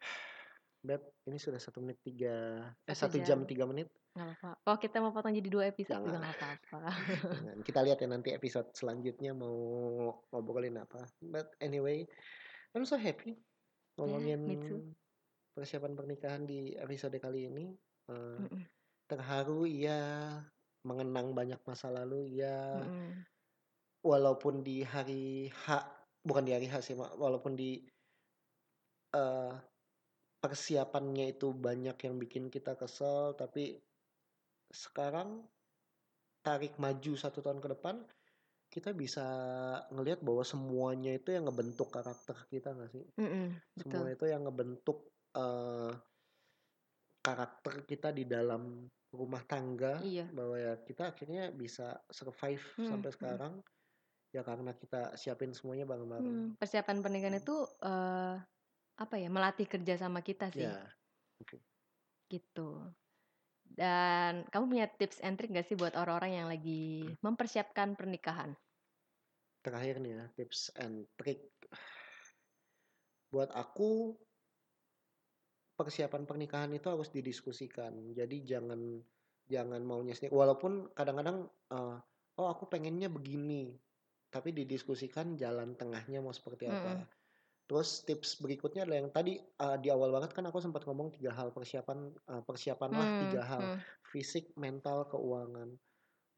Beb, 0.84 1.00
ini 1.24 1.40
sudah 1.40 1.56
satu 1.56 1.80
menit 1.80 2.04
tiga, 2.04 2.60
eh 2.84 2.92
Satu 2.92 3.16
jam 3.24 3.48
tiga 3.48 3.64
menit. 3.64 3.88
Nggak 4.14 4.36
apa-apa. 4.36 4.50
Kalau 4.62 4.78
kita 4.78 4.96
mau 5.00 5.10
potong 5.16 5.32
jadi 5.32 5.48
dua 5.48 5.64
episode 5.72 6.04
juga 6.04 6.20
Jangan. 6.20 6.22
nggak 6.22 6.36
apa-apa. 6.36 6.80
Jangan. 7.40 7.58
Kita 7.66 7.80
lihat 7.82 7.98
ya 8.04 8.08
nanti 8.12 8.30
episode 8.36 8.68
selanjutnya 8.76 9.32
mau 9.32 9.56
ngobrolin 10.30 10.76
apa. 10.78 11.08
But 11.24 11.56
anyway, 11.58 12.04
I'm 12.76 12.84
so 12.84 13.00
happy 13.00 13.34
ngomongin 13.96 14.44
me 14.44 14.60
too. 14.60 14.84
persiapan 15.54 15.94
pernikahan 15.94 16.44
di 16.44 16.76
episode 16.76 17.16
kali 17.16 17.48
ini. 17.48 17.72
Eh, 18.12 18.38
Mm-mm, 18.44 18.62
terharu 19.08 19.64
iya, 19.64 20.36
mengenang 20.84 21.32
banyak 21.32 21.58
masa 21.64 21.88
lalu 21.88 22.28
iya. 22.38 22.84
mm-mm. 22.84 23.24
Walaupun 24.04 24.60
di 24.60 24.84
hari 24.84 25.48
H, 25.48 25.80
bukan 26.20 26.44
di 26.44 26.52
hari 26.52 26.68
H 26.68 26.84
sih, 26.84 26.92
Mak. 26.92 27.16
walaupun 27.16 27.56
di 27.56 27.80
eh, 29.16 29.52
persiapannya 30.44 31.32
itu 31.32 31.56
banyak 31.56 31.96
yang 32.04 32.14
bikin 32.20 32.52
kita 32.52 32.76
kesel, 32.76 33.32
tapi 33.32 33.80
sekarang 34.68 35.48
tarik 36.44 36.76
maju 36.76 37.12
satu 37.16 37.40
tahun 37.40 37.64
ke 37.64 37.68
depan, 37.80 38.04
kita 38.68 38.92
bisa 38.92 39.24
ngelihat 39.88 40.20
bahwa 40.20 40.44
semuanya 40.44 41.16
itu 41.16 41.32
yang 41.32 41.48
ngebentuk 41.48 41.88
karakter 41.88 42.36
kita 42.52 42.76
nggak 42.76 42.90
sih? 42.92 43.04
Mm-mm, 43.16 43.56
Semua 43.80 44.04
betul. 44.04 44.20
itu 44.20 44.24
yang 44.28 44.42
ngebentuk 44.44 44.98
eh, 45.32 45.92
karakter 47.24 47.74
kita 47.88 48.12
di 48.12 48.28
dalam 48.28 48.84
rumah 49.14 49.40
tangga, 49.48 50.04
Iya. 50.04 50.28
bahwa 50.28 50.60
ya 50.60 50.74
kita 50.84 51.16
akhirnya 51.16 51.48
bisa 51.56 52.04
survive 52.12 52.60
Hmm, 52.76 52.88
sampai 52.90 53.10
hmm. 53.16 53.64
Ya 54.34 54.42
karena 54.42 54.74
kita 54.74 55.14
siapin 55.14 55.54
semuanya 55.54 55.86
bareng-bareng. 55.86 56.26
Hmm, 56.26 56.58
persiapan 56.58 56.98
pernikahan 56.98 57.38
itu 57.38 57.54
eh, 57.86 58.34
apa 58.98 59.14
ya 59.14 59.30
melatih 59.30 59.70
kerja 59.70 59.94
sama 59.94 60.26
kita 60.26 60.50
sih 60.50 60.66
Ya, 60.66 60.74
gitu. 62.26 62.82
Dan 63.74 64.46
kamu 64.50 64.64
punya 64.70 64.86
tips 64.90 65.22
and 65.22 65.38
trick 65.38 65.54
gak 65.54 65.66
sih 65.66 65.78
buat 65.78 65.94
orang-orang 65.94 66.42
yang 66.42 66.48
lagi 66.50 67.06
mempersiapkan 67.22 67.94
pernikahan? 67.94 68.58
terakhir 69.64 69.96
nih 69.96 70.12
ya 70.12 70.24
tips 70.36 70.68
and 70.76 71.08
trick. 71.16 71.40
Buat 73.32 73.50
aku 73.56 74.12
persiapan 75.74 76.28
pernikahan 76.28 76.70
itu 76.76 76.86
harus 76.92 77.08
didiskusikan. 77.08 78.12
Jadi 78.12 78.44
jangan 78.44 79.00
jangan 79.48 79.80
maunya 79.82 80.12
sendiri. 80.12 80.36
Walaupun 80.36 80.92
kadang-kadang 80.92 81.48
eh, 81.72 81.96
oh 82.38 82.46
aku 82.52 82.68
pengennya 82.68 83.08
begini, 83.08 83.72
tapi 84.34 84.50
didiskusikan 84.58 85.38
jalan 85.42 85.78
tengahnya 85.80 86.18
mau 86.24 86.34
seperti 86.34 86.64
apa. 86.74 86.90
Mm-mm. 86.90 87.06
Terus 87.68 87.88
tips 88.08 88.30
berikutnya 88.44 88.84
adalah 88.84 88.98
yang 89.06 89.10
tadi 89.18 89.32
eh, 89.40 89.76
di 89.82 89.88
awal 89.94 90.10
banget 90.16 90.30
kan 90.36 90.44
aku 90.50 90.58
sempat 90.66 90.82
ngomong 90.88 91.08
tiga 91.16 91.32
hal 91.38 91.48
persiapan 91.56 91.98
eh, 92.32 92.42
persiapanlah 92.48 93.08
Hmm, 93.08 93.20
tiga 93.20 93.40
hal 93.50 93.64
hmm, 93.64 93.78
fisik, 94.12 94.44
mental, 94.64 94.98
keuangan. 95.12 95.70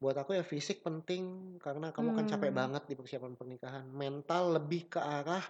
Buat 0.01 0.15
aku 0.21 0.31
ya 0.39 0.43
fisik 0.45 0.85
penting 0.87 1.23
karena 1.65 1.87
kamu 1.95 2.09
kan 2.17 2.25
capek 2.31 2.51
Hmm. 2.51 2.59
banget 2.59 2.83
di 2.89 2.95
persiapan 2.99 3.33
pernikahan. 3.39 3.85
Mental 3.89 4.43
lebih 4.61 4.81
ke 4.93 4.99
arah 5.01 5.43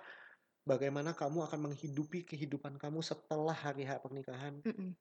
bagaimana 0.71 1.11
kamu 1.21 1.39
akan 1.47 1.59
menghidupi 1.71 2.19
kehidupan 2.29 2.79
kamu 2.83 2.99
setelah 3.03 3.55
hari 3.55 3.83
H 3.89 3.99
pernikahan. 4.05 4.55
mm-mm. 4.65 4.95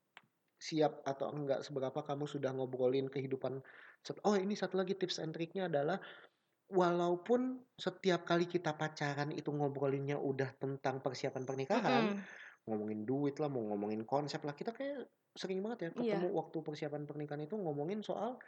Siap 0.57 1.05
atau 1.05 1.29
enggak 1.37 1.61
seberapa 1.69 2.01
kamu 2.01 2.25
sudah 2.25 2.51
ngobrolin 2.57 3.13
kehidupan. 3.13 3.61
Oh, 4.25 4.37
ini 4.39 4.57
satu 4.57 4.81
lagi 4.81 4.97
tips 4.97 5.21
and 5.21 5.37
triknya 5.37 5.69
adalah 5.69 6.01
walaupun 6.67 7.63
setiap 7.79 8.27
kali 8.27 8.51
kita 8.51 8.75
pacaran 8.75 9.31
itu 9.31 9.55
ngobrolinnya 9.55 10.19
udah 10.19 10.51
tentang 10.59 10.99
persiapan 10.99 11.47
pernikahan, 11.47 12.19
Mm-mm. 12.19 12.67
ngomongin 12.67 13.07
duit 13.07 13.39
lah, 13.39 13.47
mau 13.47 13.63
ngomongin 13.71 14.03
konsep 14.03 14.43
lah. 14.43 14.55
Kita 14.55 14.75
kayak 14.75 15.07
sering 15.37 15.63
banget 15.63 15.79
ya 15.79 15.91
Iya. 16.01 16.17
ketemu 16.19 16.29
waktu 16.35 16.59
persiapan 16.65 17.03
pernikahan 17.07 17.45
itu 17.45 17.55
ngomongin 17.55 18.01
soal 18.03 18.41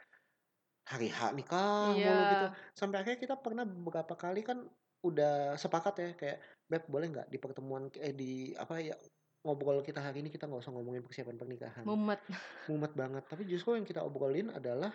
hari 0.89 1.07
H 1.13 1.31
nikah 1.37 1.93
Iya. 1.95 2.09
mulu 2.11 2.23
gitu. 2.33 2.47
Sampai 2.75 2.97
akhirnya 3.05 3.19
kita 3.21 3.35
pernah 3.39 3.63
beberapa 3.63 4.17
kali 4.17 4.41
kan 4.43 4.67
udah 4.99 5.55
sepakat 5.55 5.93
ya 5.95 6.09
kayak 6.19 6.37
Beb 6.67 6.83
boleh 6.91 7.07
nggak 7.07 7.27
di 7.31 7.37
pertemuan 7.39 7.87
eh 8.03 8.11
di 8.11 8.51
apa 8.51 8.83
ya 8.83 8.99
ngobrol 9.47 9.79
kita 9.79 10.03
hari 10.03 10.19
ini 10.19 10.27
kita 10.27 10.43
nggak 10.51 10.59
usah 10.59 10.75
ngomongin 10.75 11.05
persiapan 11.07 11.39
pernikahan. 11.39 11.83
Mumet. 11.87 12.19
Mumet 12.67 12.91
banget. 12.97 13.23
Tapi 13.31 13.47
justru 13.47 13.79
yang 13.79 13.87
kita 13.87 14.03
obrolin 14.03 14.51
adalah 14.51 14.91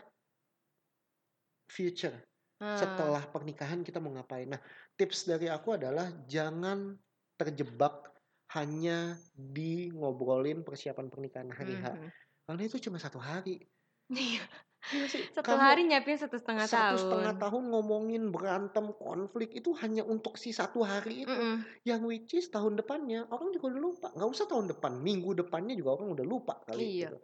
future 1.72 2.33
Ah, 2.62 2.78
setelah 2.78 3.22
pernikahan 3.26 3.82
kita 3.82 3.98
mau 3.98 4.14
ngapain. 4.14 4.46
Nah, 4.46 4.60
tips 4.94 5.26
dari 5.26 5.50
aku 5.50 5.74
adalah 5.74 6.06
jangan 6.26 6.94
terjebak 7.34 8.14
hanya 8.54 9.18
di 9.34 9.90
ngobrolin 9.90 10.62
persiapan 10.62 11.10
pernikahan 11.10 11.50
hari 11.50 11.74
H. 11.74 11.86
mhm. 11.90 12.10
Karena 12.44 12.62
itu 12.62 12.76
cuma 12.78 13.00
satu 13.00 13.18
hari. 13.18 13.58
Iya. 14.06 14.44
Iya. 14.84 15.08
Satu 15.32 15.48
Kamu 15.48 15.64
hari 15.64 15.88
nyiapin 15.88 16.20
satu 16.20 16.36
setengah 16.36 16.68
satu 16.68 16.76
tahun. 16.76 17.00
setengah 17.00 17.34
tahun 17.40 17.64
ngomongin 17.72 18.28
berantem 18.28 18.92
konflik 19.00 19.56
itu 19.56 19.72
hanya 19.80 20.04
untuk 20.04 20.36
si 20.36 20.52
satu 20.52 20.84
hari 20.84 21.24
itu. 21.24 21.32
Mm-mm. 21.32 21.64
Yang 21.88 22.00
which 22.04 22.32
is 22.36 22.52
tahun 22.52 22.76
depannya 22.76 23.24
orang 23.32 23.48
juga 23.50 23.72
udah 23.72 23.80
lupa. 23.80 24.08
Nggak 24.12 24.28
usah 24.28 24.44
tahun 24.44 24.66
depan, 24.76 25.00
minggu 25.00 25.32
depannya 25.40 25.72
juga 25.72 25.96
orang 25.96 26.12
udah 26.12 26.26
lupa 26.28 26.60
kali 26.68 27.00
Iya. 27.00 27.16
gitu. 27.16 27.18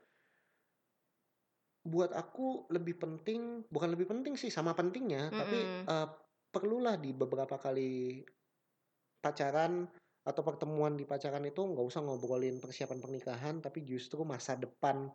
Buat 1.81 2.13
aku 2.13 2.69
lebih 2.69 3.01
penting, 3.01 3.65
bukan 3.73 3.91
lebih 3.97 4.07
penting 4.11 4.37
sih 4.37 4.53
sama 4.53 4.77
pentingnya, 4.77 5.33
tapi 5.33 5.59
Mm-mm. 5.59 5.89
eh, 5.89 6.09
perlulah 6.53 7.01
di 7.01 7.17
beberapa 7.17 7.57
kali 7.57 8.21
pacaran 9.21 9.89
atau 10.21 10.43
pertemuan 10.45 11.01
di 11.01 11.09
pacaran 11.09 11.45
itu 11.49 11.65
nggak 11.65 11.87
usah 11.87 12.05
ngobrolin 12.05 12.61
persiapan 12.61 13.01
pernikahan, 13.01 13.55
tapi 13.65 13.85
justru 13.89 14.21
masa 14.29 14.57
depan 14.57 15.09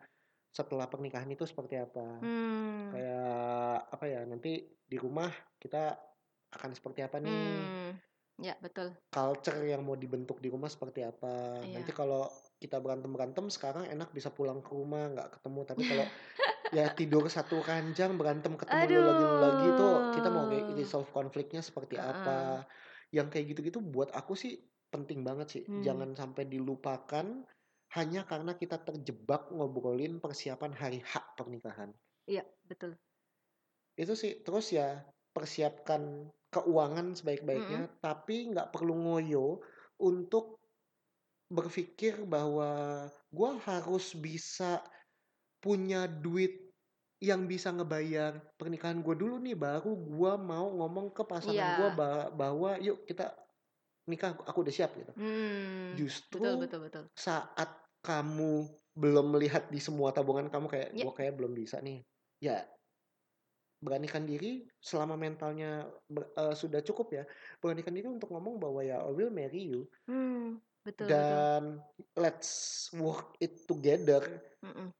setelah 0.56 0.88
pernikahan 0.88 1.28
itu 1.30 1.44
seperti 1.44 1.78
apa. 1.78 2.24
Hmm. 2.24 2.90
Kayak 2.96 3.92
apa 3.92 4.06
ya 4.08 4.22
nanti 4.24 4.64
di 4.66 4.98
rumah 4.98 5.30
kita 5.60 6.00
akan 6.56 6.72
seperti 6.72 7.04
apa 7.04 7.20
nih? 7.20 7.36
Hmm. 7.36 7.92
Ya 8.36 8.56
betul. 8.60 8.92
culture 9.16 9.64
yang 9.64 9.88
mau 9.88 9.96
dibentuk 9.96 10.44
di 10.44 10.52
rumah 10.52 10.68
seperti 10.68 11.04
apa. 11.04 11.64
Iya. 11.64 11.80
Nanti 11.80 11.92
kalau 11.96 12.28
kita 12.60 12.80
berantem-berantem 12.84 13.48
sekarang 13.48 13.88
enak 13.88 14.12
bisa 14.12 14.32
pulang 14.32 14.60
ke 14.60 14.72
rumah 14.76 15.12
nggak 15.12 15.40
ketemu. 15.40 15.62
Tapi 15.64 15.82
kalau 15.88 16.06
ya 16.74 16.90
tidur 16.94 17.28
satu 17.30 17.62
ranjang 17.62 18.18
berantem 18.18 18.58
ketemu 18.58 18.98
lu 18.98 19.02
lagi 19.06 19.26
lagi 19.26 19.68
tuh 19.78 19.94
kita 20.18 20.28
mau 20.34 20.46
kayak 20.50 20.66
Aduh. 20.72 20.78
resolve 20.78 21.10
konfliknya 21.14 21.62
seperti 21.62 22.00
Heeh. 22.00 22.10
apa. 22.10 22.38
Yang 23.14 23.28
kayak 23.38 23.46
gitu-gitu 23.54 23.80
buat 23.84 24.10
aku 24.16 24.34
sih 24.34 24.66
penting 24.90 25.22
banget 25.22 25.48
sih. 25.52 25.64
Hmm. 25.68 25.84
Jangan 25.86 26.16
sampai 26.18 26.48
dilupakan 26.50 27.26
hanya 27.96 28.22
karena 28.26 28.58
kita 28.58 28.82
terjebak 28.82 29.54
ngobrolin 29.54 30.18
persiapan 30.18 30.74
hari 30.74 31.00
H 31.06 31.38
pernikahan. 31.38 31.94
Iya 32.26 32.44
betul. 32.66 32.98
Itu 33.96 34.18
sih 34.18 34.42
terus 34.42 34.74
ya 34.74 35.06
persiapkan 35.36 36.32
keuangan 36.50 37.20
sebaik-baiknya 37.20 38.00
tapi 38.00 38.56
nggak 38.56 38.72
perlu 38.72 38.96
ngoyo 38.96 39.60
untuk 40.00 40.64
berpikir 41.52 42.24
bahwa 42.26 43.06
gua 43.30 43.60
harus 43.68 44.16
bisa 44.16 44.82
punya 45.66 46.06
duit 46.06 46.62
yang 47.18 47.50
bisa 47.50 47.74
ngebayar 47.74 48.38
pernikahan 48.54 49.02
gue 49.02 49.16
dulu 49.18 49.42
nih 49.42 49.58
baru 49.58 49.98
gua 49.98 50.38
mau 50.38 50.70
ngomong 50.70 51.10
ke 51.10 51.26
pasangan 51.26 51.82
gua 51.82 51.90
ba- 51.92 52.30
bahwa 52.30 52.78
yuk 52.78 53.02
kita 53.04 53.34
nikah 54.06 54.38
aku 54.38 54.62
udah 54.62 54.70
siap 54.70 54.94
gitu 54.94 55.10
Hmm. 55.18 55.98
justru 55.98 56.38
Betul 56.38 56.62
betul 56.62 56.80
betul. 56.86 57.04
saat 57.18 57.72
kamu 58.06 58.70
belum 58.94 59.34
melihat 59.34 59.66
di 59.68 59.82
semua 59.82 60.14
tabungan 60.14 60.46
kamu 60.48 60.68
kayak 60.70 60.90
Ya. 60.94 61.02
gua 61.02 61.14
kayak 61.18 61.34
belum 61.34 61.58
bisa 61.58 61.82
nih 61.82 62.06
ya 62.38 62.62
beranikan 63.82 64.26
diri 64.26 64.66
selama 64.78 65.14
mentalnya 65.16 65.86
ber- 66.06 66.30
eh, 66.32 66.54
sudah 66.54 66.82
cukup 66.82 67.08
ya 67.12 67.24
beranikan 67.58 67.94
diri 67.94 68.06
untuk 68.08 68.30
ngomong 68.30 68.58
bahwa 68.58 68.82
ya 68.82 69.02
I 69.02 69.12
will 69.12 69.34
marry 69.34 69.74
you 69.74 69.90
Hmm. 70.06 70.62
Betul 70.86 71.10
betul. 71.10 71.18
dan 71.18 71.62
let's 72.14 72.52
work 72.94 73.34
it 73.42 73.66
together 73.66 74.22
Mm-mm. 74.62 74.94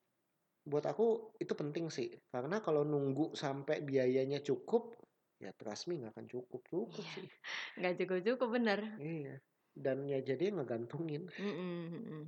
Buat 0.66 0.86
aku 0.86 1.38
itu 1.38 1.54
penting 1.54 1.94
sih 1.94 2.10
karena 2.34 2.58
kalau 2.60 2.82
nunggu 2.82 3.38
sampai 3.38 3.86
biayanya 3.86 4.42
cukup 4.42 4.98
ya 5.38 5.54
trust 5.54 5.86
me 5.86 6.02
nggak 6.02 6.14
akan 6.18 6.26
cukup 6.26 6.62
cukup 6.66 6.90
Iya. 6.98 7.14
sih 7.14 7.28
Nggak 7.80 7.94
cukup 8.02 8.20
cukup 8.26 8.50
bener. 8.58 8.80
iya 8.98 9.36
dan 9.76 10.08
ya 10.08 10.24
jadi 10.24 10.56
ngegantungin. 10.56 11.28
Mm-mm, 11.36 11.76
mm-mm. 11.92 12.24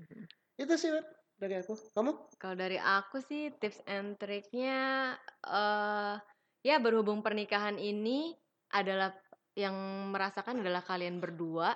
Itu 0.60 0.76
sih 0.76 0.92
dari 1.40 1.56
aku. 1.56 1.80
Kamu? 1.96 2.12
Kalau 2.36 2.56
dari 2.60 2.76
aku 2.76 3.24
sih 3.24 3.56
tips 3.56 3.80
and 3.88 4.20
triknya 4.20 5.16
eh 5.48 6.16
ya 6.62 6.76
berhubung 6.84 7.24
pernikahan 7.24 7.80
ini 7.80 8.36
adalah 8.76 9.16
yang 9.56 9.74
merasakan 10.12 10.60
adalah 10.60 10.84
kalian 10.84 11.24
berdua. 11.24 11.72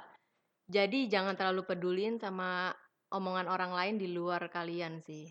Jadi 0.67 1.07
jangan 1.07 1.39
terlalu 1.39 1.63
pedulin 1.63 2.19
sama 2.19 2.75
omongan 3.07 3.47
orang 3.47 3.71
lain 3.71 3.95
di 3.95 4.11
luar 4.11 4.51
kalian 4.51 4.99
sih. 4.99 5.23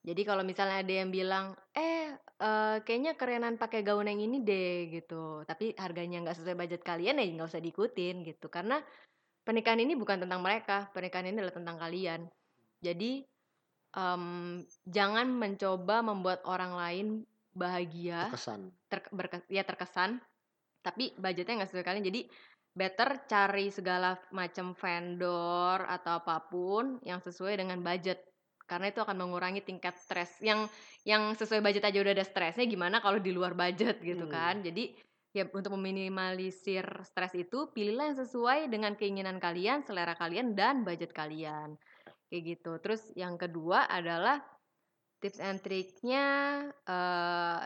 Jadi 0.00 0.22
kalau 0.24 0.40
misalnya 0.40 0.80
ada 0.80 0.94
yang 1.04 1.12
bilang, 1.12 1.52
eh 1.76 2.16
eh, 2.16 2.76
kayaknya 2.82 3.12
kerenan 3.20 3.60
pakai 3.60 3.84
gaun 3.84 4.08
yang 4.08 4.20
ini 4.20 4.40
deh 4.40 4.88
gitu, 4.88 5.44
tapi 5.44 5.76
harganya 5.76 6.24
nggak 6.24 6.36
sesuai 6.40 6.56
budget 6.56 6.80
kalian 6.80 7.20
ya 7.20 7.24
nggak 7.28 7.50
usah 7.52 7.60
diikutin 7.60 8.24
gitu. 8.24 8.48
Karena 8.48 8.80
pernikahan 9.44 9.84
ini 9.84 9.92
bukan 9.96 10.24
tentang 10.24 10.40
mereka, 10.40 10.88
pernikahan 10.96 11.28
ini 11.28 11.44
adalah 11.44 11.56
tentang 11.56 11.76
kalian. 11.76 12.20
Jadi 12.80 13.28
em, 13.96 14.24
jangan 14.86 15.26
mencoba 15.28 16.00
membuat 16.00 16.40
orang 16.46 16.72
lain 16.74 17.06
bahagia 17.50 18.30
Kesan. 18.30 18.70
ter, 18.86 19.02
berke- 19.10 19.46
ya 19.50 19.66
terkesan 19.66 20.22
tapi 20.80 21.12
budgetnya 21.18 21.60
nggak 21.60 21.70
sesuai 21.70 21.86
kalian 21.86 22.06
jadi 22.06 22.20
better 22.70 23.26
cari 23.26 23.68
segala 23.74 24.14
macam 24.30 24.72
vendor 24.78 25.82
atau 25.82 26.22
apa 26.22 26.46
pun 26.46 27.02
yang 27.02 27.18
sesuai 27.18 27.58
dengan 27.58 27.82
budget 27.82 28.22
karena 28.70 28.86
itu 28.94 29.02
akan 29.02 29.16
mengurangi 29.18 29.60
tingkat 29.66 29.98
stres. 29.98 30.38
Yang 30.38 30.70
yang 31.02 31.34
sesuai 31.34 31.58
budget 31.58 31.82
aja 31.90 31.98
udah 31.98 32.14
ada 32.14 32.22
stresnya 32.22 32.64
gimana 32.70 33.02
kalau 33.02 33.18
di 33.18 33.34
luar 33.34 33.58
budget 33.58 33.98
gitu 33.98 34.30
Hmm. 34.30 34.32
kan. 34.32 34.54
Jadi 34.62 34.94
ya 35.34 35.46
untuk 35.50 35.74
meminimalisir 35.74 36.86
stres 37.02 37.34
itu 37.34 37.70
pilihlah 37.74 38.14
yang 38.14 38.18
sesuai 38.22 38.70
dengan 38.70 38.94
keinginan 38.94 39.42
kalian 39.42 39.82
selera 39.82 40.14
kalian 40.14 40.54
dan 40.54 40.86
budget 40.86 41.10
kalian. 41.10 41.74
Kayak 42.30 42.42
gitu. 42.54 42.72
Terus 42.78 43.02
yang 43.18 43.34
kedua 43.34 43.90
adalah 43.90 44.38
tips 45.20 45.40
and 45.42 45.58
triknya 45.60 46.24
eh 46.86 47.62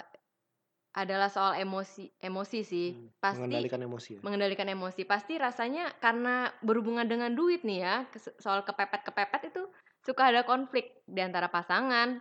adalah 0.94 1.26
soal 1.26 1.58
emosi 1.58 2.06
emosi 2.22 2.60
sih. 2.62 2.88
Hmm, 2.94 3.10
pasti 3.18 3.42
Mengendalikan 3.42 3.80
emosi 3.82 4.10
ya. 4.14 4.20
mengendalikan 4.22 4.68
emosi. 4.70 5.02
Pasti 5.04 5.34
rasanya 5.36 5.90
karena 5.98 6.54
berhubungan 6.62 7.04
dengan 7.04 7.34
duit 7.34 7.66
nih 7.66 7.78
ya 7.82 7.94
soal 8.38 8.62
kepepet 8.62 9.02
kepepet 9.02 9.42
itu 9.50 9.62
suka 10.04 10.28
ada 10.30 10.44
konflik 10.44 11.00
di 11.08 11.24
antara 11.24 11.48
pasangan 11.48 12.20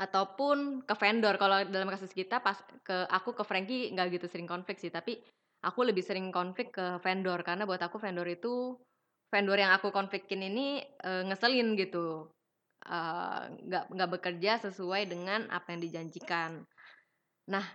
ataupun 0.00 0.88
ke 0.88 0.94
vendor. 0.96 1.36
Kalau 1.36 1.68
dalam 1.68 1.90
kasus 1.92 2.14
kita 2.16 2.40
pas 2.40 2.56
ke 2.80 3.04
aku 3.12 3.36
ke 3.36 3.44
Frankie 3.44 3.92
nggak 3.92 4.16
gitu 4.16 4.26
sering 4.30 4.48
konflik 4.48 4.80
sih 4.80 4.88
tapi 4.88 5.20
aku 5.60 5.84
lebih 5.84 6.00
sering 6.00 6.32
konflik 6.32 6.72
ke 6.72 6.96
vendor. 7.04 7.44
Karena 7.44 7.68
buat 7.68 7.82
aku 7.82 8.00
vendor 8.00 8.24
itu 8.24 8.78
vendor 9.28 9.60
yang 9.60 9.76
aku 9.76 9.92
konflikin 9.92 10.40
ini 10.48 10.80
eh, 10.80 11.22
ngeselin 11.28 11.76
gitu. 11.76 12.32
Eh, 12.88 13.40
nggak 13.68 13.84
nggak 13.92 14.10
bekerja 14.16 14.64
sesuai 14.64 15.10
dengan 15.10 15.50
apa 15.52 15.76
yang 15.76 15.84
dijanjikan. 15.84 16.64
Nah 17.52 17.66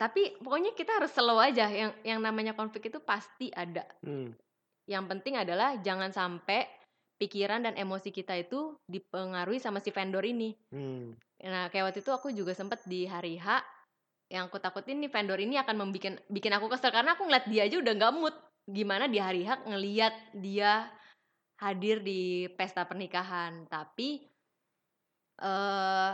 tapi 0.00 0.34
pokoknya 0.42 0.74
kita 0.74 0.98
harus 0.98 1.14
slow 1.14 1.38
aja. 1.38 1.70
Yang 1.70 1.94
yang 2.02 2.18
namanya 2.18 2.58
konflik 2.58 2.90
itu 2.90 2.98
pasti 2.98 3.54
ada. 3.54 3.86
Hmm. 4.02 4.34
yang 4.82 5.06
penting 5.06 5.38
adalah 5.38 5.78
jangan 5.78 6.10
sampai 6.10 6.66
pikiran 7.22 7.62
dan 7.62 7.78
emosi 7.78 8.10
kita 8.10 8.34
itu 8.34 8.74
dipengaruhi 8.90 9.62
sama 9.62 9.78
si 9.78 9.94
vendor 9.94 10.26
ini 10.26 10.58
Hmm. 10.72 11.14
Nah, 11.44 11.68
kayak 11.68 11.92
waktu 11.92 12.00
itu 12.00 12.10
aku 12.10 12.32
juga 12.32 12.56
sempet 12.56 12.80
di 12.88 13.04
hari 13.04 13.36
H 13.36 13.60
yang 14.32 14.48
aku 14.48 14.56
takutin 14.56 15.04
nih 15.04 15.12
vendor 15.12 15.36
ini 15.36 15.60
akan 15.60 15.76
membikin 15.76 16.16
bikin 16.32 16.56
aku 16.56 16.72
kesel 16.72 16.88
karena 16.88 17.12
aku 17.12 17.28
ngeliat 17.28 17.46
dia 17.52 17.68
aja 17.68 17.76
udah 17.76 17.92
nggak 17.92 18.14
mood. 18.16 18.34
Gimana 18.64 19.04
di 19.10 19.20
hari 19.20 19.44
H 19.44 19.68
ngeliat 19.68 20.14
dia 20.32 20.88
hadir 21.60 22.00
di 22.00 22.48
pesta 22.56 22.88
pernikahan, 22.88 23.68
tapi 23.68 24.24
eh 25.42 26.12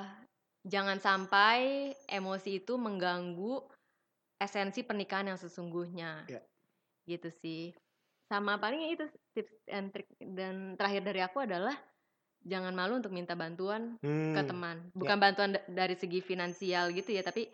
jangan 0.67 0.99
sampai 0.99 1.93
emosi 2.11 2.65
itu 2.65 2.75
mengganggu 2.75 3.63
esensi 4.43 4.83
pernikahan 4.83 5.31
yang 5.31 5.39
sesungguhnya. 5.39 6.27
Ya. 6.27 6.43
Gitu 7.07 7.31
sih. 7.39 7.77
Sama 8.29 8.61
paling 8.61 8.81
ya 8.85 8.91
itu 8.93 9.07
tips 9.33 9.55
and 9.73 9.89
trick 9.89 10.09
dan 10.21 10.77
terakhir 10.77 11.01
dari 11.01 11.21
aku 11.25 11.41
adalah 11.49 11.73
jangan 12.45 12.77
malu 12.77 13.01
untuk 13.01 13.13
minta 13.13 13.33
bantuan 13.33 13.97
Hmm. 14.05 14.37
ke 14.37 14.43
teman. 14.45 14.77
Bukan 14.93 15.17
bantuan 15.17 15.57
da- 15.57 15.65
dari 15.65 15.97
segi 15.97 16.21
finansial 16.21 16.93
gitu 16.93 17.11
ya, 17.17 17.25
tapi 17.25 17.49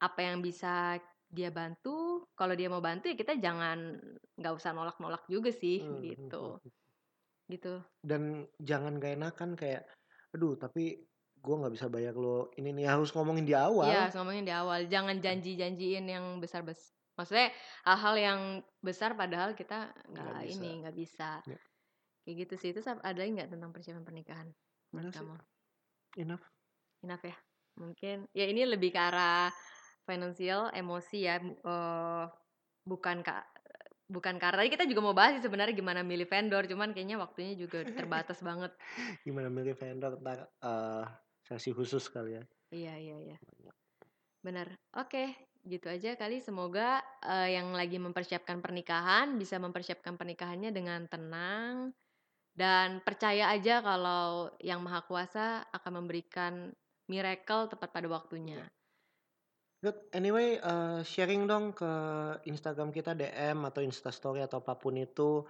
apa 0.00 0.20
yang 0.20 0.44
bisa 0.44 1.00
dia 1.30 1.48
bantu, 1.48 2.26
kalau 2.34 2.52
dia 2.58 2.66
mau 2.66 2.82
bantu 2.82 3.06
ya 3.08 3.16
kita 3.16 3.38
jangan 3.38 3.96
nggak 4.36 4.54
usah 4.56 4.74
nolak-nolak 4.74 5.24
juga 5.30 5.48
sih 5.54 5.80
Hmm, 5.80 5.94
hmm, 5.94 6.04
gitu. 6.04 6.44
hmm. 6.60 6.70
Gitu. 7.50 7.74
Dan 8.04 8.22
jangan 8.62 9.00
gak 9.02 9.14
enakan 9.18 9.50
kayak, 9.58 9.82
aduh 10.36 10.54
tapi 10.54 11.02
gue 11.40 11.54
nggak 11.56 11.72
bisa 11.72 11.88
bayar 11.88 12.12
lo 12.14 12.52
ini 12.60 12.70
nih 12.76 12.86
harus 12.92 13.10
ngomongin 13.16 13.48
di 13.48 13.56
awal. 13.56 13.88
Iya, 13.88 14.06
harus 14.06 14.16
ngomongin 14.20 14.44
di 14.44 14.52
awal. 14.52 14.80
Jangan 14.86 15.16
janji-janjiin 15.24 16.04
yang 16.04 16.24
besar-besar. 16.38 16.92
Maksudnya 17.20 17.52
hal-hal 17.84 18.14
yang 18.16 18.40
besar 18.80 19.12
padahal 19.12 19.52
kita 19.52 19.92
nggak 20.08 20.40
ini 20.56 20.80
nggak 20.80 20.96
bisa. 20.96 21.44
Ya. 21.44 21.60
Kayak 22.24 22.48
gitu 22.48 22.54
sih. 22.56 22.68
Itu 22.72 22.80
ada 22.80 23.20
nggak 23.20 23.52
tentang 23.52 23.70
persiapan 23.76 24.04
pernikahan 24.08 24.48
Mana 24.96 25.12
sih? 25.12 25.20
kamu? 25.20 25.36
Enough. 26.16 26.44
Enough 27.04 27.24
ya. 27.28 27.36
Mungkin 27.76 28.16
ya 28.32 28.48
ini 28.48 28.64
lebih 28.64 28.96
ke 28.96 29.00
arah 29.00 29.52
finansial, 30.08 30.72
emosi 30.72 31.18
ya. 31.28 31.36
eh, 31.44 32.24
bukan 32.88 33.20
kak 33.20 33.44
bukan 34.10 34.42
karena 34.42 34.66
tadi 34.66 34.74
kita 34.74 34.84
juga 34.90 35.00
mau 35.06 35.14
bahas 35.14 35.38
sih 35.38 35.44
sebenarnya 35.46 35.76
gimana 35.76 36.02
milih 36.02 36.26
vendor, 36.26 36.66
cuman 36.66 36.90
kayaknya 36.90 37.20
waktunya 37.20 37.54
juga 37.54 37.84
terbatas 37.94 38.42
banget. 38.42 38.72
Gimana 39.22 39.46
milih 39.52 39.76
vendor 39.78 40.18
ntar 40.18 40.50
eh, 40.64 41.04
sesi 41.46 41.70
khusus 41.70 42.10
kali 42.10 42.40
ya. 42.40 42.42
Iya, 42.74 42.94
iya, 42.98 43.16
iya. 43.30 43.36
Benar. 44.42 44.72
Oke, 44.96 45.49
gitu 45.64 45.86
aja 45.90 46.16
kali. 46.16 46.40
Semoga 46.40 47.00
eh, 47.24 47.56
yang 47.58 47.72
lagi 47.76 48.00
mempersiapkan 48.00 48.60
pernikahan 48.64 49.36
bisa 49.36 49.60
mempersiapkan 49.60 50.16
pernikahannya 50.16 50.70
dengan 50.72 51.04
tenang 51.08 51.92
dan 52.56 53.00
percaya 53.00 53.52
aja 53.52 53.80
kalau 53.80 54.52
Yang 54.60 54.80
Maha 54.82 55.00
Kuasa 55.06 55.46
akan 55.70 56.04
memberikan 56.04 56.74
miracle 57.08 57.70
tepat 57.70 57.90
pada 57.90 58.08
waktunya. 58.10 58.62
Good. 59.80 60.12
Anyway, 60.12 60.60
eh, 60.60 61.00
sharing 61.08 61.48
dong 61.48 61.72
ke 61.72 61.92
Instagram 62.44 62.92
kita 62.92 63.16
DM 63.16 63.64
atau 63.64 63.80
Instastory 63.80 64.44
atau 64.44 64.60
apa 64.60 64.76
pun 64.76 64.92
itu 65.00 65.40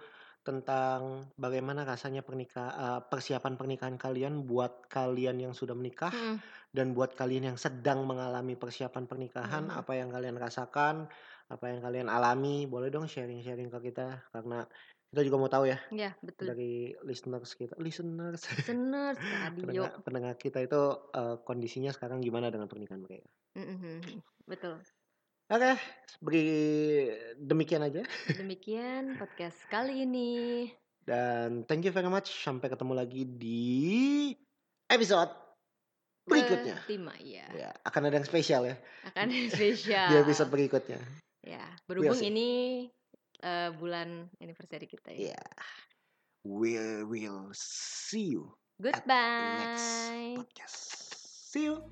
tentang 0.41 1.29
bagaimana 1.37 1.85
rasanya 1.85 2.25
pernikahan 2.25 3.05
persiapan 3.07 3.53
pernikahan 3.55 3.95
kalian 3.95 4.43
buat 4.49 4.89
kalian 4.89 5.37
yang 5.37 5.53
sudah 5.53 5.77
menikah 5.77 6.09
Mm-mm. 6.09 6.41
dan 6.73 6.97
buat 6.97 7.13
kalian 7.13 7.53
yang 7.53 7.57
sedang 7.61 8.09
mengalami 8.09 8.57
persiapan 8.57 9.05
pernikahan 9.05 9.69
Mhm. 9.69 9.79
apa 9.79 9.91
yang 9.93 10.09
kalian 10.09 10.37
rasakan, 10.41 11.05
apa 11.51 11.65
yang 11.69 11.79
kalian 11.85 12.07
alami, 12.09 12.65
boleh 12.65 12.89
dong 12.89 13.05
sharing-sharing 13.05 13.69
ke 13.69 13.91
kita 13.93 14.25
karena 14.33 14.65
kita 15.11 15.21
juga 15.27 15.37
mau 15.37 15.51
tahu 15.51 15.67
ya 15.67 15.77
Ya, 15.91 16.15
betul. 16.23 16.55
dari 16.55 16.95
listeners 17.03 17.51
kita, 17.53 17.75
listeners 17.77 18.41
Listeners 18.47 19.19
pendengar, 19.59 19.91
pendengar 20.01 20.35
kita 20.39 20.63
itu 20.63 20.81
eh, 21.11 21.35
kondisinya 21.43 21.91
sekarang 21.91 22.23
gimana 22.23 22.47
dengan 22.47 22.71
pernikahan 22.71 23.03
mereka. 23.03 23.27
Mm-mm. 23.59 24.23
Betul. 24.47 24.79
Oke, 25.51 25.75
beri 26.23 26.47
demikian 27.35 27.83
aja. 27.83 28.07
Demikian 28.31 29.03
podcast 29.19 29.59
kali 29.67 30.07
ini. 30.07 30.31
Dan 31.03 31.67
thank 31.67 31.83
you 31.83 31.91
very 31.91 32.07
much. 32.07 32.31
Sampai 32.31 32.71
ketemu 32.71 32.95
lagi 32.95 33.27
di 33.27 34.31
episode 34.87 35.27
berikutnya. 36.23 36.79
Kelima, 36.87 37.11
ya. 37.19 37.51
Ya, 37.51 37.69
akan 37.83 38.07
ada 38.07 38.15
yang 38.23 38.27
spesial 38.29 38.63
ya 38.63 38.79
Akan 39.11 39.27
spesial. 39.51 40.07
di 40.07 40.15
episode 40.23 40.47
berikutnya. 40.47 41.03
Ya, 41.43 41.67
berhubung 41.83 42.15
see. 42.15 42.31
ini 42.31 42.49
eh, 43.43 43.69
bulan 43.75 44.31
anniversary 44.39 44.87
kita 44.87 45.11
ya. 45.11 45.35
Ya. 45.35 45.43
We 46.47 46.79
will 47.03 47.51
see 47.53 48.39
you 48.39 48.55
at 48.79 49.03
Goodbye. 49.03 49.59
next 49.59 49.89
podcast. 50.39 50.79
See 51.51 51.67
you. 51.67 51.83